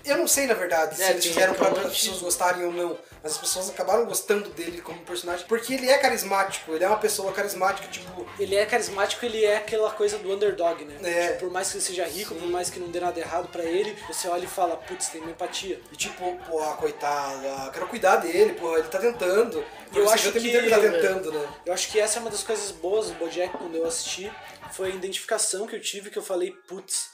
[0.05, 2.73] Eu não sei, na verdade, se É, eles tem fizeram pra as pessoas gostarem ou
[2.73, 6.89] não, mas as pessoas acabaram gostando dele como personagem, porque ele é carismático, ele é
[6.89, 8.27] uma pessoa carismática, tipo.
[8.39, 10.97] Ele é carismático, ele é aquela coisa do underdog, né?
[11.03, 11.27] É.
[11.29, 13.63] Tipo, por mais que ele seja rico, por mais que não dê nada errado pra
[13.65, 15.81] ele, você olha e fala, putz, tem uma empatia.
[15.93, 19.65] E tipo, pô, coitada, quero cuidar dele, pô, ele tá tentando.
[19.95, 21.49] Eu acho que- que ele tá tentando, né?
[21.67, 24.31] Eu acho que essa é uma das coisas boas do Bojack quando eu assisti,
[24.73, 27.11] foi a identificação que eu tive, que eu falei, putz,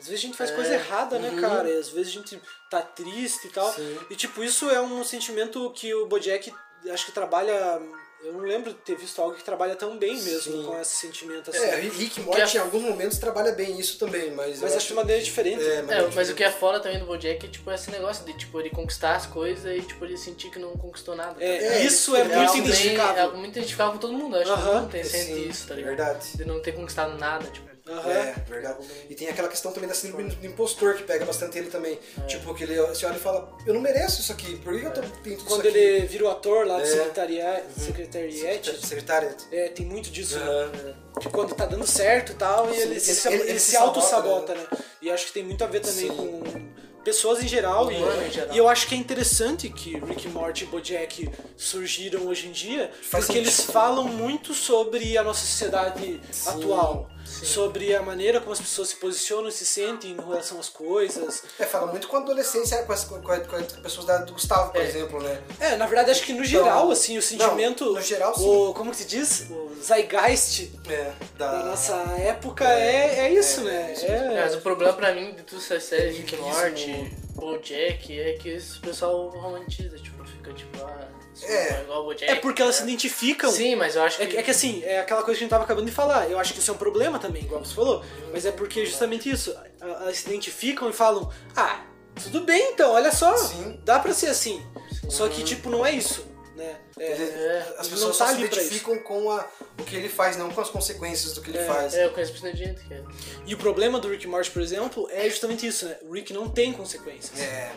[0.00, 1.68] às vezes a gente faz coisa errada, né, cara?
[1.70, 2.40] E às vezes a gente
[2.70, 3.72] tá triste e tal.
[4.10, 6.52] E tipo, isso é um sentimento que o Bojack
[6.90, 7.80] acho que trabalha.
[8.22, 10.62] Eu não lembro de ter visto algo que trabalha tão bem mesmo Sim.
[10.64, 11.58] com esse sentimento assim.
[11.64, 14.60] É, Rick Morty Que em é- alguns momentos trabalha bem isso também, mas.
[14.60, 15.62] Mas acho de maneira diferente.
[15.64, 15.82] É, É,
[16.14, 18.68] mas o que é foda também do Bojack é, tipo, esse negócio de, tipo, ele
[18.68, 21.32] conquistar as coisas e, tipo, ele sentir que não conquistou nada.
[21.32, 21.78] tá É?
[21.78, 23.16] É, isso é é muito bem- identificável.
[23.16, 24.36] É algo muito identificável com todo mundo.
[24.36, 25.96] Acho que Aham, todo mundo tem, sente sim, isso, tá ligado?
[25.96, 26.36] verdade.
[26.36, 27.70] De não ter conquistado nada, tipo.
[27.90, 28.10] Aham.
[28.10, 28.78] É, verdade.
[29.08, 31.98] E tem aquela questão também da síndrome do impostor que pega bastante ele também.
[32.18, 32.26] É.
[32.26, 34.92] Tipo, que ele você olha e fala, eu não mereço isso aqui, por que eu
[34.92, 35.78] tô, tenho tudo Quando isso aqui?
[35.78, 36.86] ele vira o ator lá do É.
[36.86, 39.36] secretaria- secretariat, Secretária.
[39.52, 40.36] é, tem muito disso.
[40.38, 40.66] Aham.
[40.68, 40.94] né?
[41.20, 43.70] De quando tá dando certo e tal, e Sim, ele, ele- se, ele- ele se
[43.72, 44.78] se auto-sabota, sabota, né?
[45.02, 46.16] E acho que tem muito a ver também Sim.
[46.16, 46.70] com
[47.04, 47.90] pessoas em geral.
[47.90, 48.54] E, em geral.
[48.54, 52.90] e eu acho que é interessante que Rick Morty e Bojack surgiram hoje em dia,
[53.02, 53.38] Faz porque sentido.
[53.38, 57.10] eles falam muito sobre a nossa sociedade atual.
[57.30, 61.42] Sobre a maneira como as pessoas se posicionam e se sentem em relação às coisas.
[61.58, 64.32] É, fala muito com a adolescência, com as, com, a- com as pessoas da, do
[64.32, 64.84] Gustavo, por É.
[64.84, 65.40] exemplo, né?
[65.58, 67.92] É, na verdade, acho que no geral, assim, o sentimento.
[67.92, 68.44] no geral, sim.
[68.46, 69.46] O, como que se diz?
[69.50, 73.92] O zeitgeist É, da, da nossa época é, é isso, é, né?
[73.92, 77.16] isso É, Mas o problema pra mim de todas essas séries, Rick and Isso, Morty,
[77.34, 81.08] Bojack, é que esse pessoal romantiza, tipo, fica tipo, ah,
[81.44, 81.84] É.
[81.84, 82.30] Bojack.
[82.30, 82.88] é porque elas se né?
[82.88, 83.50] identificam.
[83.50, 84.32] Sim, mas eu acho É que.
[84.32, 86.30] que, é que assim, é aquela coisa que a gente tava acabando de falar.
[86.30, 88.04] Eu acho que isso é um problema também, igual você falou.
[88.32, 89.54] Mas é porque justamente isso.
[89.80, 91.80] Elas se identificam e falam, ah,
[92.22, 93.36] tudo bem então, olha só.
[93.36, 93.80] Sim.
[93.84, 94.64] Dá pra ser assim.
[95.08, 96.28] Só que, tipo, não é isso.
[96.56, 96.76] Né?
[96.98, 99.46] É, É, as pessoas não só tá se identificam com a,
[99.78, 101.94] o que ele faz, não com as consequências do que ele faz.
[101.94, 103.02] É, eu conheço bastante gente que é.
[103.46, 105.96] E o problema do Rick Morty, por exemplo, é justamente isso, né?
[106.02, 107.40] O Rick não tem consequências.
[107.40, 107.72] É,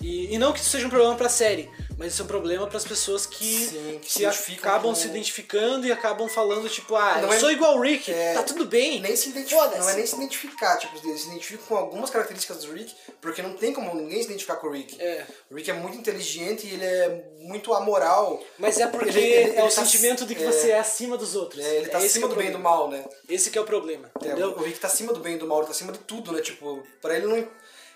[0.00, 2.66] E, e não que isso seja um problema pra série, mas isso é um problema
[2.66, 7.18] pras pessoas que, Sim, que se acabam com- se identificando e acabam falando, tipo, ah,
[7.20, 9.00] Não eu é- sou igual o Rick, é, tá tudo bem.
[9.00, 12.64] nem se identifica, não é nem se identificar, tipo, eles se identificam com algumas características
[12.64, 15.00] do Rick, porque não tem como ninguém se identificar com o Rick.
[15.00, 15.24] É.
[15.50, 18.42] O Rick é muito inteligente e ele é muito amoral.
[18.58, 20.46] Mas é porque Ele- ele- é o ele tá- sentimento de que é.
[20.50, 21.64] você é acima dos outros.
[21.64, 23.04] É, ele tá acima é do bem e do mal, né?
[23.28, 25.58] Esse que é o problema, É, o Rick tá acima do bem e do mal,
[25.58, 26.40] ele tá acima de tudo, né?
[26.40, 27.36] Tipo, pra ele não.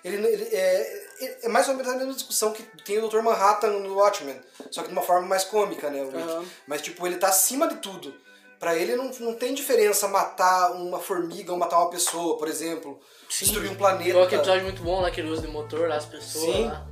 [0.05, 3.21] Ele, ele é, é mais ou menos a mesma discussão que tem o Dr.
[3.21, 4.41] Manhattan no Watchmen,
[4.71, 6.01] só que de uma forma mais cômica, né?
[6.01, 6.45] Aham.
[6.67, 8.15] Mas, tipo, ele tá acima de tudo.
[8.59, 12.99] Pra ele não, não tem diferença matar uma formiga ou matar uma pessoa, por exemplo.
[13.29, 14.09] Destruir um planeta.
[14.09, 16.67] Igual aquele episódio muito bom lá que ele usa de motor lá, as pessoas Sim.
[16.67, 16.85] lá.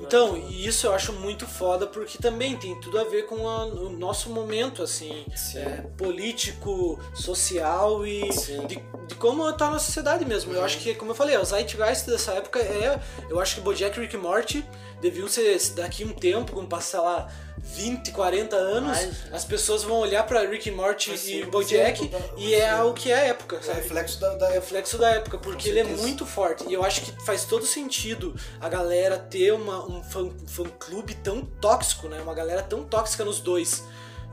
[0.00, 3.64] Então, e isso eu acho muito foda porque também tem tudo a ver com a-
[3.64, 5.58] o nosso momento, assim, Sim.
[5.60, 8.28] é, político, social e
[8.66, 8.76] de,
[9.06, 10.52] de como tá na sociedade mesmo.
[10.52, 13.00] Eu acho que, como eu falei, o Zeitgeist dessa época é.
[13.30, 14.64] Eu acho que Bojack Rick e Morty
[15.00, 17.28] deviam ser daqui um tempo, quando passar lá
[17.58, 19.32] 20, 40 anos, Mais.
[19.32, 23.10] as pessoas vão olhar pra Rick e Morty e Bojack ser- e é o que
[23.10, 26.24] é a época, É reflexo da, da É reflexo da época, porque ele é muito
[26.26, 26.64] forte.
[26.68, 31.14] E eu acho que faz todo sentido a galera ter uma, um fã, fã clube
[31.14, 32.20] tão tóxico, né?
[32.20, 33.82] Uma galera tão tóxica nos dois.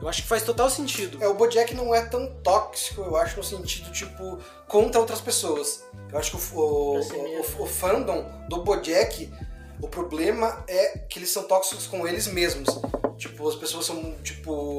[0.02, 1.22] Eu acho que faz total sentido.
[1.22, 5.84] É, o Bojack não é tão tóxico, eu acho, no sentido, tipo, contra outras pessoas.
[6.12, 9.32] Eu acho que o, o, o, o fandom do Bojack,
[9.80, 12.68] o problema é que eles são tóxicos com eles mesmos.
[13.16, 14.78] Tipo, as pessoas são, tipo...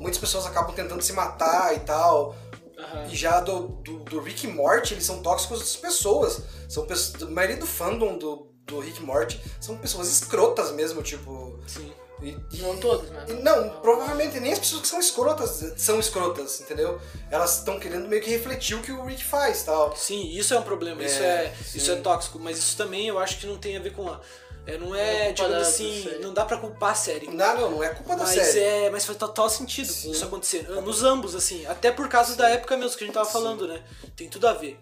[0.00, 2.34] Muitas pessoas acabam tentando se matar e tal.
[2.78, 3.06] Aham.
[3.10, 6.42] E já do, do, do Rick e Morty, eles são tóxicos das pessoas.
[6.68, 11.02] São pessoas, a maioria do fandom do, do Rick e Morty são pessoas escrotas mesmo,
[11.02, 11.58] tipo...
[11.66, 11.92] Sim.
[12.22, 13.24] E- Não todos, né?
[13.28, 17.00] e Não, provavelmente nem as pessoas que são escrotas são escrotas, entendeu?
[17.30, 19.96] Elas estão querendo meio que refletir o que o Rick faz tal.
[19.96, 21.78] Sim, isso é um problema, isso, É, é, sim.
[21.78, 24.20] isso é tóxico, mas isso também eu acho que não tem a ver com a.
[24.66, 27.26] É, não é, é digamos da- assim, não dá pra culpar a série.
[27.28, 28.60] Não, não, não é culpa da Mas, série.
[28.60, 30.10] é, mas faz total sentido Sim.
[30.10, 30.68] isso acontecer.
[30.82, 31.64] Nos ambos, assim.
[31.66, 33.82] Até por causa da época mesmo que a gente tava falando, né?
[34.14, 34.78] Tem tudo a ver.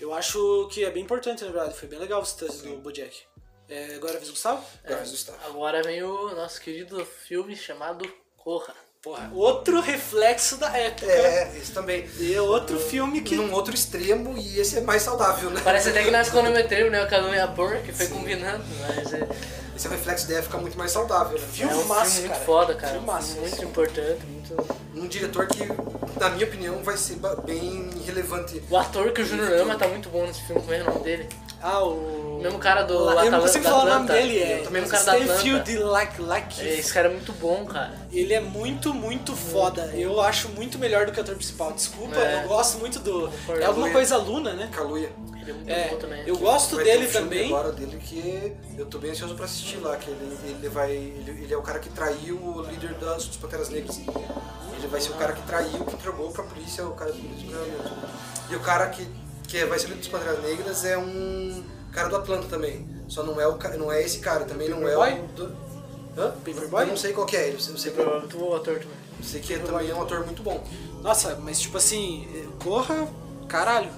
[0.00, 1.76] Eu acho que é bem importante, na verdade.
[1.78, 3.14] Foi bem legal você trazer do Bojack.
[3.68, 4.64] É, agora é a vez do Gustavo?
[4.84, 5.38] Graças ao Gustavo.
[5.46, 8.74] Agora vem o nosso querido filme chamado Corra.
[9.02, 11.06] Porra, outro reflexo da época.
[11.06, 12.08] É, esse também.
[12.18, 13.36] E é outro filme que.
[13.36, 15.60] Num outro extremo, e esse é mais saudável, né?
[15.62, 17.04] Parece até que nós cronometramos, né?
[17.04, 19.28] O Cadu e a Por, que foi combinando, mas é,
[19.76, 21.44] Esse é o reflexo da época muito mais saudável, né?
[21.60, 22.44] é um Filmaço, filme muito cara.
[22.44, 22.92] foda, cara.
[22.94, 23.36] Filmaço.
[23.36, 24.78] Muito importante, muito...
[24.96, 25.64] Um diretor que,
[26.18, 28.60] na minha opinião, vai ser bem relevante.
[28.68, 31.04] O ator que o Júnior ama tá muito bom nesse filme, como é o nome
[31.04, 31.28] dele?
[31.62, 32.18] Ah, o.
[32.38, 34.58] O mesmo cara do Eu não consigo da falar o nome dele, é.
[34.58, 35.32] Também não cara da Atlanta.
[35.34, 36.68] Stanfield Like Like.
[36.68, 37.92] Esse cara é muito bom, cara.
[38.12, 39.90] Ele é muito, muito foda.
[39.92, 41.72] Eu acho muito melhor do que o ator principal.
[41.72, 42.44] Desculpa, É.
[42.44, 43.28] eu gosto muito do.
[43.28, 43.60] Concordo.
[43.60, 44.68] É alguma coisa Luna, né?
[44.70, 45.10] Kaluuya.
[45.42, 46.22] Ele é muito É, bom também.
[46.28, 47.46] eu gosto Vai ter dele um filme também.
[47.48, 50.92] agora dele que eu tô bem ansioso pra assistir lá, que ele, ele vai.
[50.92, 53.98] Ele, ele é o cara que traiu o líder das dos Panteras Negras.
[53.98, 57.18] Ele vai ser o cara que traiu, que entregou pra polícia o cara do.
[58.48, 59.04] E o cara que,
[59.48, 62.86] que vai ser dos Panteras Negras é um cara do Atlanta também.
[63.08, 65.26] Só não é, o, não é esse cara, também não é o.
[65.28, 65.44] Do,
[66.16, 66.30] hã?
[66.44, 66.82] Paperboy?
[66.84, 68.88] Eu não sei qual que é ele, eu sei que, Tu o ator também.
[69.18, 70.62] eu sei que também é um ator muito bom.
[71.02, 72.28] Nossa, mas tipo assim,
[72.62, 73.08] corra,
[73.48, 73.90] caralho.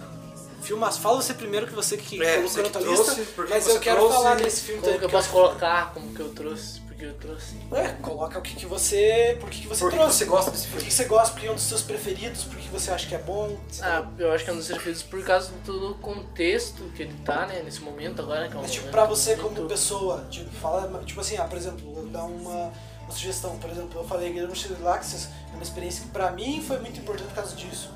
[0.63, 1.01] Filmaço.
[1.01, 3.97] Fala você primeiro que você que É, colocou na tua trouxe, lista, mas eu quero
[4.01, 4.99] trouxe- falar desse filme Como também.
[5.01, 5.93] que eu posso colocar?
[5.95, 6.80] Como que eu trouxe?
[7.01, 7.55] Porque eu trouxe.
[7.73, 9.35] É, coloca o que, que você.
[9.41, 10.19] Por que, que você Por que trouxe?
[10.19, 10.85] você gosta desse Por filme?
[10.85, 11.33] que, que você gosta?
[11.33, 12.45] Porque é um dos seus preferidos?
[12.45, 13.57] Por que você acha que é bom?
[13.81, 17.47] Ah, eu acho que é um dos preferidos por causa do contexto que ele tá,
[17.47, 20.27] né, nesse momento agora, que é um Mas tipo, momento pra você como muito- pessoa,
[20.31, 22.71] tipo, fala, tipo assim, ah, por exemplo, vou dar uma,
[23.05, 26.79] uma sugestão, por exemplo, eu falei Guilherme Laxas, é uma experiência que pra mim foi
[26.81, 27.91] muito importante por causa disso.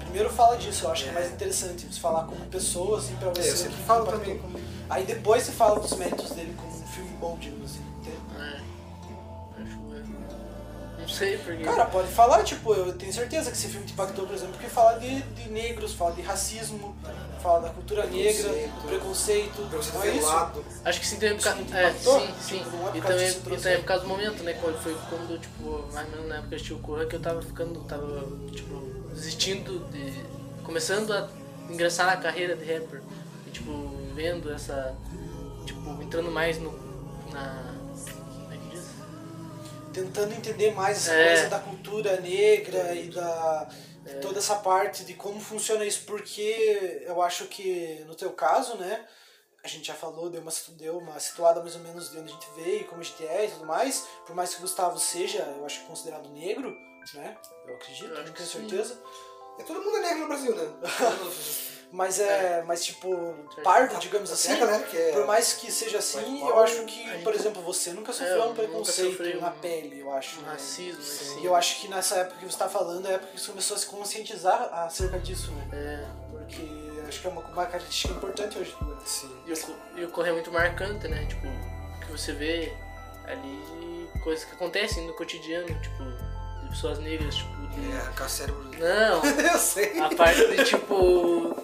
[0.00, 3.28] Primeiro fala disso, eu acho que é mais interessante você falar como pessoa, assim, pra
[3.30, 3.50] você.
[3.50, 6.68] eu sempre o que falo também como- Aí depois você fala dos méritos dele como
[6.72, 7.55] um filme bom, digamos
[11.06, 11.62] Não sei, porque...
[11.62, 14.68] Cara, pode falar, tipo, eu tenho certeza que esse filme te impactou, por exemplo, porque
[14.68, 16.96] fala de, de negros, fala de racismo,
[17.40, 19.62] fala da cultura negra, do preconceito,
[19.94, 20.50] não é isso?
[20.84, 21.58] Acho que sim, também por causa...
[21.60, 22.20] Sim, É, impactou?
[22.20, 22.58] sim, sim.
[22.58, 24.52] Tipo, é E causa também, e também por causa do momento, né?
[24.60, 27.14] Quando foi quando, tipo, mais ou menos na época que eu assisti o Corra, que
[27.14, 28.74] eu tava ficando, tava, tipo,
[29.14, 30.24] desistindo de...
[30.64, 31.28] Começando a
[31.70, 33.00] ingressar na carreira de rapper.
[33.46, 33.70] E, tipo,
[34.12, 34.92] vendo essa...
[35.64, 36.72] Tipo, entrando mais no...
[37.32, 37.75] Na...
[39.96, 41.26] tentando entender mais essa É.
[41.34, 43.68] coisa da cultura negra e da
[44.04, 48.76] de toda essa parte de como funciona isso, porque eu acho que no teu caso,
[48.76, 49.04] né,
[49.64, 52.32] a gente já falou, deu uma, deu uma situada mais ou menos de onde a
[52.34, 55.38] gente veio, como a gente é e tudo mais, por mais que o Gustavo seja,
[55.58, 56.70] eu acho considerado negro,
[57.14, 57.36] né,
[57.66, 59.02] eu acredito, Eu tenho certeza,
[59.58, 60.68] É, todo mundo é negro no Brasil, né?
[61.92, 66.40] mas é, mas tipo, pardo, digamos Tem assim, que é- por mais que seja assim,
[66.40, 70.12] eu acho que, por exemplo, você nunca sofreu eu um preconceito na um- pele, eu
[70.12, 70.50] acho, Um né?
[70.52, 71.40] racismo, assim.
[71.40, 73.48] E eu acho que nessa época que você está falando é a época que você
[73.48, 75.68] começou a se conscientizar acerca disso, né?
[75.72, 76.26] É...
[76.30, 76.62] Porque
[77.08, 78.76] acho que é uma, uma característica importante hoje.
[78.80, 78.96] Né?
[79.04, 79.36] Sim.
[79.96, 81.24] E o, correr é muito marcante, né?
[81.26, 81.46] Tipo,
[82.04, 82.72] que você vê
[83.24, 86.02] ali coisas que acontecem no cotidiano, tipo,
[86.76, 87.92] pessoas negras, tipo, de...
[87.92, 88.64] É, arrancar cérebro.
[88.78, 89.98] Não, eu sei.
[89.98, 91.56] a parte de tipo.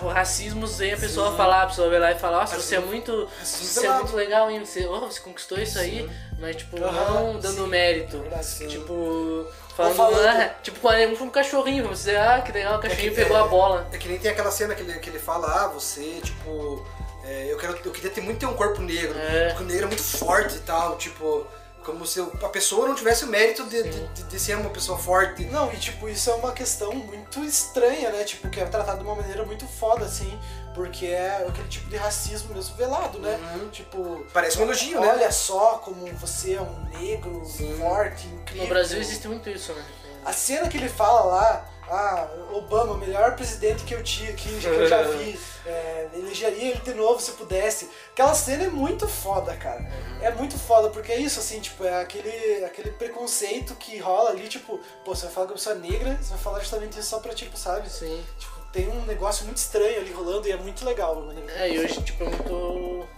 [0.00, 2.80] O racismo vem a pessoa falar, a pessoa vai lá e falar, nossa, você é
[2.80, 3.28] muito.
[3.42, 4.64] Você é muito legal, hein?
[4.64, 7.68] Você, oh, você conquistou isso aí, mas tipo, Aham, não dando sim.
[7.68, 8.24] mérito.
[8.42, 8.68] Sim.
[8.68, 10.26] Tipo, falando, falando.
[10.28, 13.36] ah, tipo, quando é um cachorrinho, você dizer, ah, que legal, o cachorrinho que- pegou
[13.36, 13.88] é- a bola.
[13.90, 16.86] É que nem tem aquela cena que ele, que ele fala, ah, você, tipo,
[17.24, 19.48] é, eu, quero, eu queria ter muito ter um corpo negro, É.
[19.48, 21.44] porque o negro é muito forte e tal, tipo,
[21.84, 25.44] como se a pessoa não tivesse o mérito de, de, de- ser uma pessoa forte.
[25.44, 28.24] Não, e tipo, isso é uma questão muito estranha, né?
[28.24, 30.38] Tipo, que é tratado de uma maneira muito foda, assim,
[30.74, 33.38] porque é aquele tipo de racismo mesmo velado, né?
[33.70, 34.26] Tipo.
[34.32, 35.08] Parece um elogio, né?
[35.08, 37.44] Olha só como você é um negro
[37.78, 38.62] forte, incrível.
[38.64, 39.84] No Brasil existe muito isso, né?
[40.24, 44.48] A cena que ele fala lá, ah, Obama, o melhor presidente que eu tinha, que,
[44.60, 47.90] que eu já vi, é, elegeria ele de novo se pudesse.
[48.12, 49.86] Aquela cena é muito foda, cara.
[50.20, 54.48] É muito foda, porque é isso, assim, tipo, é aquele, aquele preconceito que rola ali,
[54.48, 57.18] tipo, pô, você vai falar com a pessoa negra, você vai falar justamente isso só
[57.18, 57.90] pra, tipo, sabe?
[57.90, 58.24] Sim.
[58.38, 61.22] Tipo, tem um negócio muito estranho ali rolando e é muito legal.
[61.28, 63.08] que É, e hoje, tipo, é muito.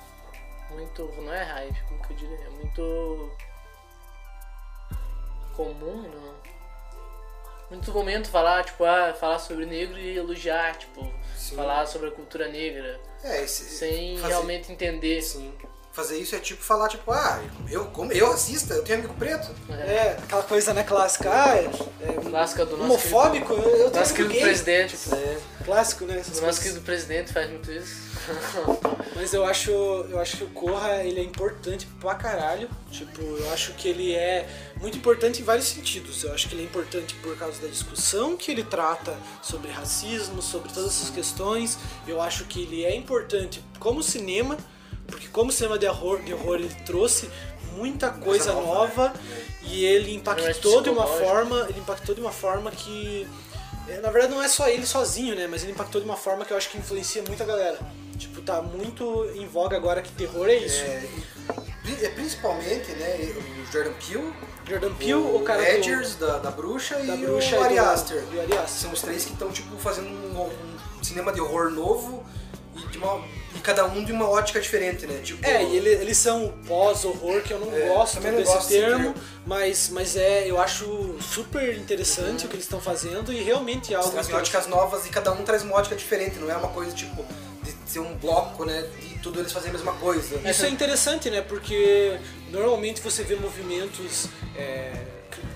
[0.70, 1.22] Muito.
[1.22, 2.46] Não é hype, como que eu diria?
[2.46, 3.32] É muito.
[5.56, 6.35] comum, não.
[7.70, 11.56] Muito momento falar, tipo, ah, falar sobre negro e elogiar, tipo, Sim.
[11.56, 15.20] falar sobre a cultura negra, É, esse, sem fazer- realmente entender.
[15.22, 15.52] Sim.
[15.96, 19.50] Fazer isso é tipo falar, tipo, ah, eu, como eu racista, eu tenho amigo preto.
[19.70, 21.30] É, aquela coisa, né, clássica.
[21.32, 21.70] Ah, é,
[22.02, 24.42] é Clássica do nosso homofóbico, eu, eu querido, tenho amigo querido gay.
[24.42, 24.98] presidente.
[25.10, 26.18] É, clássico, né?
[26.18, 27.96] essas O nosso querido presidente faz muito isso.
[29.16, 32.68] Mas eu acho, eu acho que o Corra ele é importante pra caralho.
[32.90, 34.46] Tipo, eu acho que ele é
[34.78, 36.22] muito importante em vários sentidos.
[36.24, 40.42] Eu acho que ele é importante por causa da discussão que ele trata sobre racismo,
[40.42, 41.78] sobre todas essas questões.
[42.06, 44.58] Eu acho que ele é importante como cinema,
[45.06, 47.28] porque como cinema de horror, de horror ele trouxe
[47.76, 48.74] muita coisa nova,
[49.08, 49.14] nova,
[49.62, 53.26] e ele impactou Mais de uma forma, ele impactou de uma forma que
[53.88, 56.44] é, na verdade não é só ele sozinho, né, mas ele impactou de uma forma
[56.44, 57.78] que eu acho que influencia muita galera.
[58.18, 60.80] Tipo, tá muito em voga agora que terror é isso.
[60.82, 61.04] É,
[61.84, 64.32] e- é principalmente, né, o Jordan Peele,
[64.66, 67.78] Jordan Peele, o, cara do- Edgers, da, da Bruxa, da e bruxa o Ari e
[67.78, 68.24] do- Aster.
[68.32, 68.66] o.
[68.66, 70.50] São os três que estão, tipo, fazendo um,
[70.98, 72.24] um cinema de horror novo
[72.74, 73.22] e, de uma-
[73.66, 75.18] cada um de uma ótica diferente, né?
[75.24, 78.68] Tipo, É, e ele- eles são pós-horror, que eu não É, gosto não desse gosto
[78.68, 79.14] termo, termo.
[79.44, 83.96] mas, mas é, eu acho super interessante o que eles estão fazendo e realmente é
[83.96, 86.92] algo trazem óticas novas e cada um traz uma ótica diferente, não é uma coisa,
[86.94, 87.26] tipo,
[87.64, 90.36] de ser um bloco, né, de tudo eles fazem a mesma coisa.
[90.48, 91.40] Isso é interessante, né?
[91.42, 92.16] Porque
[92.52, 94.92] normalmente você vê movimentos é,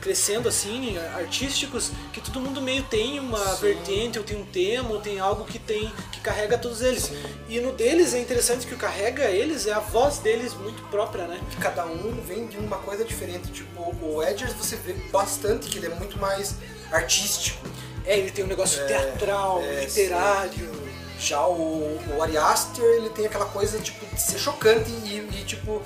[0.01, 5.01] crescendo assim, artísticos, que todo mundo meio tem uma vertente, ou tem um tema, ou
[5.01, 7.11] tem algo que tem que carrega todos eles.
[7.49, 11.26] E no deles é interessante que o carrega eles é a voz deles muito própria,
[11.26, 11.41] né?
[11.61, 13.53] cada um vem de uma coisa diferente.
[13.53, 16.55] Tipo, o Edgers você vê bastante que ele é muito mais
[16.91, 17.66] artístico.
[18.05, 20.91] É, ele tem um negócio teatral, é, literário.
[21.18, 25.45] Já o, o Ari Aster, ele tem aquela coisa, tipo, de ser chocante e, e,
[25.45, 25.83] tipo,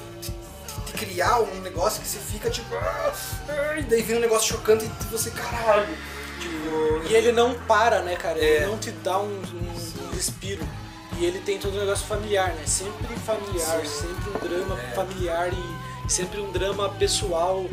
[0.97, 2.75] criar um negócio que você fica, tipo...
[2.75, 3.13] "Ah,
[3.49, 5.97] ah", E daí vem um negócio chocante e você, caralho.
[6.41, 7.03] Tipo...
[7.09, 8.39] E ele não para, né, cara?
[8.39, 8.67] Ele É.
[8.67, 10.67] não te dá um, um- um respiro.
[11.19, 12.63] E ele tem todo um negócio familiar, né?
[12.67, 14.95] Sempre familiar, sempre um drama É.
[14.95, 17.65] familiar e sempre um drama pessoal.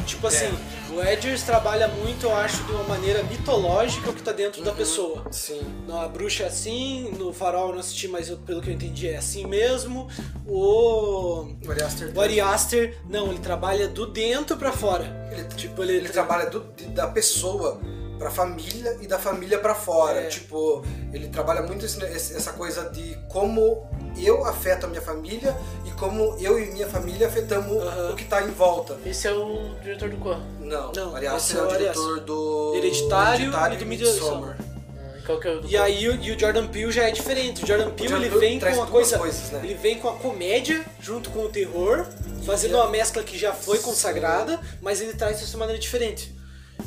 [0.00, 0.46] É, tipo assim,
[0.92, 4.64] o Edgers trabalha muito, eu acho, de uma maneira mitológica o que tá dentro Uhum.
[4.66, 5.24] da pessoa.
[5.30, 5.60] Sim.
[5.86, 9.08] Na bruxa é assim, no farol eu não assisti, mas eu- pelo que eu entendi
[9.08, 10.08] é assim mesmo.
[10.46, 11.46] O.
[11.66, 12.12] O Ari Aster...
[12.14, 15.28] O Ari Aster, não, ele trabalha do dentro pra fora.
[15.32, 17.80] Ele, Tipo, ele, ele trabalha do- da pessoa
[18.20, 20.20] pra família e da família pra fora.
[20.20, 20.26] É.
[20.28, 22.04] Tipo, ele trabalha muito esse-
[22.36, 23.82] essa coisa de como
[24.22, 25.56] eu afeto a minha família
[25.86, 28.10] e como eu e minha família afetamos Aham.
[28.12, 28.98] o que tá em volta.
[29.06, 30.42] Esse é o diretor do Corra.
[30.60, 33.84] Não, Não, o Aster esse é é o o diretor do Hereditário Hereditário e do
[33.84, 34.56] e Midsommar.
[34.60, 37.64] Ah, Qual que é o E aí o, e o Jordan Peele já é diferente.
[37.64, 39.60] O Jordan Peele Jordan ele Peele vem com uma coisa, coisas, né?
[39.64, 42.04] ele vem com a comédia junto com o terror,
[42.44, 46.38] fazendo uma mescla que já foi consagrada, mas ele traz isso de uma maneira diferente.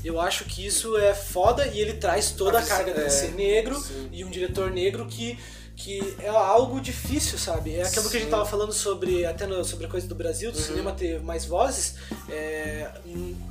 [0.04, 3.32] Eu acho que isso é foda e ele traz toda a carga de é, ser
[3.34, 4.10] negro sim.
[4.12, 5.38] e um diretor negro que
[5.76, 7.74] que é algo difícil, sabe?
[7.76, 8.36] É aquilo que a gente Sim.
[8.36, 11.96] tava falando sobre até no- sobre a coisa do Brasil, do cinema ter mais vozes,
[12.30, 12.92] é,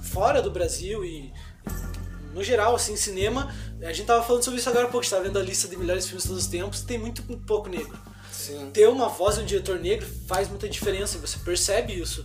[0.03, 1.33] fora do Brasil e
[2.33, 5.11] no geral, assim, cinema, a gente tava falando sobre isso agora há pouco, a gente
[5.11, 7.99] tava vendo a lista de melhores filmes de todos os tempos, tem muito pouco negro.
[8.31, 8.71] Sim.
[8.73, 12.25] Ter uma voz de um diretor negro faz muita diferença, você percebe isso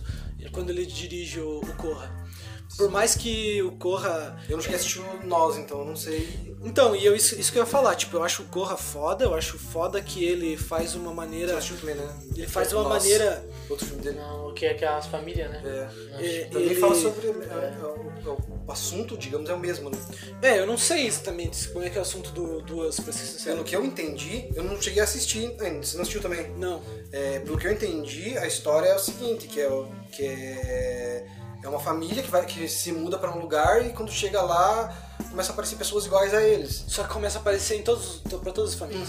[0.52, 2.27] quando ele dirige o, o Corra.
[2.76, 4.38] Por mais que o Corra.
[4.48, 6.56] Eu não cheguei a assistir o Nós, então eu não sei.
[6.62, 9.24] Então, e eu, isso, isso que eu ia falar, tipo, eu acho o Corra foda,
[9.24, 11.56] eu acho foda que ele faz uma Você maneira.
[11.56, 12.18] assistiu também, né?
[12.36, 13.44] Ele faz de uma Nós, maneira.
[13.70, 14.18] Outro filme dele.
[14.18, 15.62] Não, o que é aquelas famílias, né?
[15.64, 16.24] É.
[16.24, 17.28] É, ele- fala sobre.
[17.28, 17.84] é, é,
[18.28, 19.98] o, o assunto, digamos, é o mesmo, né?
[20.42, 23.24] É, eu não sei exatamente como é que é o assunto do Duas, pra ser
[23.24, 23.56] sincero.
[23.56, 25.82] Pelo que eu entendi, eu não cheguei a assistir ainda.
[25.86, 26.50] Você não assistiu também?
[26.56, 26.82] Não.
[27.12, 31.26] É, pelo que eu entendi, a história é o seguinte, que é, o- que é,
[31.68, 34.92] é uma família que, vai, que se muda pra um lugar e quando chega lá
[35.30, 36.84] começa a aparecer pessoas iguais a eles.
[36.88, 39.08] Só que começa a aparecer em todos, to- pra todas as famílias.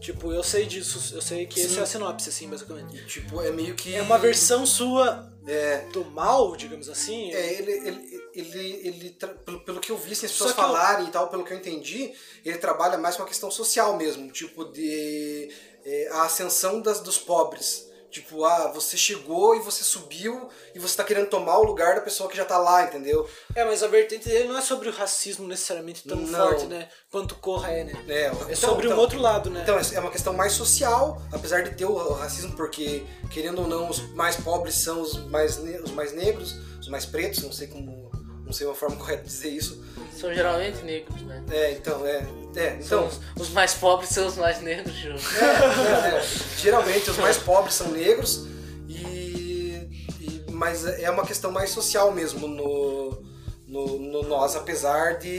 [0.00, 1.80] Tipo, eu sei disso, eu sei que esse Sim.
[1.80, 2.94] é a sinopse, assim, basicamente.
[2.96, 3.94] E, tipo, é meio que...
[3.94, 7.32] É uma versão sua É, do mal, digamos assim.
[7.32, 9.28] é ele, ele, ele, ele tra-
[9.64, 11.56] pelo, que eu vi, assim, as pessoas que eu- falarem e tal, pelo que eu
[11.56, 12.12] entendi,
[12.44, 15.50] ele trabalha mais com a questão social mesmo, tipo, de
[15.86, 17.88] é, a ascensão das, dos pobres.
[18.14, 22.00] Tipo, ah, você chegou e você subiu e você tá querendo tomar o lugar da
[22.00, 23.28] pessoa que já tá lá, entendeu?
[23.56, 26.46] É, mas a vertente dele não é sobre o racismo necessariamente tão Não.
[26.48, 26.88] forte, né?
[27.10, 27.92] Quanto Corra é, né?
[28.06, 29.62] É, É sobre um outro lado, né?
[29.64, 33.66] Então, é uma questão mais social, apesar de ter o o racismo, porque, querendo ou
[33.66, 37.50] não, os mais pobres são os mais, ne- os mais negros, os mais pretos, não
[37.50, 38.12] sei como.
[38.46, 39.84] Não sei uma forma correta de dizer isso.
[40.16, 41.42] São geralmente negros, né?
[41.50, 42.24] É, então, é.
[42.56, 43.06] É, então.
[43.06, 45.10] os, os mais pobres são os mais negros, Ju.
[45.10, 46.26] é, é,
[46.58, 48.46] geralmente os mais pobres são negros,
[48.88, 49.88] e,
[50.20, 53.22] e- mas é uma questão mais social mesmo no,
[53.66, 55.38] no, no nós, apesar de,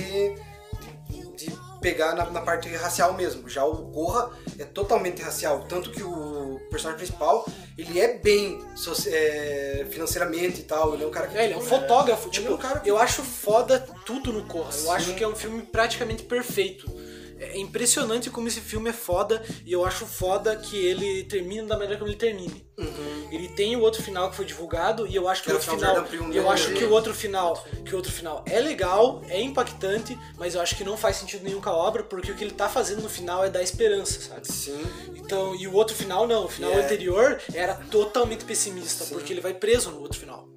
[1.09, 3.47] de, de pegar na, na parte racial mesmo.
[3.47, 7.47] Já o Corra é totalmente racial, tanto que o personagem principal
[7.78, 8.63] ele é bem
[9.07, 12.30] é, financeiramente e tal, ele é um cara que É, ele é um fotógrafo.
[12.30, 14.72] Ele é Tipo, um cara que- eu acho foda tudo no Corra.
[14.84, 16.86] Eu acho que é um filme praticamente perfeito.
[17.53, 21.75] É impressionante como esse filme é foda e eu acho foda que ele termine da
[21.75, 22.65] maneira como ele termine.
[23.31, 25.71] Ele tem o outro final que foi divulgado e eu acho que, Que o outro
[25.77, 25.95] final
[26.33, 26.49] eu né?
[26.49, 30.61] acho que o outro final, que o outro final é legal, é impactante, mas eu
[30.61, 33.01] acho que não faz sentido nenhum com a obra, porque o que ele tá fazendo
[33.01, 34.45] no final é dar esperança, sabe?
[34.51, 34.83] Sim.
[35.15, 36.83] Então, e o outro final não, o final É.
[36.83, 40.47] anterior era totalmente pessimista, porque ele vai preso no outro final.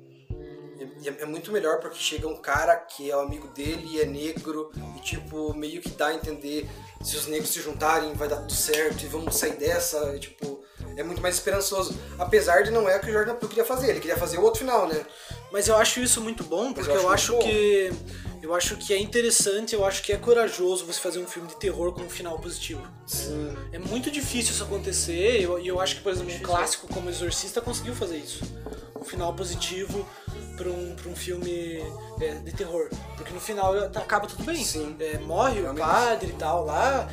[1.04, 4.06] É, é muito melhor porque chega um cara que é o amigo dele e é
[4.06, 6.68] negro e tipo, meio que dá a entender
[7.02, 10.62] se os negros se juntarem vai dar tudo certo e vamos sair dessa, e, tipo,
[10.96, 11.96] é muito mais esperançoso.
[12.18, 14.42] Apesar de não é o que o Jordan Peele queria fazer, ele queria fazer o
[14.42, 15.06] outro final, né?
[15.50, 17.50] Mas eu acho isso muito bom, porque eu eu, acho acho, muito bom.
[17.50, 17.92] que
[18.42, 21.56] eu acho que é interessante, eu acho que é corajoso você fazer um filme de
[21.56, 22.82] terror com um final positivo.
[23.06, 23.56] Sim.
[23.72, 27.08] É muito difícil isso acontecer, e eu, eu acho que, por exemplo, um clássico como
[27.08, 28.44] Exorcista conseguiu fazer isso.
[29.00, 30.06] Um final positivo
[30.56, 31.82] pra um, pra um filme
[32.20, 32.88] é, de terror.
[33.16, 34.62] Porque no final acaba tudo bem.
[34.62, 34.96] Sim.
[34.98, 35.84] É, morre o Realmente.
[35.84, 37.08] padre e tal lá,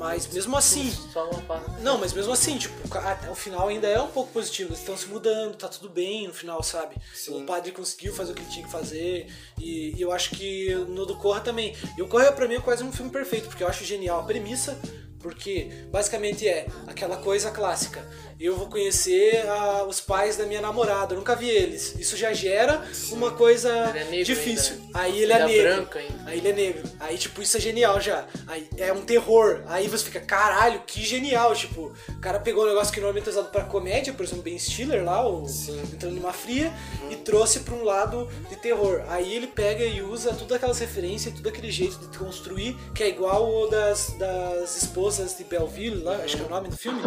[0.00, 0.90] mas mesmo assim.
[1.12, 1.62] Só uma pá.
[1.82, 4.70] Não, mas mesmo assim, tipo, o ca- o final ainda é um pouco positivo.
[4.70, 6.96] Eles estão se mudando, tá tudo bem no final, sabe?
[7.14, 7.42] Sim.
[7.42, 9.26] O padre conseguiu fazer o que ele tinha que fazer.
[9.58, 11.76] E, e eu acho que no do Corra também.
[11.98, 14.22] E o Corra pra mim é quase um filme perfeito, porque eu acho genial a
[14.24, 14.78] premissa.
[15.20, 18.00] Porque basicamente é aquela coisa clássica.
[18.40, 21.94] Eu vou conhecer ah, os pais da minha namorada, eu nunca vi eles.
[21.98, 24.76] Isso já gera uma coisa Ele é negro difícil.
[24.76, 24.90] ainda, né?
[24.94, 25.74] Aí ele é é negro.
[25.74, 26.22] branco ainda.
[26.24, 26.90] Aí ele é negro.
[26.98, 28.24] Aí, tipo, isso é genial já.
[28.46, 29.62] Aí é um terror.
[29.66, 31.54] Aí você fica, caralho, que genial.
[31.54, 34.58] Tipo, o cara pegou um negócio que normalmente é usado pra comédia, por exemplo, Ben
[34.58, 35.44] Stiller lá, o
[35.92, 36.72] entrando numa fria,
[37.10, 39.02] e trouxe pra um lado de terror.
[39.08, 43.08] Aí ele pega e usa todas aquelas referências, todo aquele jeito de construir, que é
[43.10, 47.02] igual o das, das esposas de Belleville lá, acho que é o nome do filme.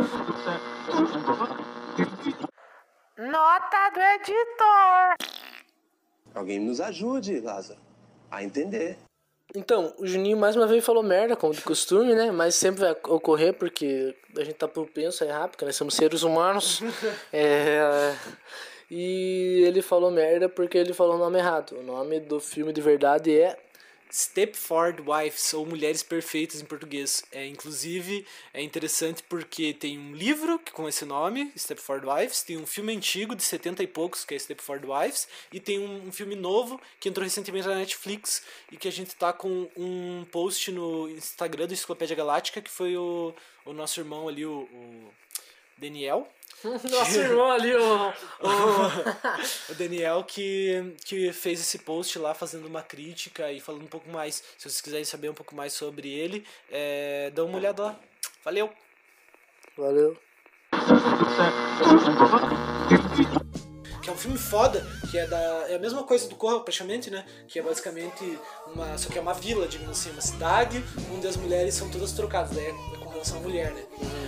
[3.17, 5.15] Nota do editor.
[6.33, 7.79] Alguém nos ajude, Lázaro,
[8.29, 8.97] a entender.
[9.55, 12.31] Então, o Juninho mais uma vez falou merda, como de costume, né?
[12.31, 16.23] Mas sempre vai ocorrer porque a gente tá propenso a errar, porque nós somos seres
[16.23, 16.81] humanos.
[17.31, 18.15] É,
[18.89, 21.77] E ele falou merda porque ele falou o nome errado.
[21.79, 23.57] O nome do filme de verdade é
[24.13, 27.23] Stepford Wives, ou Mulheres Perfeitas em português.
[27.31, 32.67] É, inclusive, é interessante porque tem um livro com esse nome, Stepford Wives, tem um
[32.67, 36.35] filme antigo de 70 e poucos, que é Stepford Wives, e tem um, um filme
[36.35, 41.09] novo que entrou recentemente na Netflix e que a gente tá com um post no
[41.09, 43.33] Instagram do Enciclopédia Galáctica, que foi o,
[43.65, 45.11] o nosso irmão ali, o, o
[45.75, 46.31] Daniel,
[46.89, 48.13] Nosso irmão ali, o.
[49.69, 54.09] o Daniel que, que fez esse post lá fazendo uma crítica e falando um pouco
[54.09, 54.35] mais.
[54.57, 57.99] Se vocês quiserem saber um pouco mais sobre ele, é, dá uma olhada lá.
[58.43, 58.71] Valeu!
[59.77, 60.17] Valeu.
[64.03, 65.37] Que é um filme foda, que é da.
[65.69, 67.23] É a mesma coisa do Corra, praticamente, né?
[67.47, 68.37] Que é basicamente
[68.67, 68.97] uma.
[68.97, 70.83] Só que é uma vila, digamos assim, uma cidade
[71.13, 72.67] onde as mulheres são todas trocadas, né?
[72.67, 73.83] É com relação à mulher, né?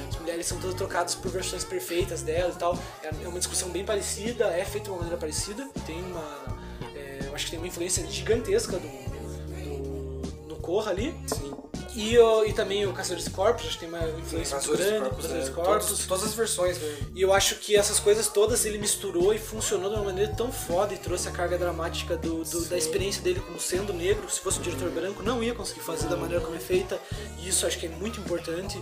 [0.07, 2.79] As mulheres são todas trocadas por versões perfeitas dela e tal.
[3.03, 5.67] É é uma discussão bem parecida, é feita de uma maneira parecida.
[5.85, 6.57] Tem uma.
[6.95, 8.87] é, eu acho que tem uma influência gigantesca do.
[8.87, 11.13] do no Corra ali.
[11.27, 11.64] Sim.
[11.95, 15.25] E, o- e também o Caçadores Corpos, acho que tem uma influência muito grande, Corpos,
[15.25, 15.85] Caçadores Corpos.
[15.87, 16.95] Todos- todas as versões, né?
[17.15, 20.51] E eu acho que essas coisas todas ele misturou e funcionou de uma maneira tão
[20.51, 24.29] foda e trouxe a carga dramática do, do- da experiência dele como sendo negro.
[24.29, 26.99] Se fosse um diretor branco, não ia conseguir fazer da maneira como é feita.
[27.39, 28.77] E isso acho que é muito importante.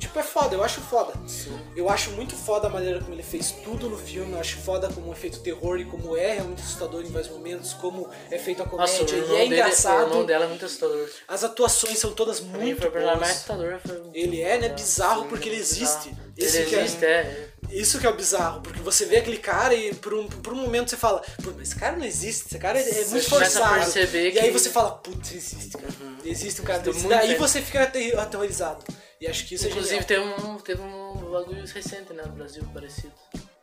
[0.00, 1.12] Tipo, é foda, eu acho foda.
[1.76, 4.32] Eu acho muito foda a maneira como ele fez tudo no filme.
[4.32, 7.30] Eu acho foda como é feito o terror e como é realmente assustador em vários
[7.30, 7.74] momentos.
[7.74, 10.02] Como é feita a Nossa, comédia o e é dele, o engraçado.
[10.08, 11.06] irmão dela é muito assustador.
[11.28, 13.30] As atuações são todas muito foi personagem mais boas.
[13.30, 13.78] assustador.
[13.86, 14.02] Foi...
[14.14, 14.68] Ele é, né?
[14.70, 15.82] Bizarro porque ele Bizarro.
[15.84, 16.08] existe.
[16.36, 17.48] Ele Esse que é- existe, é.
[17.70, 20.56] Isso que é o bizarro, porque você vê aquele cara e por um, por um
[20.56, 23.92] momento você fala, pô, mas esse cara não existe, esse cara é, é muito forçado.
[23.96, 25.92] e aí que- você fala, putz, existe, cara.
[26.24, 27.36] Existe um cara Existe muito, Daí é.
[27.36, 28.82] você fica ater- aterrorizado.
[29.20, 32.64] E acho que isso Inclusive é teve um, teve um bagulho recente né, no Brasil
[32.72, 33.12] parecido.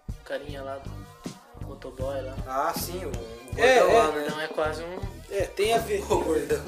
[0.07, 2.35] O carinha lá do motoboy lá.
[2.45, 3.97] Ah, sim, o, o É, gordão é.
[3.97, 4.27] lá, né?
[4.29, 4.99] Não é quase um.
[5.31, 6.03] É, tem a ver.
[6.11, 6.63] O gordão.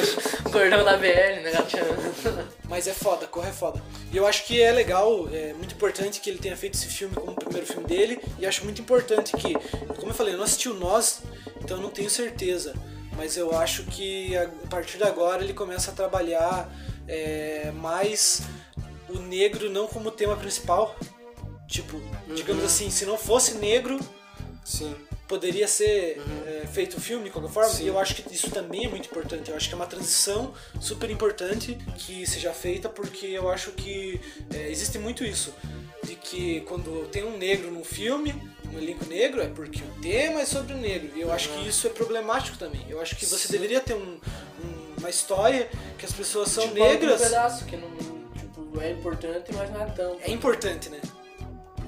[0.50, 1.84] gordão da BL, né, gatinho?
[2.70, 3.82] Mas é foda, corre é foda.
[4.10, 7.14] E eu acho que é legal, é muito importante que ele tenha feito esse filme
[7.14, 8.18] como o primeiro filme dele.
[8.38, 9.52] E acho muito importante que,
[9.96, 11.20] como eu falei, eu não assisti o Nós,
[11.62, 12.72] então eu não tenho certeza.
[13.14, 16.72] Mas eu acho que a partir de agora ele começa a trabalhar
[17.08, 18.42] é, mais
[19.08, 20.96] o negro não como tema principal.
[21.68, 22.00] Tipo,
[22.34, 23.98] digamos assim, se não fosse negro,
[24.64, 24.94] Sim.
[25.26, 27.70] poderia ser é, feito o filme de qualquer forma.
[27.70, 27.84] Sim.
[27.84, 29.50] E eu acho que isso também é muito importante.
[29.50, 34.20] Eu acho que é uma transição super importante que seja feita, porque eu acho que
[34.52, 35.54] é, existe muito isso.
[36.04, 38.34] De que quando tem um negro num filme,
[38.74, 41.10] um elenco negro, é porque o tema é sobre o negro.
[41.16, 42.84] E eu acho que isso é problemático também.
[42.88, 44.20] Eu acho que você deveria ter um-
[44.62, 45.68] um- uma história
[45.98, 47.20] que as pessoas são Tipo, negras.
[47.20, 47.88] pedaço que não
[48.38, 50.16] tipo, é importante, mas não é tão.
[50.20, 51.00] É importante, né?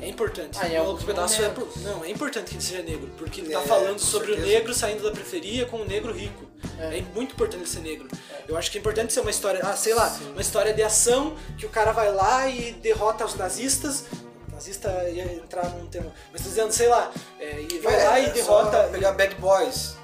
[0.00, 0.58] É importante.
[0.58, 3.50] Ah, alguns outro pedaço é por- Não, é importante que ele seja negro, porque ele
[3.52, 4.52] tá É, falando com sobre o certeza.
[4.58, 6.44] negro saindo da periferia com o negro rico.
[6.78, 8.08] É, muito importante ele ser negro.
[8.46, 11.34] Eu acho que é importante ser uma história, ah, sei lá, uma história de ação
[11.56, 14.04] que o cara vai lá e derrota os nazistas.
[14.52, 16.12] Nazista ia entrar num tema.
[16.32, 18.88] Mas tô dizendo, sei lá, é, e vai É, lá é e derrota.
[18.92, 19.96] pegar Bad Boys.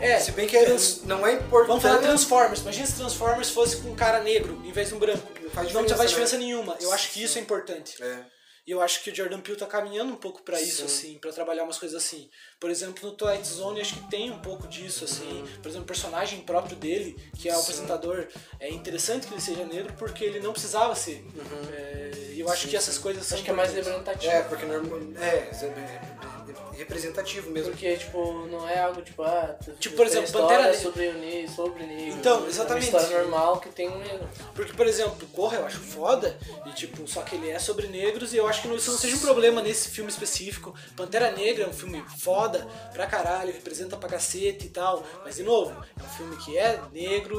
[0.00, 1.68] É, Se bem que é- trans- não é importante.
[1.68, 2.60] Vamos falar Transformers.
[2.60, 5.26] Imagina se Transformers fosse com um cara negro em vez de um branco.
[5.42, 6.06] Não faz não diferença, faz né?
[6.08, 6.76] diferença nenhuma.
[6.80, 8.02] Eu acho que isso é importante.
[8.02, 8.24] É.
[8.66, 11.30] E eu acho que o Jordan Peele tá caminhando um pouco pra isso, assim, pra
[11.32, 12.28] trabalhar umas coisas assim.
[12.58, 15.44] Por exemplo, no Twilight Zone, acho que tem um pouco disso, assim.
[15.62, 18.26] Por exemplo, o personagem próprio dele, que é o apresentador,
[18.58, 21.24] é interessante que ele seja negro porque ele não precisava ser.
[21.72, 24.32] É, E eu acho que essas coisas são Acho que é mais representativo.
[24.32, 25.28] É, porque normal, é, é,
[25.64, 26.35] é
[26.72, 27.70] representativo mesmo.
[27.70, 30.78] Porque, tipo, não é algo tipo, ah, tu- Tipo, por exemplo, Pantera Negra.
[30.78, 32.18] sobre o sobre negro.
[32.18, 32.88] Então, exatamente.
[32.88, 34.28] É uma história normal que tem um negro.
[34.54, 36.36] Porque, por exemplo, Corra eu acho foda,
[36.66, 39.16] e tipo, só que ele é sobre negros, e eu acho que isso não seja
[39.16, 40.74] um problema nesse filme específico.
[40.96, 45.42] Pantera Negra é um filme foda pra caralho, representa pra cacete e tal, mas de
[45.42, 47.36] novo, é um filme que é negro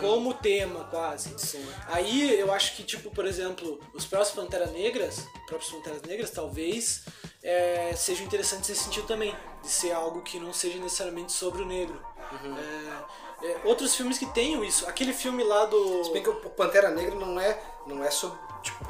[0.00, 1.34] como tema, quase.
[1.88, 7.04] Aí eu acho que, tipo, por exemplo, os próximos Pantera Negras, próprios Panteras Negras, talvez
[7.44, 11.66] é, sejam interessantes nesse sentido também, de ser algo que não seja necessariamente sobre o
[11.66, 12.00] negro.
[13.42, 16.04] É, é, outros filmes que tenham isso, aquele filme lá do.
[16.04, 18.84] Se bem que o Pantera Negra não é, não é sobre, tipo...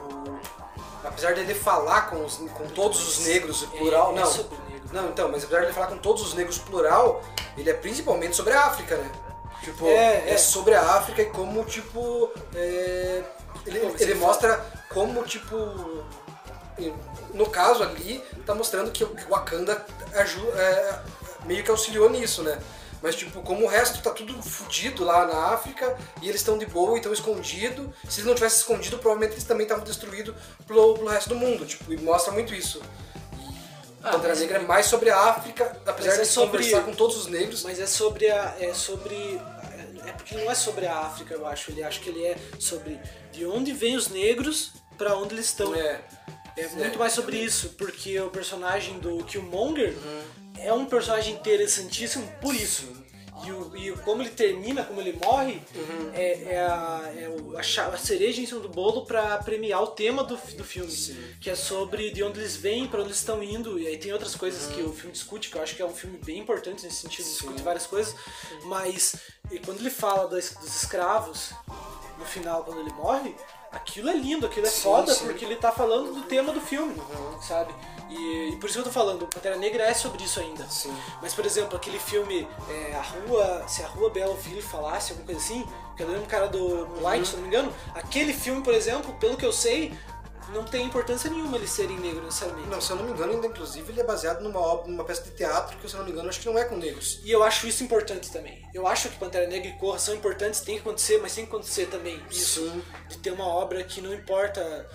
[1.04, 4.26] Apesar dele falar com, os- com todos os negros, plural, é não.
[4.26, 4.88] sobre negro.
[4.92, 7.22] Não, então, mas apesar dele falar com todos os negros, plural,
[7.58, 9.10] ele é principalmente sobre a África, né?
[9.62, 10.36] Tipo, É, é, é.
[10.38, 12.30] sobre a África e como, tipo...
[12.54, 13.22] é,
[13.66, 15.56] ele Pô, ele mostra como, tipo...
[17.34, 20.98] No caso ali, tá mostrando que o Wakanda aju- é,
[21.44, 22.58] meio que auxiliou nisso, né?
[23.02, 26.64] Mas, tipo, como o resto tá tudo fudido lá na África e eles estão de
[26.64, 30.34] boa e estão escondidos, se eles não tivessem escondido, provavelmente eles também estavam destruídos
[30.66, 32.80] pelo, pelo resto do mundo, tipo, e mostra muito isso.
[34.02, 37.16] Ah, Pantera Negra é mais sobre a África, apesar é de sobre- conversar com todos
[37.16, 37.62] os negros.
[37.62, 38.54] Mas é sobre a.
[38.60, 39.40] É sobre.
[40.06, 41.70] É porque não é sobre a África, eu acho.
[41.72, 43.00] Ele acho que ele é sobre
[43.32, 45.74] de onde vêm os negros pra onde eles estão.
[45.74, 46.00] É,
[46.56, 49.94] É muito mais sobre isso, porque o personagem do Killmonger
[50.58, 53.02] é um personagem interessantíssimo por isso.
[53.44, 55.60] E, o, e como ele termina, como ele morre,
[56.14, 57.28] é, é a, é
[57.58, 60.90] a, a cereja em cima do bolo pra premiar o tema do, do filme.
[61.40, 63.78] Que é sobre de onde eles vêm, pra onde eles estão indo.
[63.78, 65.92] E aí tem outras coisas que o filme discute, que eu acho que é um
[65.94, 68.14] filme bem importante nesse sentido, discute várias coisas.
[68.64, 69.16] Mas
[69.50, 71.50] e quando ele fala das- dos escravos,
[72.18, 73.34] no final, quando ele morre,
[73.74, 75.26] aquilo é lindo, aquilo é Sim, foda, sim.
[75.26, 76.94] porque ele tá falando do tema do filme,
[77.40, 77.74] sabe?
[78.08, 80.64] E, e por isso que eu tô falando, o Pantera Negra é sobre isso ainda.
[80.68, 80.94] Sim.
[81.20, 85.40] Mas, por exemplo, aquele filme, é, a rua, se a rua Belleville falasse, alguma coisa
[85.40, 85.66] assim,
[85.96, 88.74] que eu lembro um cara do Moonlight, se eu não me engano, aquele filme, por
[88.74, 89.96] exemplo, pelo que eu sei,
[90.52, 92.68] não tem importância nenhuma eles serem negros necessariamente.
[92.68, 95.22] Não, se eu não me engano, ainda inclusive ele é baseado numa obra, numa peça
[95.22, 97.20] de teatro que, se eu não me engano, acho que não é com negros.
[97.24, 98.62] E eu acho isso importante também.
[98.72, 101.50] Eu acho que Pantera Negra e Corra são importantes, tem que acontecer, mas tem que
[101.50, 102.60] acontecer também isso.
[102.70, 102.82] Sim.
[103.08, 104.88] De ter uma obra que não importa.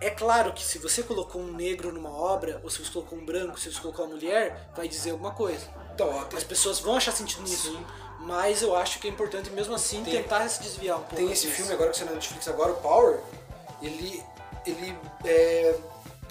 [0.00, 3.24] É claro que se você colocou um negro numa obra, ou se você colocou um
[3.24, 5.66] branco, se você colocou uma mulher, vai dizer alguma coisa.
[5.94, 7.78] Então, ó, tem, As pessoas vão achar sentido nisso.
[8.20, 11.16] Mas eu acho que é importante mesmo assim Tem- tentar se desviar um pouco.
[11.16, 11.56] tem esse disso.
[11.58, 13.20] filme agora que você na Netflix agora, o Power,
[13.82, 14.22] ele
[14.66, 15.74] ele é,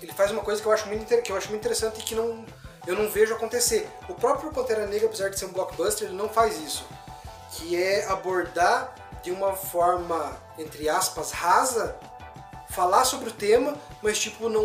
[0.02, 2.16] ele faz uma coisa que eu acho muito que eu acho muito interessante e que
[2.16, 2.46] não
[2.86, 3.88] eu não vejo acontecer.
[4.10, 6.86] O próprio Pantera Negra, apesar de ser um blockbuster, ele não faz isso,
[7.52, 11.98] que é abordar de uma forma entre aspas rasa,
[12.70, 14.64] falar sobre o tema, mas tipo não,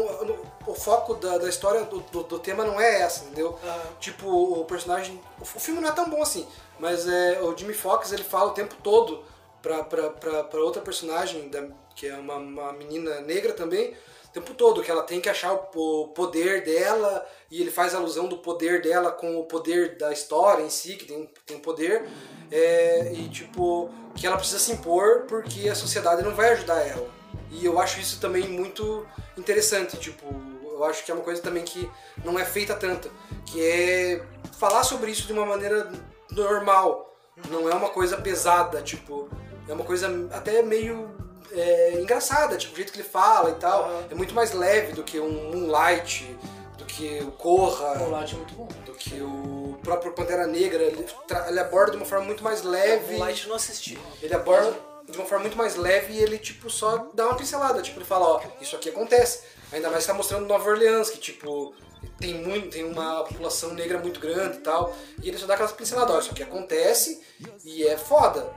[0.67, 3.59] o foco da, da história do, do, do tema não é essa, entendeu?
[3.63, 3.81] Aham.
[4.01, 5.21] Tipo, o personagem.
[5.39, 6.47] O, o filme não é tão bom assim,
[6.79, 9.25] mas é, o Jimmy Fox ele fala o tempo todo
[9.63, 11.63] pra, pra, pra, pra outra personagem, da,
[11.99, 13.93] que é uma, uma menina negra também,
[14.29, 18.29] o tempo todo, que ela tem que achar o, poder dela, e ele faz alusão
[18.29, 22.09] do poder dela com o poder da história em si, que tem, tem poder,
[22.53, 27.11] é, e tipo, que ela precisa se impor porque a sociedade não vai ajudar ela.
[27.51, 29.05] E eu acho isso também muito
[29.37, 30.25] interessante, tipo,
[30.63, 31.91] eu acho que é uma coisa também que
[32.25, 33.11] não é feita tanto,
[33.47, 34.25] que é
[34.57, 35.91] falar sobre isso de uma maneira
[36.31, 37.13] normal,
[37.51, 39.29] não é uma coisa pesada, tipo,
[39.67, 43.91] é uma coisa até meio é, engraçada, tipo, o jeito que ele fala e tal,
[44.11, 46.37] é muito mais leve do que um Moonlight,
[46.77, 48.69] do que o Corra, O Moonlight é muito bom.
[48.85, 51.07] do que o próprio Pantera Negra, ele,
[51.49, 53.15] ele aborda de uma forma muito mais leve.
[53.17, 53.99] O Light eu não assisti.
[54.23, 54.75] Ele aborda
[55.09, 57.81] de uma forma muito mais leve e ele, tipo, só dá uma pincelada.
[57.81, 59.43] Tipo, ele fala, ó, isso aqui acontece.
[59.73, 61.75] Ainda mais que tá mostrando Nova Orleans, que, tipo,
[62.19, 64.95] tem muito, tem uma população negra muito grande e tal.
[65.23, 67.23] E ele só dá aquelas pinceladas, ó, isso aqui acontece
[67.65, 68.51] e é foda.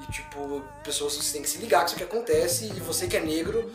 [0.00, 3.20] E, tipo, pessoas têm que se ligar que isso aqui acontece e você que é
[3.20, 3.70] negro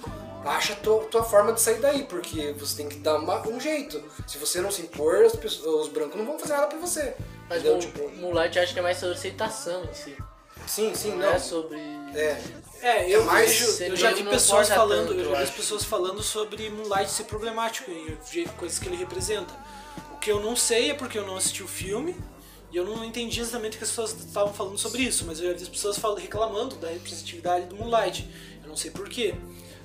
[0.45, 3.59] acha a tua, tua forma de sair daí, porque você tem que dar uma- um
[3.59, 4.01] jeito.
[4.27, 7.13] Se você não se impor, as pessoas- os brancos não vão fazer nada pra você.
[7.49, 10.17] Mas o Tipo, Moonlight eu acho que é mais sobre aceitação em si.
[10.67, 11.29] sim, sim, Não não.
[11.33, 11.77] é sobre.
[12.15, 12.41] É.
[12.81, 15.43] É, eu mais- vejo, você eu já vi pessoas falando, tanto, eu já eu vi
[15.43, 15.53] acho.
[15.53, 19.53] pessoas falando sobre Moonlight ser problemático e coisas que ele representa.
[20.13, 22.15] O que eu não sei é porque eu não assisti o filme
[22.71, 25.47] e eu não entendi exatamente o que as pessoas estavam falando sobre isso, mas eu
[25.51, 28.27] já vi as pessoas falando, reclamando da representatividade do Moonlight.
[28.63, 29.35] Eu não sei porquê.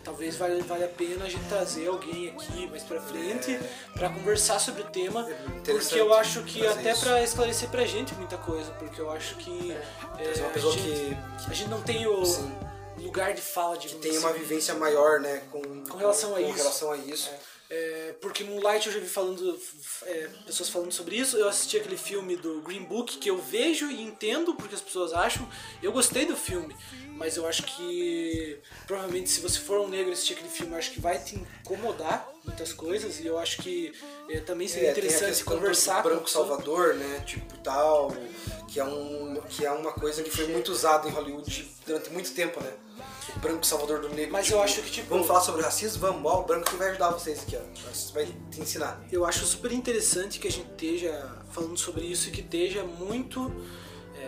[0.03, 3.59] Talvez valha, valha a pena a gente trazer alguém aqui mais pra frente
[3.95, 5.27] pra conversar sobre o tema,
[5.65, 9.73] porque eu acho que até pra esclarecer pra gente muita coisa, porque eu acho que
[9.73, 12.55] é, Trazer uma pessoa a, gente, que- a gente não tem o Sim.
[12.99, 15.43] lugar de fala de Que tem uma vivência maior, né?
[15.51, 16.57] Com, Com relação a com isso.
[16.59, 17.31] relação a isso.
[17.31, 17.39] É,
[18.21, 19.59] porque Moonlight eu já vi falando,
[20.03, 21.37] é, pessoas falando sobre isso.
[21.37, 25.13] Eu assisti aquele filme do Green Book que eu vejo e entendo porque as pessoas
[25.13, 25.49] acham.
[25.83, 26.77] Eu gostei do filme,
[27.17, 30.93] mas eu acho que provavelmente se você for um negro assistir aquele filme, eu acho
[30.93, 33.93] que vai te incomodar muitas coisas e eu acho que
[34.29, 36.47] é, também seria É, interessante do conversar com a branco pessoa.
[36.47, 37.23] Salvador, né?
[37.27, 38.15] Tipo tal,
[38.69, 42.33] que é um que é uma coisa que foi muito usada em Hollywood durante muito
[42.35, 42.73] tempo, né?
[43.37, 44.33] O branco salvador do negro.
[44.33, 46.31] Mas eu acho que, tipo- vamos falar sobre racismo, vamos.
[46.31, 48.13] Ó, o branco que vai ajudar vocês aqui, ó.
[48.13, 49.03] Vai te ensinar.
[49.11, 53.51] Eu acho super interessante que a gente esteja falando sobre isso e que esteja muito.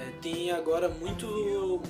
[0.07, 1.27] É, tem agora muito,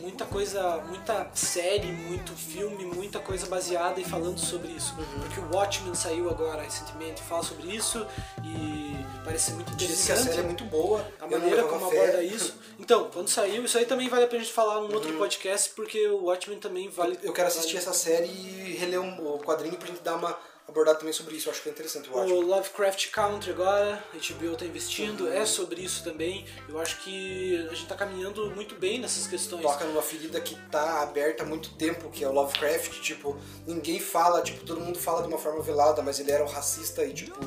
[0.01, 4.95] muita coisa, muita série, muito filme, muita coisa baseada e falando sobre isso.
[4.99, 5.21] Uhum.
[5.21, 8.07] Porque o Watchmen saiu agora recentemente e fala sobre isso
[8.45, 10.29] e parece muito Dizem que a interessante.
[10.35, 11.07] série é muito boa.
[11.21, 11.99] A maneira como fé.
[12.03, 12.55] aborda isso.
[12.79, 14.95] Então, quando saiu, isso aí também vale a pena a gente falar num Uhum.
[14.97, 17.19] outro podcast, porque o Watchmen também vale.
[17.23, 20.39] Eu quero assistir vale- essa série e reler um, o quadrinho pra gente dar uma
[20.69, 21.49] abordada também sobre isso.
[21.49, 22.19] Eu acho que é interessante, acho.
[22.35, 25.33] O Lovecraft Country agora, a HBO tá investindo, Uhum.
[25.33, 26.45] é sobre isso também.
[26.69, 29.63] Eu acho que a gente tá caminhando muito bem nessas questões.
[29.63, 33.37] toca numa ferida que tá aberta há muito tempo, que é o Lovecraft, tipo,
[33.67, 37.05] ninguém fala, tipo, todo mundo fala de uma forma velada, mas ele era um racista
[37.05, 37.39] e, tipo,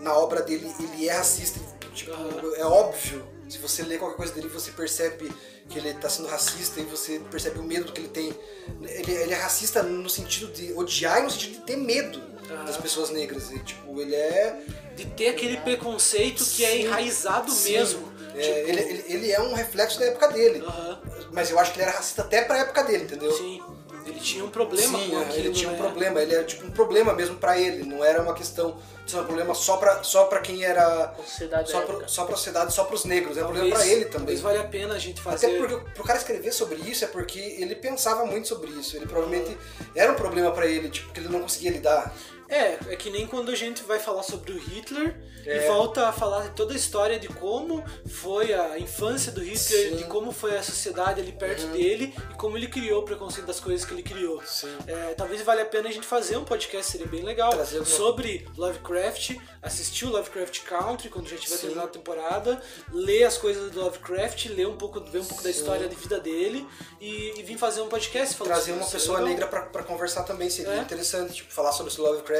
[0.00, 1.58] na obra dele ele é racista,
[1.94, 2.54] tipo, Aham.
[2.56, 3.34] é óbvio.
[3.48, 5.30] Se você lê qualquer coisa dele, você percebe
[5.68, 8.34] que ele tá sendo racista e você percebe o medo que ele tem.
[8.82, 12.20] Ele, ele é racista no sentido de odiar e no sentido de ter medo
[12.66, 13.50] das pessoas negras.
[13.50, 14.60] E, tipo, ele é
[14.96, 17.72] De ter aquele preconceito que é Sim, enraizado sim.
[17.72, 18.12] mesmo.
[18.34, 20.62] É, Tipo, ele, ele, ele é um reflexo da época dele.
[20.66, 21.00] Aham.
[21.32, 23.32] Mas eu acho que ele era racista até pra época dele, entendeu?
[23.32, 23.60] Sim,
[24.06, 25.38] ele tinha um problema Sim, com é, aquilo.
[25.46, 25.78] ele tinha um né?
[25.78, 29.18] problema, ele era tipo um problema mesmo pra ele, não era uma questão de ser
[29.18, 31.12] um problema só pra, só pra quem era.
[31.16, 31.98] Sociedade Só, época.
[31.98, 34.18] pra, só pra sociedade, só pros negros, é um problema pra ele também.
[34.18, 35.46] talvez valha a pena a gente fazer.
[35.46, 38.96] Até porque pro cara escrever sobre isso é porque ele pensava muito sobre isso.
[38.96, 39.56] Ele provavelmente
[39.94, 42.12] era um problema pra ele, tipo, que ele não conseguia lidar.
[42.48, 45.16] É, é que nem quando a gente vai falar sobre o Hitler
[45.46, 45.64] É.
[45.64, 49.90] e volta a falar toda a história de como foi a infância do Hitler, Sim.
[49.90, 49.96] Uhum.
[49.96, 53.60] de como foi a sociedade ali perto dele e como ele criou o preconceito das
[53.60, 54.42] coisas que ele criou.
[54.44, 54.74] Sim.
[54.86, 58.46] É, talvez valha a pena a gente fazer um podcast, seria bem legal, Trazer sobre
[58.56, 61.60] Lovecraft, assistir o Lovecraft Country quando já tiver Sim.
[61.62, 65.50] terminado a temporada, ler as coisas do Lovecraft, ler um pouco, ver um pouco da
[65.50, 66.66] história de vida dele
[67.00, 69.28] e, e vir fazer um podcast falando Trazer uma pessoa Legal.
[69.30, 70.78] negra pra, pra conversar também seria É.
[70.80, 72.33] interessante, tipo, falar sobre esse Lovecraft.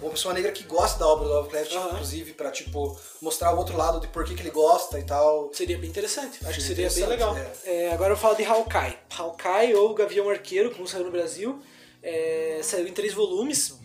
[0.00, 1.88] Uma pessoa negra que gosta da obra do Lovecraft, Aham.
[1.92, 5.50] inclusive, pra, tipo, mostrar o outro lado de por que, que ele gosta e tal.
[5.52, 6.38] Seria bem interessante.
[6.44, 7.32] Acho que Seria seria bem legal.
[7.36, 8.96] interessante, É, agora eu falo de Hawkeye.
[9.16, 11.60] Hawkeye ou Gavião Arqueiro, como saiu no Brasil,
[12.02, 13.78] é, saiu em três volumes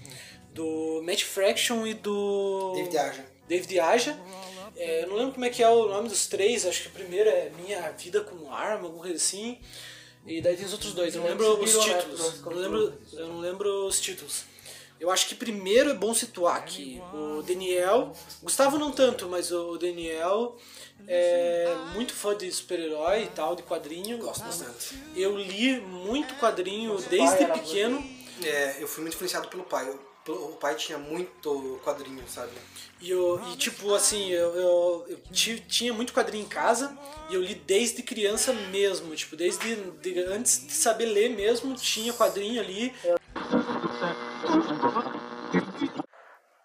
[0.53, 3.25] do Matt Fraction e do David Aja.
[3.47, 4.19] David Aja.
[4.75, 6.65] É, eu não lembro como é que é o nome dos três.
[6.65, 9.59] Acho que o primeiro é Minha Vida como Arma, alguma coisa assim.
[10.25, 11.13] E daí tem os outros dois.
[11.15, 12.19] Eu não lembro os títulos.
[12.45, 14.45] Eu não lembro, eu não lembro os títulos.
[14.99, 18.13] Eu acho que primeiro é bom situar aqui o Daniel.
[18.41, 20.57] Gustavo não tanto, mas o Daniel
[21.07, 24.17] é muito fã de super-herói e tal, de quadrinho.
[24.17, 24.97] Gosto bastante.
[25.15, 28.01] Eu li muito quadrinho desde pequeno.
[28.43, 29.87] É, eu fui muito influenciado pelo pai.
[29.89, 32.51] Eu- o pai tinha muito quadrinho, sabe?
[33.01, 36.97] E, eu, e tipo, assim, eu, eu, eu ti- tinha muito quadrinho em casa
[37.29, 39.13] e eu li desde criança mesmo.
[39.17, 42.93] Tipo, desde de- antes de saber ler mesmo, tinha quadrinho ali.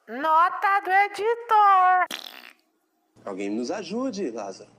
[0.08, 2.06] Nota do editor.
[3.24, 4.70] Alguém nos ajude, Lázaro,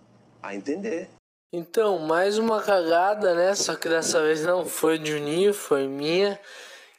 [0.41, 1.09] a entender.
[1.51, 3.55] Então, mais uma cagada, né?
[3.55, 6.39] Só que dessa vez não foi de Juninho, foi minha.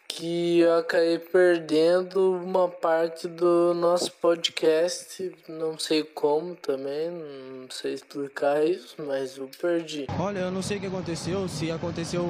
[0.08, 5.32] Que eu acabei perdendo uma parte do nosso podcast.
[5.48, 10.06] Não sei como também, não sei explicar isso, mas eu perdi.
[10.18, 12.24] Olha, eu não sei o que aconteceu, se aconteceu,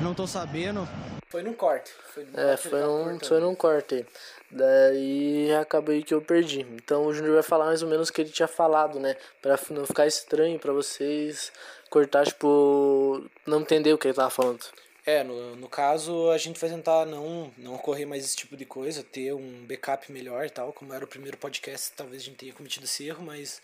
[0.00, 0.86] não tô sabendo.
[1.34, 1.90] Foi num corte.
[1.90, 3.28] Foi num É, foi num, cortando.
[3.28, 4.06] foi num corte aí.
[4.52, 6.60] Daí acabei que eu perdi.
[6.60, 9.16] Então o Júnior vai falar mais ou menos o que ele tinha falado, né?
[9.42, 11.50] Pra não ficar estranho pra vocês
[11.90, 14.60] cortar, tipo, não entender o que ele tava falando.
[15.04, 18.64] É, no, no caso, a gente vai tentar não, não ocorrer mais esse tipo de
[18.64, 20.72] coisa, ter um backup melhor e tal.
[20.72, 23.60] Como era o primeiro podcast, talvez a gente tenha cometido esse erro, mas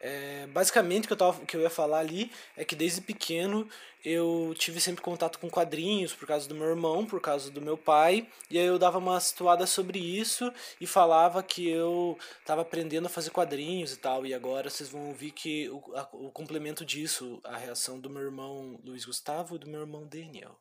[0.00, 3.68] é, basicamente o que eu, tava, que eu ia falar ali é que desde pequeno
[4.02, 7.76] eu tive sempre contato com quadrinhos por causa do meu irmão, por causa do meu
[7.76, 10.50] pai, e aí eu dava uma situada sobre isso
[10.80, 15.08] e falava que eu estava aprendendo a fazer quadrinhos e tal, e agora vocês vão
[15.08, 19.58] ouvir que o, a, o complemento disso, a reação do meu irmão Luiz Gustavo e
[19.58, 20.56] do meu irmão Daniel.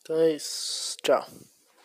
[0.00, 0.96] Então é isso.
[1.02, 1.26] Tchau.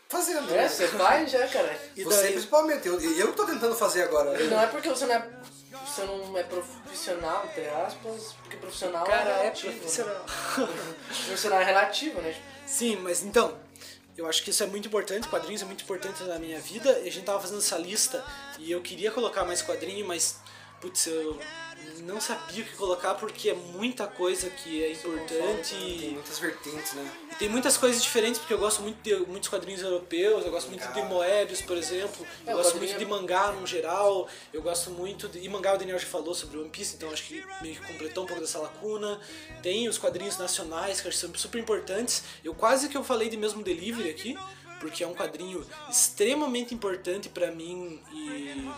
[0.07, 0.51] Fazendo.
[0.51, 0.69] É, né?
[0.69, 1.79] você faz já, cara.
[1.95, 4.37] E você principalmente, eu, eu que tô tentando fazer agora.
[4.45, 5.29] Não é porque você não é,
[5.85, 9.73] você não é profissional, entre aspas, porque profissional Cara, é é relativo.
[9.79, 10.15] profissional.
[10.15, 10.67] né?
[11.07, 12.35] profissional é relativo, né?
[12.65, 13.57] Sim, mas então,
[14.17, 16.91] eu acho que isso é muito importante, quadrinhos é muito importante na minha vida.
[16.91, 18.23] A gente tava fazendo essa lista
[18.59, 20.37] e eu queria colocar mais quadrinho, mas
[20.81, 21.37] putz, eu
[22.03, 25.75] não sabia o que colocar porque é muita coisa que é importante.
[25.75, 27.11] Tem muitas vertentes, né?
[27.31, 30.69] E tem muitas coisas diferentes, porque eu gosto muito de muitos quadrinhos europeus, eu gosto
[30.69, 34.27] muito de Moebius, por exemplo, É, eu o gosto quadrinho- muito de mangá no geral,
[34.53, 35.39] eu gosto muito de.
[35.39, 38.23] E mangá o Daniel já falou sobre One Piece, então acho que meio que completou
[38.23, 39.19] um pouco dessa lacuna.
[39.61, 42.23] Tem os quadrinhos nacionais, que eu acho são super importantes.
[42.43, 44.37] Eu quase que eu falei de mesmo delivery aqui,
[44.79, 48.69] porque é um quadrinho extremamente importante pra mim e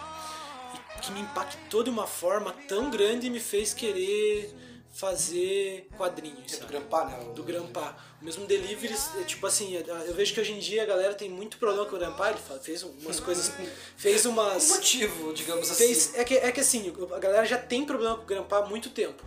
[1.02, 4.54] que me impactou de uma forma tão grande e me fez querer
[4.94, 6.54] fazer quadrinhos.
[6.54, 6.68] É do?
[6.68, 7.20] Grampar, né?
[7.26, 7.98] O- do Grampar.
[8.22, 11.30] O mesmo delivery, é, tipo assim, eu vejo que hoje em dia a galera tem
[11.30, 13.52] muito problema com o Grampar, ele fez umas coisas,
[13.98, 14.70] fez Um umas...
[14.70, 15.86] motivo, digamos assim.
[15.88, 18.66] Fez, é, que, é que assim, a galera já tem problema com o Grampar há
[18.68, 19.24] muito tempo.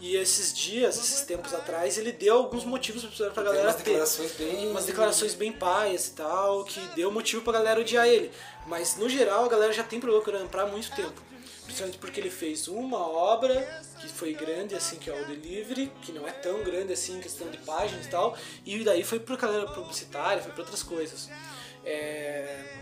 [0.00, 3.82] E esses dias, esses tempos atrás, ele deu alguns motivos pra Tem galera umas ter
[3.84, 4.68] declarações bem.
[4.70, 8.32] umas declarações bem paias e tal, que deu motivo pra galera odiar ele.
[8.66, 11.20] Mas no geral a galera já tem problema com o Grampar há muito tempo.
[11.64, 16.12] Principalmente porque ele fez uma obra que foi grande, assim, que é o Delivery, que
[16.12, 18.36] não é tão grande assim em questão de páginas e tal,
[18.66, 21.30] e daí foi pra galera publicitária, foi pra outras coisas.
[21.84, 22.81] É...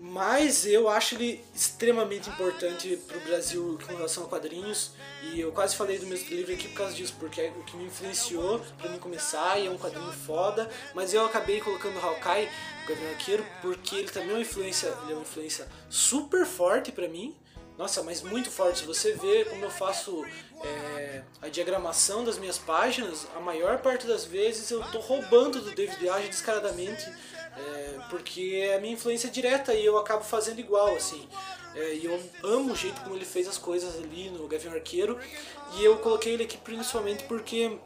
[0.00, 4.92] Mas eu acho ele extremamente importante pro Brasil com relação a quadrinhos.
[5.22, 7.76] E eu quase falei do meu livro aqui por causa disso, porque é o que
[7.76, 10.70] me influenciou pra mim começar e é um quadrinho foda.
[10.94, 12.48] Mas eu acabei colocando Hawkeye,
[12.84, 16.92] o Gavião Arqueiro, porque ele também é uma influência, ele é uma influência super forte
[16.92, 17.36] pra mim.
[17.76, 18.80] Nossa, mas muito forte.
[18.80, 20.24] Se você vê como eu faço
[20.64, 25.72] é, a diagramação das minhas páginas, a maior parte das vezes eu tô roubando do
[25.72, 27.04] David Age descaradamente.
[27.58, 31.28] É, porque é a minha influência direta e eu acabo fazendo igual, assim.
[31.74, 35.18] É, e eu amo o jeito como ele fez as coisas ali no Gavião Arqueiro.
[35.76, 37.78] E eu coloquei ele aqui principalmente porque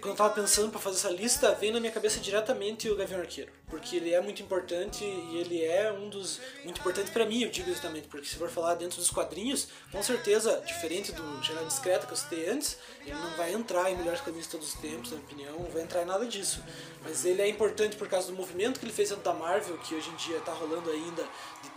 [0.00, 3.20] quando eu tava pensando pra fazer essa lista, veio na minha cabeça diretamente o Gavião
[3.20, 3.52] Arqueiro.
[3.70, 6.40] Porque ele é muito importante e ele é um dos.
[6.64, 8.08] Muito importante pra mim, eu digo exatamente.
[8.08, 12.16] Porque se for falar dentro dos quadrinhos, com certeza, diferente do Jornal Discreta que eu
[12.16, 12.76] citei antes,
[13.06, 15.70] ele não vai entrar em melhores quadrinhos de todos os tempos, na minha opinião, não
[15.70, 16.62] vai entrar em nada disso.
[17.02, 19.94] Mas ele é importante por causa do movimento que ele fez dentro da Marvel, que
[19.94, 21.24] hoje em dia tá rolando ainda,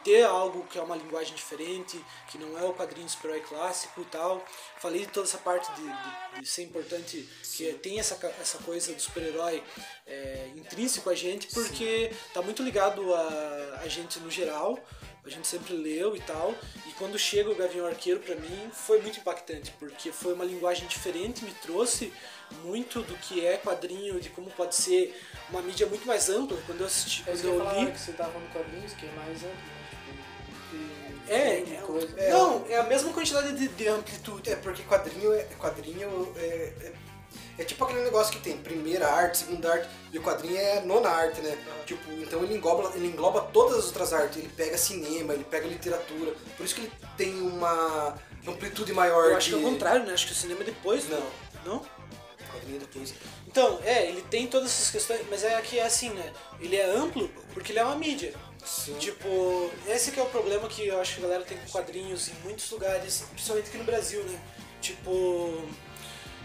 [0.03, 4.01] ter algo que é uma linguagem diferente, que não é o quadrinho de super-herói clássico
[4.01, 4.43] e tal.
[4.77, 8.93] Falei de toda essa parte de, de, de ser importante, que tem essa, essa coisa
[8.93, 9.63] do super-herói
[10.05, 14.77] é, intrínseco a gente, porque tá muito ligado a, a gente no geral,
[15.25, 16.53] a gente sempre leu e tal,
[16.85, 20.85] e quando chega o Gavião Arqueiro pra mim foi muito impactante, porque foi uma linguagem
[20.87, 22.11] diferente, me trouxe
[22.63, 25.17] muito do que é quadrinho, de como pode ser
[25.49, 26.61] uma mídia muito mais ampla.
[26.65, 29.11] Quando eu assisti, É quando eu eu li, que você tava falando quadrinhos, que é
[29.11, 29.82] mais amplo, né?
[31.27, 32.07] É, é, coisa.
[32.17, 34.51] é, não, é a mesma quantidade de, de amplitude.
[34.51, 35.43] É porque quadrinho é.
[35.59, 36.93] Quadrinho é, é,
[37.59, 41.09] é tipo aquele negócio que tem primeira arte, segunda arte, e o quadrinho é nona
[41.09, 41.57] arte, né?
[41.85, 44.37] Tipo, então ele engloba, ele engloba todas as outras artes.
[44.37, 46.33] Ele pega cinema, ele pega literatura.
[46.57, 48.17] Por isso que ele tem uma
[48.47, 49.55] amplitude maior Eu acho de.
[49.55, 50.13] que é o contrário, né?
[50.13, 51.23] Acho que o cinema é depois, Não.
[51.65, 51.85] Não?
[52.51, 53.13] Quadrinho depois.
[53.47, 56.33] Então, é, ele tem todas essas questões, mas é que é assim, né?
[56.59, 58.33] Ele é amplo porque ele é uma mídia.
[58.65, 58.95] Sim.
[58.97, 62.29] Tipo, esse que é o problema que eu acho que a galera tem com quadrinhos
[62.29, 64.39] em muitos lugares, principalmente aqui no Brasil, né?
[64.81, 65.67] Tipo,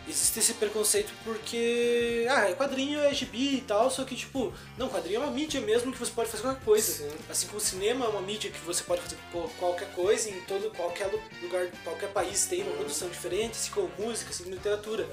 [0.06, 5.16] existe esse preconceito porque, ah, quadrinho é gibi e tal, só que tipo, não, quadrinho
[5.16, 7.08] é uma mídia mesmo que você pode fazer qualquer coisa.
[7.08, 7.16] Sim.
[7.28, 9.16] Assim como o cinema é uma mídia que você pode fazer
[9.58, 13.90] qualquer coisa, em todo qualquer lu- lugar, qualquer país tem uma produção diferente, assim como
[13.98, 15.08] música, assim como literatura.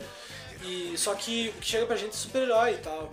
[0.63, 3.11] E só que o que chega pra gente é super-herói e tal.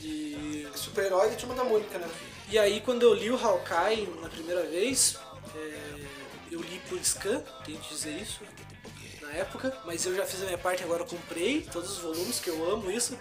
[0.00, 2.08] E Super-herói e Turma da Mônica, né?
[2.50, 5.16] E aí quando eu li o Hawkeye na primeira vez,
[5.54, 6.04] é,
[6.50, 8.40] eu li por scan, tenho que dizer isso,
[9.20, 12.38] na época, mas eu já fiz a minha parte, agora eu comprei todos os volumes,
[12.40, 13.18] que eu amo isso,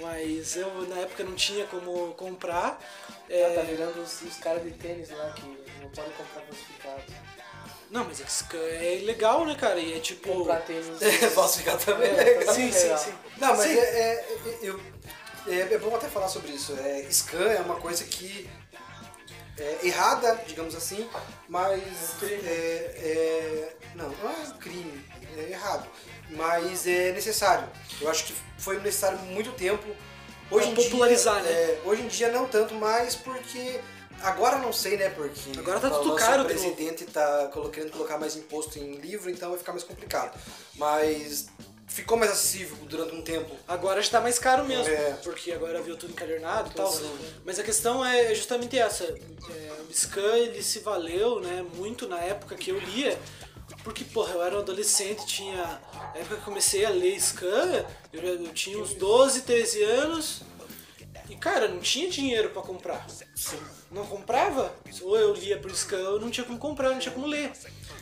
[0.00, 2.80] mas eu na época não tinha como comprar.
[3.28, 5.42] é, Ah, tá virando os, os caras de tênis lá que
[5.80, 7.02] não podem comprar falsificado.
[7.90, 8.22] Não, mas
[8.54, 9.78] é é legal, né, cara?
[9.78, 10.32] E é tipo.
[10.32, 11.00] Comprar tênis.
[11.02, 12.54] É, falsificar também é É, legal.
[12.54, 12.98] Sim, sim, legal.
[12.98, 13.12] sim.
[13.36, 13.78] Não, mas Sim.
[13.78, 14.80] é, é- eu
[15.46, 16.72] é, é bom até falar sobre isso.
[16.78, 18.48] É, scan é uma coisa que
[19.58, 21.08] é errada, digamos assim,
[21.48, 21.82] mas
[22.22, 25.04] é, é- não, não é um crime,
[25.36, 25.86] é errado,
[26.30, 27.68] mas é necessário.
[28.00, 29.84] Eu acho que foi necessário muito tempo.
[30.50, 31.50] Hoje Pra em popularizar, dia, né?
[31.50, 33.80] é, hoje em dia não tanto mais porque
[34.22, 35.08] agora não sei, né?
[35.08, 39.30] Porque Agora tá o tudo caro de presidente tá querendo colocar mais imposto em livro,
[39.30, 40.38] então vai ficar mais complicado.
[40.74, 41.46] Mas
[41.92, 43.54] ficou mais acessível durante um tempo.
[43.68, 45.12] Agora já tá mais caro mesmo, É.
[45.22, 46.90] porque agora viu tudo encadernado e tal.
[46.90, 47.10] Sim.
[47.44, 49.04] Mas a questão é justamente essa.
[49.04, 53.18] É, o Scan, ele se valeu, né, muito na época que eu lia,
[53.84, 55.56] porque, porra, eu era um adolescente, tinha...
[55.92, 60.42] Na época que eu comecei a ler Scan, eu, eu tinha uns 12, 13 anos,
[61.28, 63.06] e, cara, não tinha dinheiro pra comprar.
[63.90, 67.26] Não comprava, ou eu lia por Scan, ou não tinha como comprar, não tinha como
[67.26, 67.52] ler.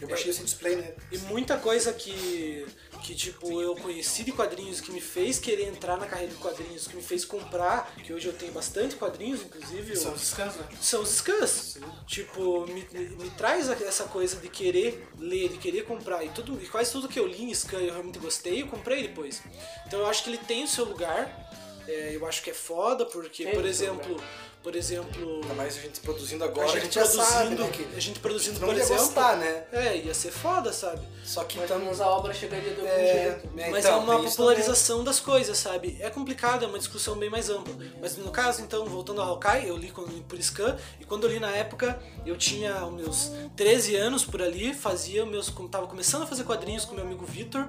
[0.01, 0.95] Eu baixei esse display, né?
[1.13, 2.67] E muita coisa que,
[3.03, 6.87] que tipo, eu conheci de quadrinhos que me fez querer entrar na carreira de quadrinhos,
[6.87, 9.97] que me fez comprar, que hoje eu tenho bastante quadrinhos, inclusive.
[9.97, 10.69] São os scans, né?
[10.81, 11.79] são os scans.
[12.07, 16.25] Tipo, me, me traz essa coisa de querer ler, de querer comprar.
[16.25, 19.03] E, tudo, e quase tudo que eu li em scan eu realmente gostei, eu comprei
[19.03, 19.43] depois.
[19.87, 21.51] Então eu acho que ele tem o seu lugar.
[21.91, 24.17] É, eu acho que é foda, porque, Tem por exemplo,
[24.63, 25.41] por exemplo.
[25.43, 27.97] Ainda mais a gente produzindo agora, a a gente, gente já sabe, produzindo, né, que
[27.97, 29.05] a gente produzindo, não por ia exemplo.
[29.05, 29.65] gostar, né?
[29.73, 31.01] É, ia ser foda, sabe?
[31.25, 32.01] Só que Mas estamos...
[32.01, 33.49] a obra chegaria do algum É, jeito.
[33.59, 35.97] é, Mas então, é uma popularização das coisas, sabe?
[36.01, 37.75] É complicado, é uma discussão bem mais ampla.
[38.01, 41.31] Mas no caso, então, voltando ao Hawkeye, eu li quando- por scan, e quando eu
[41.31, 45.53] li na época, eu tinha os meus 13 anos por ali, fazia meus.
[45.71, 47.67] Tava começando a fazer quadrinhos com meu amigo Vitor.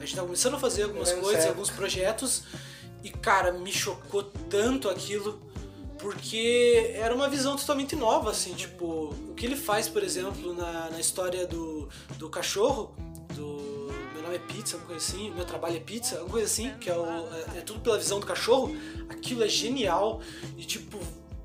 [0.00, 1.48] A gente tava começando a fazer algumas coisas, certo.
[1.50, 2.42] alguns projetos.
[3.04, 5.40] E cara, me chocou tanto aquilo.
[5.98, 10.90] Porque era uma visão totalmente nova, assim, tipo, o que ele faz, por exemplo, na,
[10.90, 12.94] na história do, do cachorro,
[13.34, 16.74] do meu nome é pizza, alguma coisa assim, meu trabalho é pizza, alguma coisa assim,
[16.78, 18.76] que é, o, é, é tudo pela visão do cachorro,
[19.08, 20.20] aquilo é genial
[20.58, 20.98] e tipo,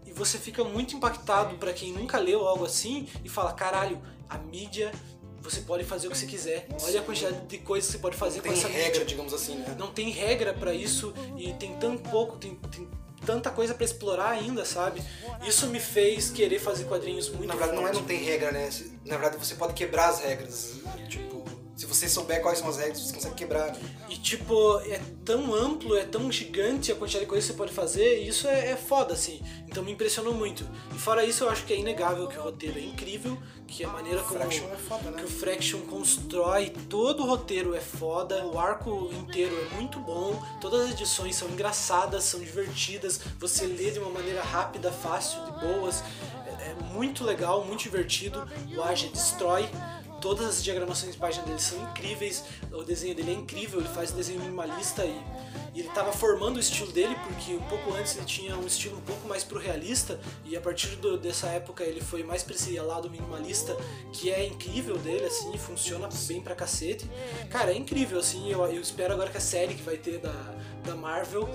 [0.05, 4.37] e você fica muito impactado pra quem nunca leu algo assim e fala, caralho, a
[4.37, 4.91] mídia
[5.41, 6.67] você pode fazer o que você quiser.
[6.83, 9.33] Olha a quantidade de coisas que você pode fazer Tem com essa regra, mídia digamos
[9.33, 9.75] assim, né?
[9.77, 12.87] não tem regra pra isso e tem tão pouco, tem, tem
[13.25, 15.01] tanta coisa pra explorar ainda, sabe?
[15.45, 17.99] Isso me fez querer fazer quadrinhos muito Na verdade, não é forte.
[17.99, 18.69] não tem regra, né?
[19.05, 20.75] Na verdade, você pode quebrar as regras.
[21.07, 21.38] Tipo,
[21.79, 23.67] se você souber quais são as regras, você consegue quebrar.
[23.71, 23.79] né?
[24.09, 27.71] E tipo, é tão amplo, é tão gigante a quantidade de coisas que você pode
[27.71, 29.41] fazer, e isso é, é foda, assim.
[29.65, 30.67] Então me impressionou muito.
[30.93, 33.87] E fora isso, eu acho que é inegável que o roteiro é incrível, que a
[33.87, 35.19] maneira como é foda, né?
[35.19, 40.37] que o Fraction constrói, todo o roteiro é foda, o arco inteiro é muito bom,
[40.59, 45.51] todas as edições são engraçadas, são divertidas, você lê de uma maneira rápida, fácil, de
[45.65, 46.03] boas.
[46.45, 48.45] É, é muito legal, muito divertido.
[48.75, 49.69] O Aja destrói.
[50.21, 54.11] Todas as diagramações de página dele são incríveis, o desenho dele é incrível, ele faz
[54.11, 55.09] desenho minimalista e,
[55.73, 58.97] e ele estava formando o estilo dele, porque um pouco antes ele tinha um estilo
[58.97, 62.55] um pouco mais pro realista, e a partir do- dessa época ele foi mais pra
[62.55, 63.75] esse lado minimalista,
[64.13, 67.09] que é incrível dele, assim, funciona bem pra cacete.
[67.49, 70.33] Cara, é incrível, assim, eu, eu espero agora que a série que vai ter da,
[70.85, 71.47] da Marvel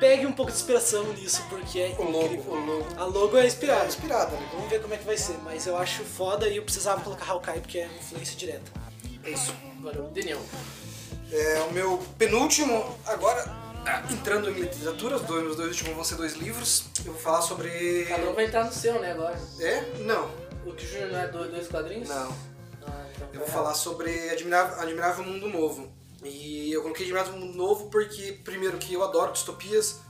[0.00, 2.52] pegue um pouco de inspiração nisso, porque é O logo, incrível.
[2.52, 2.86] o logo.
[2.96, 3.86] A logo é É inspirada.
[3.86, 4.48] inspirada, né?
[4.52, 7.30] Vamos ver como é que vai ser, mas eu acho foda e eu precisava colocar
[7.30, 8.70] Hawkeye porque é influência direta.
[9.24, 9.54] É isso.
[9.78, 10.40] Agora, o Daniel.
[11.32, 13.42] É, o meu penúltimo, agora
[13.86, 16.84] ah, entrando em literatura, os dois, meus dois últimos vão ser dois livros.
[17.04, 18.04] Eu vou falar sobre.
[18.06, 19.38] Cada um vai entrar no seu, né, agora.
[19.60, 19.80] É?
[20.00, 20.30] Não,
[20.66, 22.08] O que Júnior não é dois, quadrinhos?
[22.08, 22.32] não.
[22.86, 25.92] Ah, então Eu vou falar sobre Admirável, Admirável Mundo Novo.
[26.22, 30.00] E eu coloquei Admirável Mundo Novo porque, primeiro, que eu adoro distopias,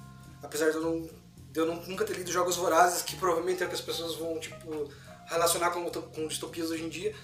[0.43, 1.11] apesar de eu, não,
[1.51, 4.39] de eu nunca ter lido Jogos Vorazes, que provavelmente é o que as pessoas vão,
[4.39, 4.89] tipo,
[5.27, 7.15] relacionar com, com distopias hoje em dia.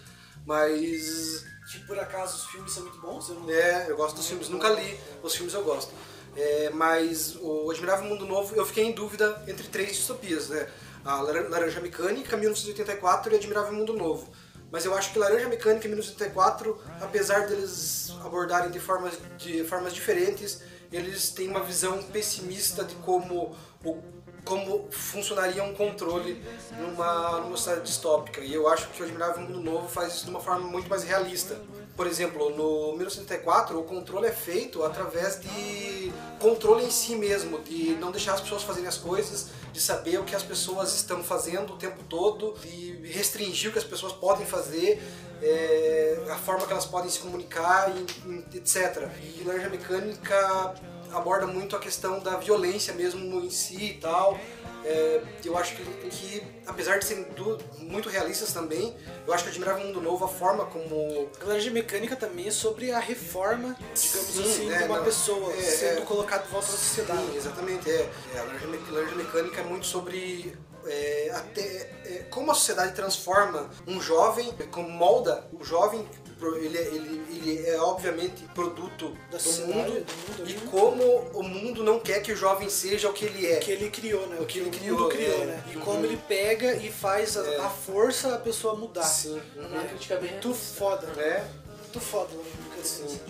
[0.47, 4.27] Mas Que por acaso os filmes são muito bons, eu não É, eu gosto dos
[4.27, 5.93] filmes, nunca li, os filmes eu gosto.
[6.37, 10.69] É, mas o Admirável Mundo Novo, eu fiquei em dúvida entre três distopias, né?
[11.05, 14.29] A Lar- Laranja Mecânica, 1984 e Admirável Mundo Novo.
[14.71, 19.93] Mas eu acho que Laranja Mecânica e 1984, apesar deles abordarem de formas, de formas
[19.93, 23.99] diferentes, eles têm uma visão pessimista de como, o,
[24.45, 26.43] como funcionaria um controle
[26.79, 28.41] numa, numa sociedade distópica.
[28.41, 31.03] E eu acho que o Admirável Mundo Novo faz isso de uma forma muito mais
[31.03, 31.57] realista.
[31.97, 37.91] Por exemplo, no 1984, o controle é feito através de controle em si mesmo, de
[37.97, 41.75] não deixar as pessoas fazerem as coisas, de saber o que as pessoas estão fazendo
[41.75, 45.03] o tempo todo, de restringir o que as pessoas podem fazer,
[45.43, 49.09] é, a forma que elas podem se comunicar, e etc.
[49.23, 50.75] E Laranja Mecânica
[51.13, 54.39] aborda muito a questão da violência mesmo em si e tal.
[54.83, 58.97] É, eu acho que, que, apesar de serem du- muito realistas também,
[59.27, 62.91] eu acho que Admirável Mundo Novo, a forma como A Laranja Mecânica também é sobre
[62.91, 66.05] a reforma, digamos Sim, assim, é, de uma não, pessoa é, sendo é.
[66.07, 67.27] colocada de volta na sociedade.
[67.27, 67.91] Sim, exatamente.
[67.91, 68.11] É.
[68.35, 68.43] É, a
[68.91, 70.57] laranja mecânica é muito sobre
[70.87, 71.63] é, até,
[72.07, 76.09] é, como a sociedade transforma um jovem, como molda o jovem.
[76.57, 81.05] Ele, é- ele, ele é obviamente produto do mundo, do mundo e como
[81.35, 83.57] o mundo não quer que o jovem seja o que ele é.
[83.57, 84.39] que ele criou, né?
[84.41, 85.45] O que, ele o criou, mundo criou, é.
[85.47, 85.65] né?
[85.73, 85.83] E Uhum.
[85.83, 87.57] como ele pega e faz a, É.
[87.61, 89.03] a força a pessoa mudar.
[89.03, 89.41] Sim.
[89.57, 91.23] Uma crítica bem Muito foda, né?
[91.23, 91.45] É.
[91.83, 92.85] Muito foda, Laranja Mecânica.
[92.85, 93.21] Sim.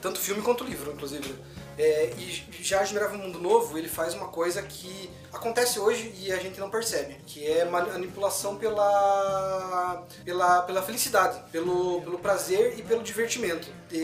[0.00, 1.34] Tanto filme quanto livro, inclusive.
[1.78, 6.36] É, e já Admirável Mundo Novo, ele faz uma coisa que acontece hoje e a
[6.36, 12.82] gente não percebe, que é ma- manipulação pela, pela, pela felicidade, pelo, pelo prazer e
[12.82, 13.68] pelo divertimento.
[13.92, 13.96] É,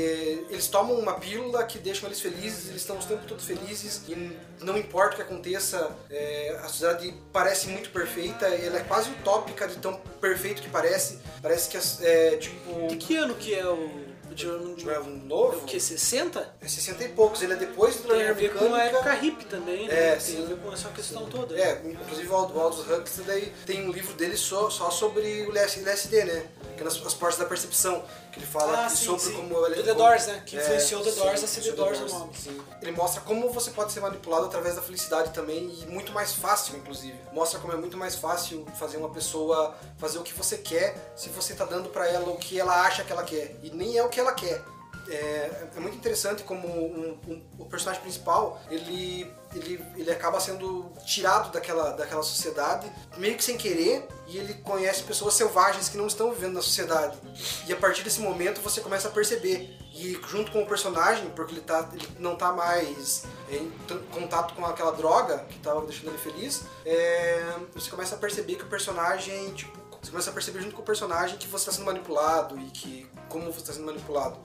[0.51, 4.37] eles tomam uma pílula que deixam eles felizes, eles estão o tempo todo felizes e
[4.61, 9.67] não importa o que aconteça, é, a sociedade parece muito perfeita, ela é quase utópica
[9.67, 11.19] de tão perfeito que parece.
[11.41, 12.87] Parece que é tipo.
[12.89, 14.02] De que ano que é o
[14.35, 15.11] Mundo Admirável Novo?
[15.13, 15.55] Mundo Novo?
[15.61, 16.55] É o que, 60?
[16.61, 18.97] É 60 e poucos, ele é depois do Tem a Laranja ver com a Mecânica.
[18.97, 19.95] época hippie também, né?
[19.95, 20.43] É, Tem sim.
[20.43, 21.59] a ver com essa questão toda.
[21.59, 25.51] É, inclusive o Ald- o Aldous Huxley tem um livro dele só, só sobre o
[25.57, 26.45] LSD, né?
[26.77, 29.33] Que é nas as portas da percepção, que ele fala Ah, que sim, sobre sim.
[29.35, 30.43] como ele Do The Doors, né?
[30.47, 32.33] Que É, influenciou The sim, Doors a ser The Doors no nome.
[32.35, 32.61] Sim.
[32.81, 36.77] Ele mostra como você pode ser manipulado através da felicidade também e muito mais fácil,
[36.77, 37.17] inclusive.
[37.33, 41.29] Mostra como é muito mais fácil fazer uma pessoa fazer o que você quer se
[41.29, 44.03] você tá dando pra ela o que ela acha que ela quer e nem é
[44.03, 44.63] o que ela quer.
[45.09, 50.91] É, é muito interessante como um- um- o personagem principal ele, ele, ele acaba sendo
[51.05, 56.07] tirado daquela, daquela sociedade meio que sem querer e ele conhece pessoas selvagens que não
[56.07, 57.19] estão vivendo na sociedade.
[57.67, 59.77] E a partir desse momento você começa a perceber.
[59.93, 63.71] E junto com o personagem porque ele, tá, ele não tá mais em
[64.13, 68.65] contato com aquela droga que estava deixando ele feliz é, você começa a perceber que
[68.65, 71.85] o personagem tipo você começa a perceber junto com o personagem que você está sendo
[71.87, 74.37] manipulado e que como você está sendo manipulado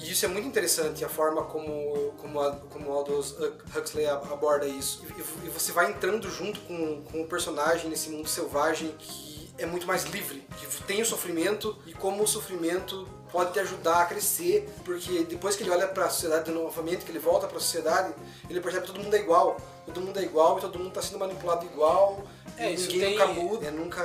[0.00, 3.34] e isso é muito interessante, a forma como, como, a, como Aldous
[3.76, 5.02] Huxley ab- aborda isso.
[5.16, 9.66] E, e você vai entrando junto com, com o personagem nesse mundo selvagem que é
[9.66, 14.06] muito mais livre, que tem o sofrimento e como o sofrimento pode te ajudar a
[14.06, 17.60] crescer, porque depois que ele olha para a sociedade novamente, que ele volta para a
[17.60, 18.14] sociedade,
[18.48, 21.02] ele percebe que todo mundo é igual, todo mundo é igual e todo mundo está
[21.02, 22.24] sendo manipulado igual.
[22.56, 24.02] É, isso ninguém tem- nunca muda, é, nunca,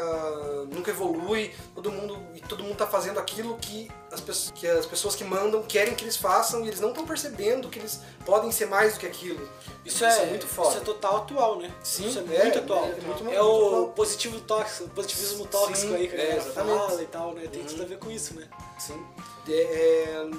[0.69, 4.85] nunca evolui, todo mundo e todo mundo tá fazendo aquilo que as, pessoas, que as
[4.85, 8.51] pessoas que mandam querem que eles façam e eles não estão percebendo que eles podem
[8.51, 9.47] ser mais do que aquilo.
[9.85, 10.69] Isso é, muito foda.
[10.69, 11.71] Isso é total atual, né?
[11.83, 12.83] Sim, isso é é, muito atual.
[12.85, 13.87] é muito- É muito o atual.
[13.89, 17.47] positivo tóxico, positivismo tóxico Sim, aí que a é, galera fala e tal, né?
[17.51, 18.47] Tem tudo a ver com isso, né?
[18.79, 19.05] Sim.
[19.47, 20.29] É, é,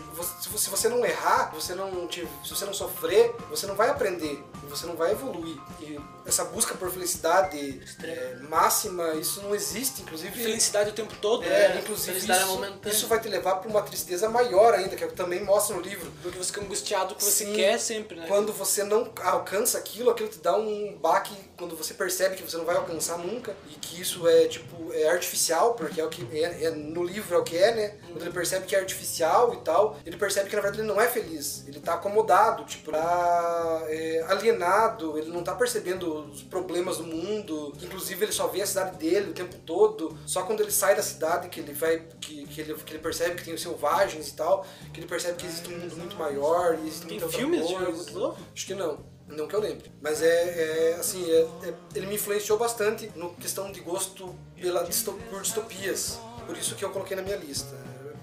[0.40, 4.42] se você- não errar, você não te- se você não sofrer, você não vai aprender,
[4.68, 5.56] você não vai evoluir.
[5.80, 10.32] E essa busca por felicidade é, máxima, isso não existe, inclusive.
[10.42, 11.78] Felicidade o tempo todo, É, né?
[11.82, 12.92] inclusive felicidade é isso, momentânea.
[12.96, 15.76] isso vai te levar para uma tristeza maior ainda, que é o que também mostra
[15.76, 16.10] no livro.
[16.22, 17.52] Porque você fica angustiado com o que você Sim.
[17.54, 18.26] quer sempre, né?
[18.26, 22.56] Quando você não alcança aquilo, aquilo te dá um baque quando você percebe que você
[22.56, 26.26] não vai alcançar nunca e que isso é tipo é artificial, porque é o que
[26.32, 27.94] é, é- no livro é o que é, né?
[28.06, 31.00] Quando ele percebe que é artificial e tal, ele percebe que na verdade ele não
[31.00, 36.98] é feliz, ele tá acomodado, tipo, tá é, alienado, ele não tá percebendo os problemas
[36.98, 40.70] do mundo, inclusive ele só vê a cidade dele o tempo todo, só quando ele
[40.70, 43.62] sai da cidade que ele vai que, que ele, que ele percebe que tem os
[43.62, 47.18] selvagens e tal, que ele percebe que existe um mundo muito maior e existe Tem
[47.18, 48.36] muita filmes de Novo?
[48.54, 49.15] Acho que não.
[49.28, 49.90] Não que eu lembre.
[50.00, 54.84] Mas é, é, assim, é- é- ele me influenciou bastante no questão de gosto pela
[54.84, 56.18] disto- por distopias.
[56.46, 57.74] Por isso que eu coloquei na minha lista.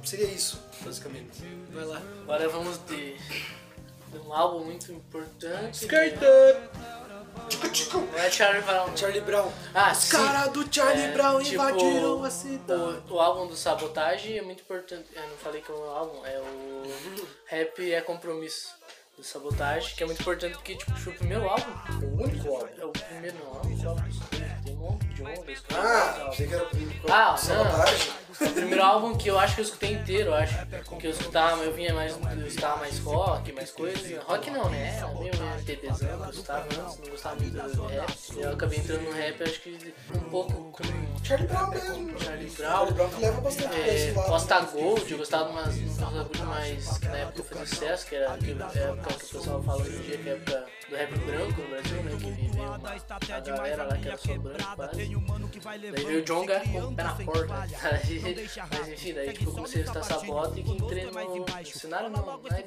[0.03, 1.43] Seria isso, basicamente.
[1.71, 2.01] Vai lá.
[2.23, 5.75] Agora vamos de, de um álbum muito importante.
[5.83, 6.69] Skirted!
[7.93, 8.95] Não é Charlie Brown.
[8.97, 9.51] Charlie Brown.
[9.73, 12.81] Ah, Os caras do Charlie É, Brown tipo, invadiram a cidade.
[13.09, 15.07] O, o álbum do Sabotage é muito importante.
[15.15, 16.83] Eu não falei que é um álbum, é o
[17.47, 18.69] Rap é Compromisso
[19.17, 21.71] do Sabotage, que é muito importante porque tipo, foi o primeiro álbum.
[21.89, 22.67] É o único álbum.
[22.79, 23.95] É o primeiro não, álbum só
[24.63, 26.67] tem um monte de um, dois, três, Ah, achei que era
[27.09, 27.37] Ah, não.
[27.37, 28.13] sabotagem.
[28.41, 30.55] É o primeiro álbum que eu acho que eu escutei inteiro, eu acho.
[30.99, 34.23] Que eu escutava, eu vinha mais, eu escutava mais rock, mais coisas.
[34.23, 34.97] Rock não, né?
[34.97, 38.13] Era meio MPBzão que eu escutava antes, não gostava muito do rap.
[38.37, 42.19] Eu acabei entrando no rap, acho que um pouco com Charlie Brown mesmo.
[42.19, 42.71] Charlie Brown.
[42.71, 44.27] Charlie Brown que leva bastante É, esse lado.
[44.27, 48.15] Costa Gold, eu gostava de umas, uns bagulho mais que na época fazia sucesso, que
[48.15, 50.35] era que, é a época que o pessoal fala hoje em dia, que é a
[50.35, 52.11] época do rap branco no Brasil, né?
[52.19, 54.63] Que viveu uma, a galera lá que era só branco
[55.63, 55.91] quase.
[55.91, 57.67] Daí veio o Jonga com o pé na porta.
[57.81, 58.19] Daí,
[58.71, 62.09] mas enfim, daí tipo, eu comecei a escutar Sabota e que entrei no, no cenário
[62.09, 62.63] não, na né,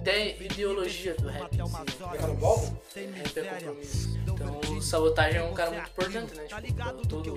[0.00, 2.76] ideia, ideologia do rap álbum?
[2.94, 4.18] Rap é compromisso.
[4.18, 6.44] Então, Sabotagem é um cara muito importante, né?
[6.44, 7.36] Tipo, todo,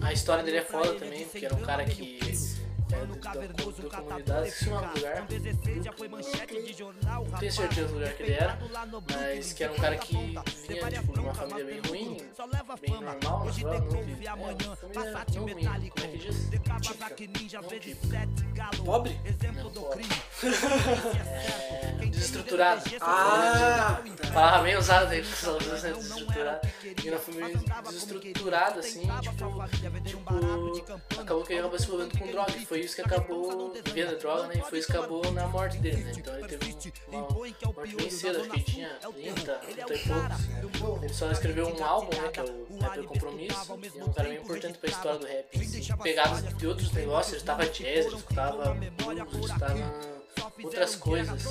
[0.00, 2.18] a história dele é foda também, porque era um cara que
[2.94, 3.30] é do- da,
[3.82, 5.26] da comunidade, esqueci o nome do lugar.
[7.30, 8.58] Não tenho certeza do lugar que ele era,
[9.16, 10.42] mas que era um cara que vinha
[11.02, 12.16] tipo, de uma família bem ruim,
[12.80, 13.64] bem normal, não que.
[13.64, 16.50] É, uma família não ruim, como é que diz?
[16.80, 17.04] Típica.
[17.60, 18.28] Não típica.
[18.84, 19.20] Pobre?
[19.62, 20.04] Não, pobre.
[22.00, 22.82] É, desestruturada.
[23.00, 24.00] Ah,
[24.32, 26.60] Palavra bem usada aí, pessoal, desestruturada.
[27.04, 27.48] E na família
[27.88, 29.34] desestruturada, assim, tipo,
[30.72, 32.52] tipo, acabou que ele acabou se envolvendo com droga.
[32.56, 34.54] E foi isso que acabou vendo a droga, né?
[34.58, 36.12] E foi isso que acabou na morte dele, né?
[36.16, 36.78] Então ele teve
[37.08, 41.02] uma morte bem cedo, acho que ele tinha 30, 30 e poucos.
[41.02, 42.28] Ele só escreveu um álbum, né?
[42.28, 43.78] Que é o Rapper Compromisso.
[43.82, 45.60] E é um cara bem importante pra história do rap.
[45.60, 50.17] Assim, pegadas de outros negócios, ele escutava jazz, ele escutava blues, ele escutava
[50.64, 51.42] outras coisas.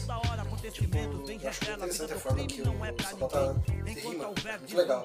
[0.72, 1.02] Tipo,
[1.42, 3.56] Eu acho muito interessante a forma que o Sabota
[3.86, 5.04] rima, muito legal.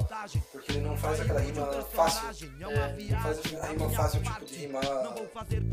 [0.51, 2.53] Porque ele não faz aquela rima fácil.
[2.69, 4.85] é, Ele faz a rima fácil, tipo, de rimar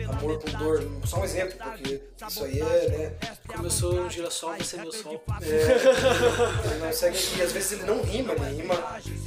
[0.10, 0.84] amor com dor.
[1.06, 2.90] Só um exemplo, porque isso aí é,
[3.22, 3.38] né?
[3.48, 5.24] como eu sou um girassol, você é meu sol.
[5.42, 8.76] É, ele não segue, e às vezes ele não rima, ele rima,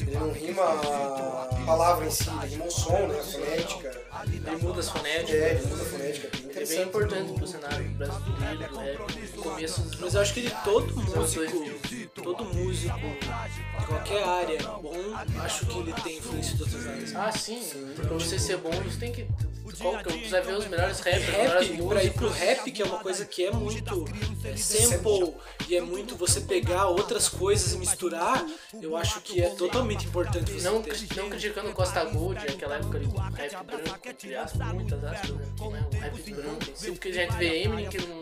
[0.00, 3.18] ele não rima a palavra em si, ele rima o som, né?
[3.18, 4.02] A fonética.
[4.26, 5.34] ele muda as fonéticas.
[5.34, 6.36] É, ele muda a fonética.
[6.36, 11.14] Ele é bem importante pro cenário brasileiro, dos Mas eu acho que de todo músico,
[11.18, 12.08] 2000.
[12.14, 14.94] todo músico de qualquer área bom,
[15.44, 17.14] acho que ele tem influência de outras áreas.
[17.14, 17.60] Ah, sim.
[17.96, 19.26] Pra você ser bom, você tem que.
[19.78, 22.82] Qual que você vai ver os melhores rappers, melhores Rap, pra ir pro rap, que
[22.82, 24.04] é uma coisa que é muito
[24.44, 25.34] é, sample
[25.68, 28.44] e é muito você pegar outras coisas e misturar,
[28.80, 30.96] eu acho que é totalmente importante você Não, ter.
[31.16, 35.30] não criticando o Costa Gold, aquela época ali do rap branco, entre aspas, muitas aspas,
[35.30, 35.46] né?
[35.58, 38.16] Não é um rap branco em si, porque a gente vê Eminem que não,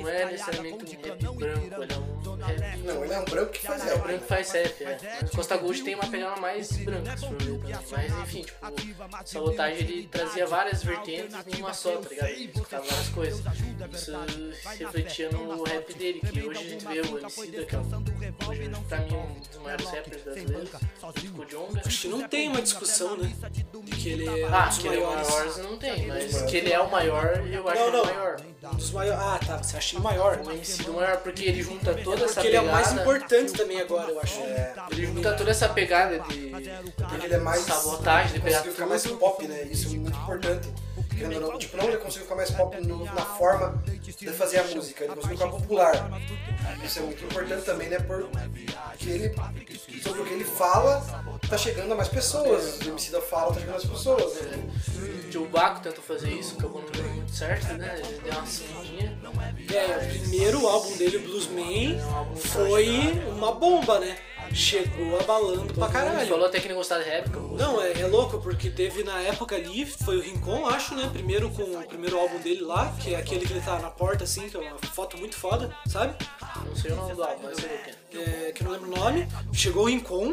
[0.00, 1.42] não é necessariamente um rap branco,
[1.82, 2.78] ele é um rap.
[2.84, 4.02] Não, ele é um branco que faz É, o rap.
[4.06, 4.98] branco faz rap, é.
[5.22, 7.78] Mas o Costa Gold tem uma pegada mais branca, se for ver também.
[7.90, 8.58] Mas enfim, tipo,
[9.24, 12.28] Sabotagem ele trazia várias vertentes em uma só, tá ligado?
[12.28, 13.40] Ele escutava várias coisas.
[13.94, 14.12] Isso
[14.76, 18.48] se refletia no rap dele, que hoje a gente vê o MC que é um-
[18.48, 20.70] hoje pra mim um dos maiores rappers brasileiros,
[21.38, 21.82] o Jonga.
[21.84, 23.32] Acho que não tem uma discussão, né?
[23.50, 25.28] De que ele é um Ah, dos que ele é o maiores.
[25.56, 28.06] maior não tem, mas que ele é o maior, eu acho Não, que é o
[28.06, 28.36] maior.
[28.62, 29.20] Um dos maiores.
[29.22, 29.62] Ah, tá.
[29.62, 30.40] Você acha ele maior?
[30.44, 32.68] O MC do maior, porque ele junta toda essa Porque ele é pegada.
[32.68, 34.40] o mais importante também agora, eu acho.
[34.90, 37.62] Ele junta toda essa pegada de, Porque ele é mais.
[37.62, 39.62] sabotagem, de pegar conseguiu ficar mais pop, né?
[39.70, 40.67] Isso é muito importante.
[41.18, 44.58] Querendo ou não, tipo, não ele conseguiu ficar mais pop no- na forma de fazer
[44.58, 46.10] a música, ele conseguiu ficar popular.
[46.84, 47.98] Isso é muito importante também, né?
[47.98, 49.34] Porque ele,
[50.02, 51.00] sobre o que ele fala,
[51.48, 52.78] tá chegando a mais pessoas.
[52.80, 54.34] O MC da fala tá chegando a mais pessoas.
[54.42, 54.58] Né?
[55.36, 58.00] O Baco tentou fazer isso, acabou não dando muito certo, né?
[58.04, 59.18] Ele deu uma sumidinha.
[59.72, 61.98] É, o primeiro álbum dele, o Bluesman,
[62.36, 64.16] foi uma bomba, né?
[64.52, 66.28] Chegou abalando pra caralho.
[66.28, 67.28] falou até que não gostava de rap.
[67.30, 71.08] Não, é, é louco, porque teve na época ali, foi o Rincon, acho, né?
[71.12, 74.24] Primeiro com o primeiro álbum dele lá, que é aquele que ele tá na porta,
[74.24, 76.14] assim, que é uma foto muito foda, sabe?
[76.66, 77.78] Não sei o nome do álbum, mas sei o
[78.10, 78.52] que é.
[78.52, 79.28] Que não lembro o nome.
[79.52, 80.32] Chegou o Rincon,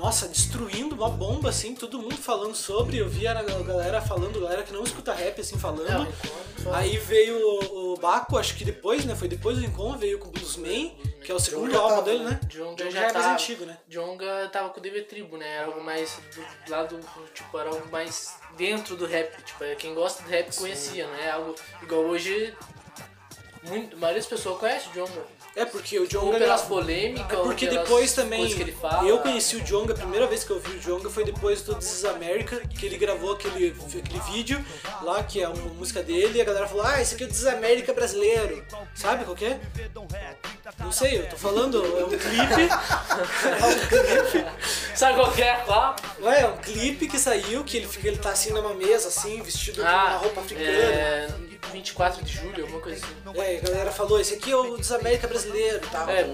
[0.00, 2.96] nossa, destruindo uma bomba, assim, todo mundo falando sobre.
[2.96, 6.08] Eu via a galera falando, galera que não escuta rap, assim, É, falando.
[6.56, 9.14] Rincon, Aí veio o, o Baco, acho que depois, né?
[9.14, 12.24] Foi depois do Rincon, veio com o Bluesman, que é o segundo álbum tava, dele,
[12.24, 12.40] né?
[12.48, 13.76] Jonga Jonga já já é mais antigo, né?
[13.86, 15.56] Jonga tava com o DV Tribo, né?
[15.56, 16.18] Era algo mais
[16.64, 16.98] do lado,
[17.34, 19.36] tipo, era algo mais dentro do rap.
[19.44, 21.30] Tipo, é quem gosta do rap conhecia, né?
[21.30, 22.56] Algo igual hoje.
[23.64, 25.39] Muito, a maioria das pessoas conhece o Jonga.
[25.56, 26.38] É porque o Ou Jonga.
[26.38, 28.48] pelas polêmicas, É ou porque depois também.
[28.80, 29.06] fala.
[29.08, 31.74] Eu conheci o Jonga, a primeira vez que eu vi o Jonga foi depois do
[31.74, 34.64] This is America, que ele gravou aquele, aquele vídeo
[35.02, 37.28] lá, que é uma música dele, e a galera falou: Ah, esse aqui é o
[37.28, 38.64] This is America brasileiro.
[38.94, 39.60] Sabe qual que é?
[40.78, 42.68] Não sei, eu tô falando, é um clipe.
[42.70, 44.46] é um clipe.
[44.94, 45.64] Sabe qual que é?
[45.66, 45.96] Lá?
[46.22, 49.42] Ué, é um clipe que saiu, que ele, fica, ele tá assim numa mesa, assim,
[49.42, 50.68] vestido com uma Ah, roupa africana.
[50.68, 51.28] é,
[51.72, 53.40] 24 de julho, alguma coisa assim.
[53.40, 56.10] É, a galera falou, esse aqui é o is America brasileiro e tal.
[56.10, 56.26] É,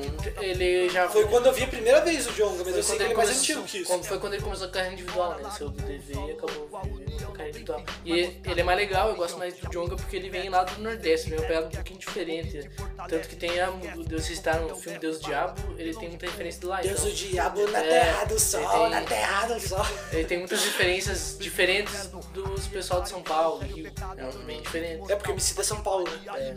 [0.44, 2.82] ele já Foi quando eu vi a primeira vez o Jonga, mas Foi eu sei
[2.82, 4.04] quando que ele é mais começou- antigo que isso.
[4.04, 5.40] foi quando ele começou a carreira individual, né?
[5.42, 7.82] Ele saiu do DV e acabou a carreira individual.
[8.04, 8.12] E
[8.44, 11.30] ele é mais legal, eu gosto mais do Jonga porque ele vem lá do Nordeste,
[11.30, 12.70] vem uma pegada um pouquinho diferente.
[13.08, 13.70] Tanto que tem a.
[14.06, 16.80] Deus citaram no filme Deus Diabo, ele tem muita referência de lá.
[16.80, 19.86] Deus então, o diabo na É, terra do sol, tem- na terra do sol.
[20.12, 23.86] Ele tem muitas diferenças diferentes dos pessoal de São Paulo, Rio.
[24.16, 25.10] É bem diferente.
[25.12, 26.20] É porque MC da São Paulo, né?
[26.36, 26.54] É.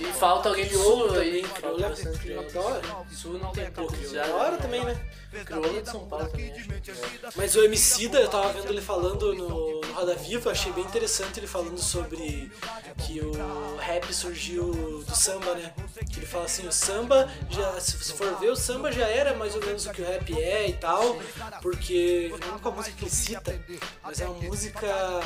[0.00, 2.50] E falta alguém do sul aí, crioulo.
[2.52, 2.82] da hora.
[3.10, 3.70] Sul não tem
[4.12, 4.96] Já hora também, né?
[5.44, 6.52] Crioula de São Paulo também.
[6.52, 7.36] acho.
[7.36, 11.40] Mas o Emicida, eu tava vendo ele falando no, no Roda Viva, achei bem interessante
[11.40, 12.50] ele falando sobre
[12.98, 15.72] que o rap surgiu do samba, né?
[16.10, 19.34] Que ele fala assim, o samba, já, se você for ver, o samba já era
[19.34, 21.18] mais ou menos o que o rap é e tal,
[21.62, 23.64] porque, eu não lembro qual música que ele cita,
[24.02, 25.20] mas é uma música...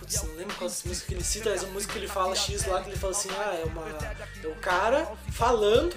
[0.00, 2.34] Putz, não lembro qual música que ele cita, mas é uma música que ele fala
[2.34, 3.86] X lá, que ele fala assim, ah, é uma...
[4.42, 5.94] É o cara falando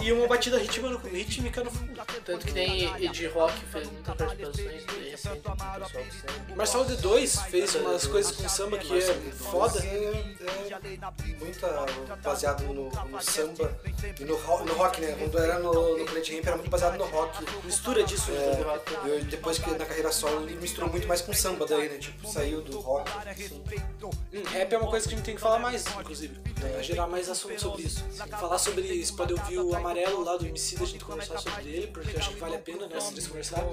[0.00, 2.00] e uma batida rítmica, rítmica no fundo.
[2.32, 6.04] Tanto que tem Ed Rock fez muitas participações recente, o pessoal
[6.46, 6.54] que.
[6.54, 9.00] Marcelo D2 fez umas coisas com samba que é
[9.32, 9.84] foda.
[9.84, 10.22] É,
[10.72, 11.86] é muita
[12.22, 13.78] baseado no, no samba
[14.18, 15.14] e no, ro- no rock, né?
[15.18, 17.44] Quando era no, no Planet Ramp era muito baseado no rock.
[17.64, 18.40] Mistura disso, né?
[19.06, 21.98] É, e depois que na carreira solo ele misturou muito mais com samba daí, né?
[21.98, 23.10] Tipo, saiu do rock.
[24.02, 26.34] Hum, rap é uma coisa que a gente tem que falar mais, inclusive.
[26.58, 28.04] Pra gerar mais assunto sobre isso.
[28.40, 31.86] Falar sobre isso, pode ouvir o Amarelo lá do MC da gente conversar sobre ele,
[31.88, 33.64] porque acho que vale a pena nós três conversar.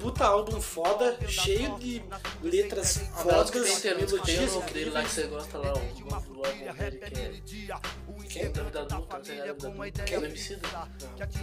[0.00, 2.02] Puta álbum foda, cheio de
[2.42, 7.70] letras fodas, o melodias novo dele lá que você gosta lá, o álbum dele que
[7.70, 8.12] é.
[8.32, 8.50] Quem?
[8.50, 10.02] Da vida adulta, da adulta.
[10.04, 10.88] Que é do MC da.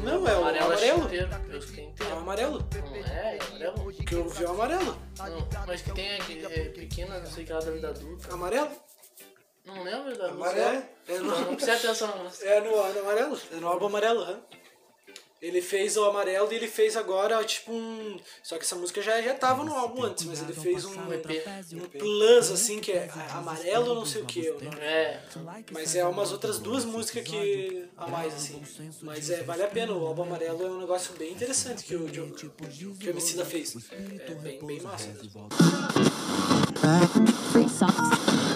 [0.04, 1.08] Não, é o Amarelo.
[1.52, 2.68] Eu escutei É o amarelo.
[3.06, 3.88] É, é amarelo.
[3.88, 4.98] O que eu ouvi é o amarelo.
[5.18, 8.34] Não, mas que tem aqui, é pequena, não sei o que lá da vida adulta.
[8.34, 8.72] Amarelo?
[9.66, 10.52] Não lembro da música.
[10.52, 10.84] Amarelo?
[11.08, 12.46] É, é Não, precisa atenção na música.
[12.46, 13.40] é no, é no amarelo.
[13.52, 14.42] É no álbum amarelo, hã?
[15.42, 18.20] Ele fez o amarelo e ele fez agora, tipo, um.
[18.44, 21.14] Só que essa música já, já tava no álbum antes, mas ele fez um, Um
[21.14, 21.44] EP.
[21.74, 24.48] um plus, assim, que é amarelo não sei o que.
[24.82, 25.22] É,
[25.72, 27.88] Mas é umas outras duas músicas que.
[27.96, 28.62] a mais, assim.
[29.02, 32.06] Mas é, vale a pena, o álbum amarelo é um negócio bem interessante que o,
[32.10, 33.78] que o Emicida fez.
[33.92, 35.10] É bem, bem massa.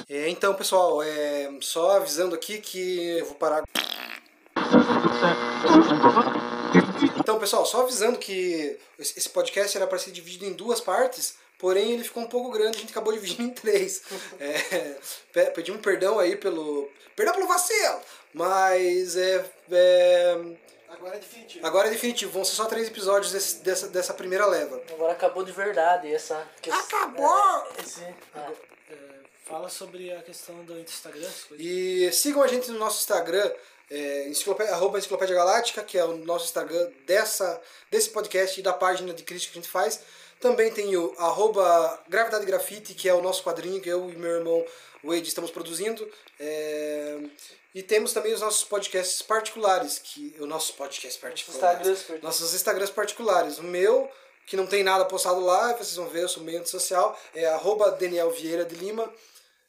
[0.10, 3.64] É, então, pessoal, é, só avisando aqui que eu vou parar.
[7.20, 11.92] Então, pessoal, só avisando que esse podcast era para ser dividido em duas partes, porém
[11.94, 14.02] ele ficou um pouco grande, a gente acabou dividindo em três.
[14.40, 14.98] É,
[15.32, 16.90] pe- pedimos perdão aí pelo.
[17.16, 18.02] Perdão pelo vacilo!
[18.34, 19.46] Mas é.
[19.72, 20.38] é,
[20.90, 21.66] Agora é definitivo.
[21.68, 24.82] agora é definitivo, vão ser só três episódios desse- dessa, dessa primeira leva.
[24.92, 26.48] agora acabou de verdade essa.
[26.70, 27.68] Acabou!
[27.78, 28.52] é, esse- ah,
[28.90, 28.96] É,
[29.46, 31.30] fala sobre a questão do Instagram.
[31.60, 33.52] E sigam a gente no nosso Instagram,
[33.94, 37.62] é, enciclopé- arroba Enciclopédia Galáctica, que é o nosso Instagram dessa,
[37.92, 40.02] desse podcast e da página de crítica que a gente faz.
[40.40, 44.32] Também tem o arroba Gravidade Grafite, que é o nosso quadrinho que eu e meu
[44.32, 44.66] irmão
[45.04, 46.10] Wade estamos produzindo.
[46.40, 47.20] É,
[47.74, 51.76] e temos também os nossos podcasts particulares, que o nosso podcast particular.
[51.82, 53.58] Instagrams Nossos Instagrams particulares.
[53.58, 54.10] O meu,
[54.48, 57.92] que não tem nada postado lá, vocês vão ver, eu sou meio antissocial, é arroba
[57.92, 59.12] Daniel Vieira de Lima.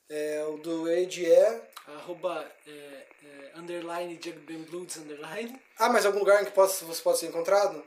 [0.09, 1.63] É, o do Wade é.
[1.87, 3.07] Arroba é,
[3.57, 5.61] underline Jugben Bloods underline.
[5.79, 7.83] Ah, mais algum lugar em que possa, você pode ser encontrado?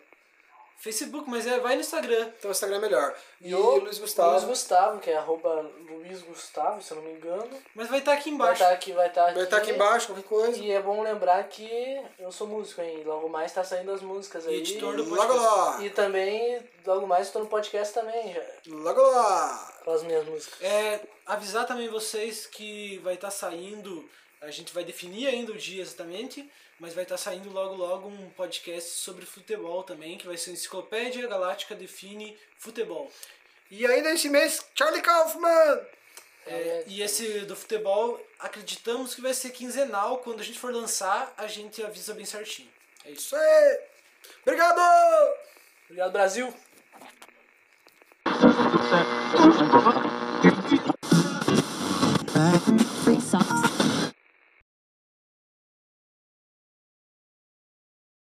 [0.80, 2.30] Facebook, mas é, vai no Instagram.
[2.38, 3.16] Então o Instagram é melhor.
[3.42, 4.30] E, E o Luiz Gustavo.
[4.34, 7.50] Luiz Gustavo, que é arroba Luiz Gustavo, se eu não me engano.
[7.74, 8.62] Mas vai estar aqui Vai embaixo.
[8.62, 9.34] estar aqui, vai estar aqui.
[9.34, 10.60] Vai estar aqui embaixo, qualquer coisa.
[10.60, 13.02] E é bom lembrar que eu sou músico, hein?
[13.04, 14.58] Logo mais tá saindo as músicas aí.
[14.58, 15.84] editor do Logo lá!
[15.84, 18.44] E também, logo mais, estou no podcast também, já.
[18.68, 19.74] Logo lá!
[19.84, 20.62] Com as minhas músicas.
[20.62, 24.08] É, avisar também vocês que vai estar saindo,
[24.42, 26.50] a gente vai definir ainda o dia exatamente,
[26.80, 31.28] mas vai estar saindo logo logo um podcast sobre futebol também, que vai ser Enciclopédia
[31.28, 33.12] Galáctica Define Futebol.
[33.70, 35.82] E ainda esse mês, Charlie Kaufman!
[36.46, 40.20] É, e esse do futebol, acreditamos que vai ser quinzenal.
[40.20, 42.70] Quando a gente for lançar, a gente avisa bem certinho.
[43.04, 43.28] É isso.
[43.28, 43.80] Isso aí!
[44.44, 44.80] Obrigado!
[45.90, 46.54] Obrigado, Brasil!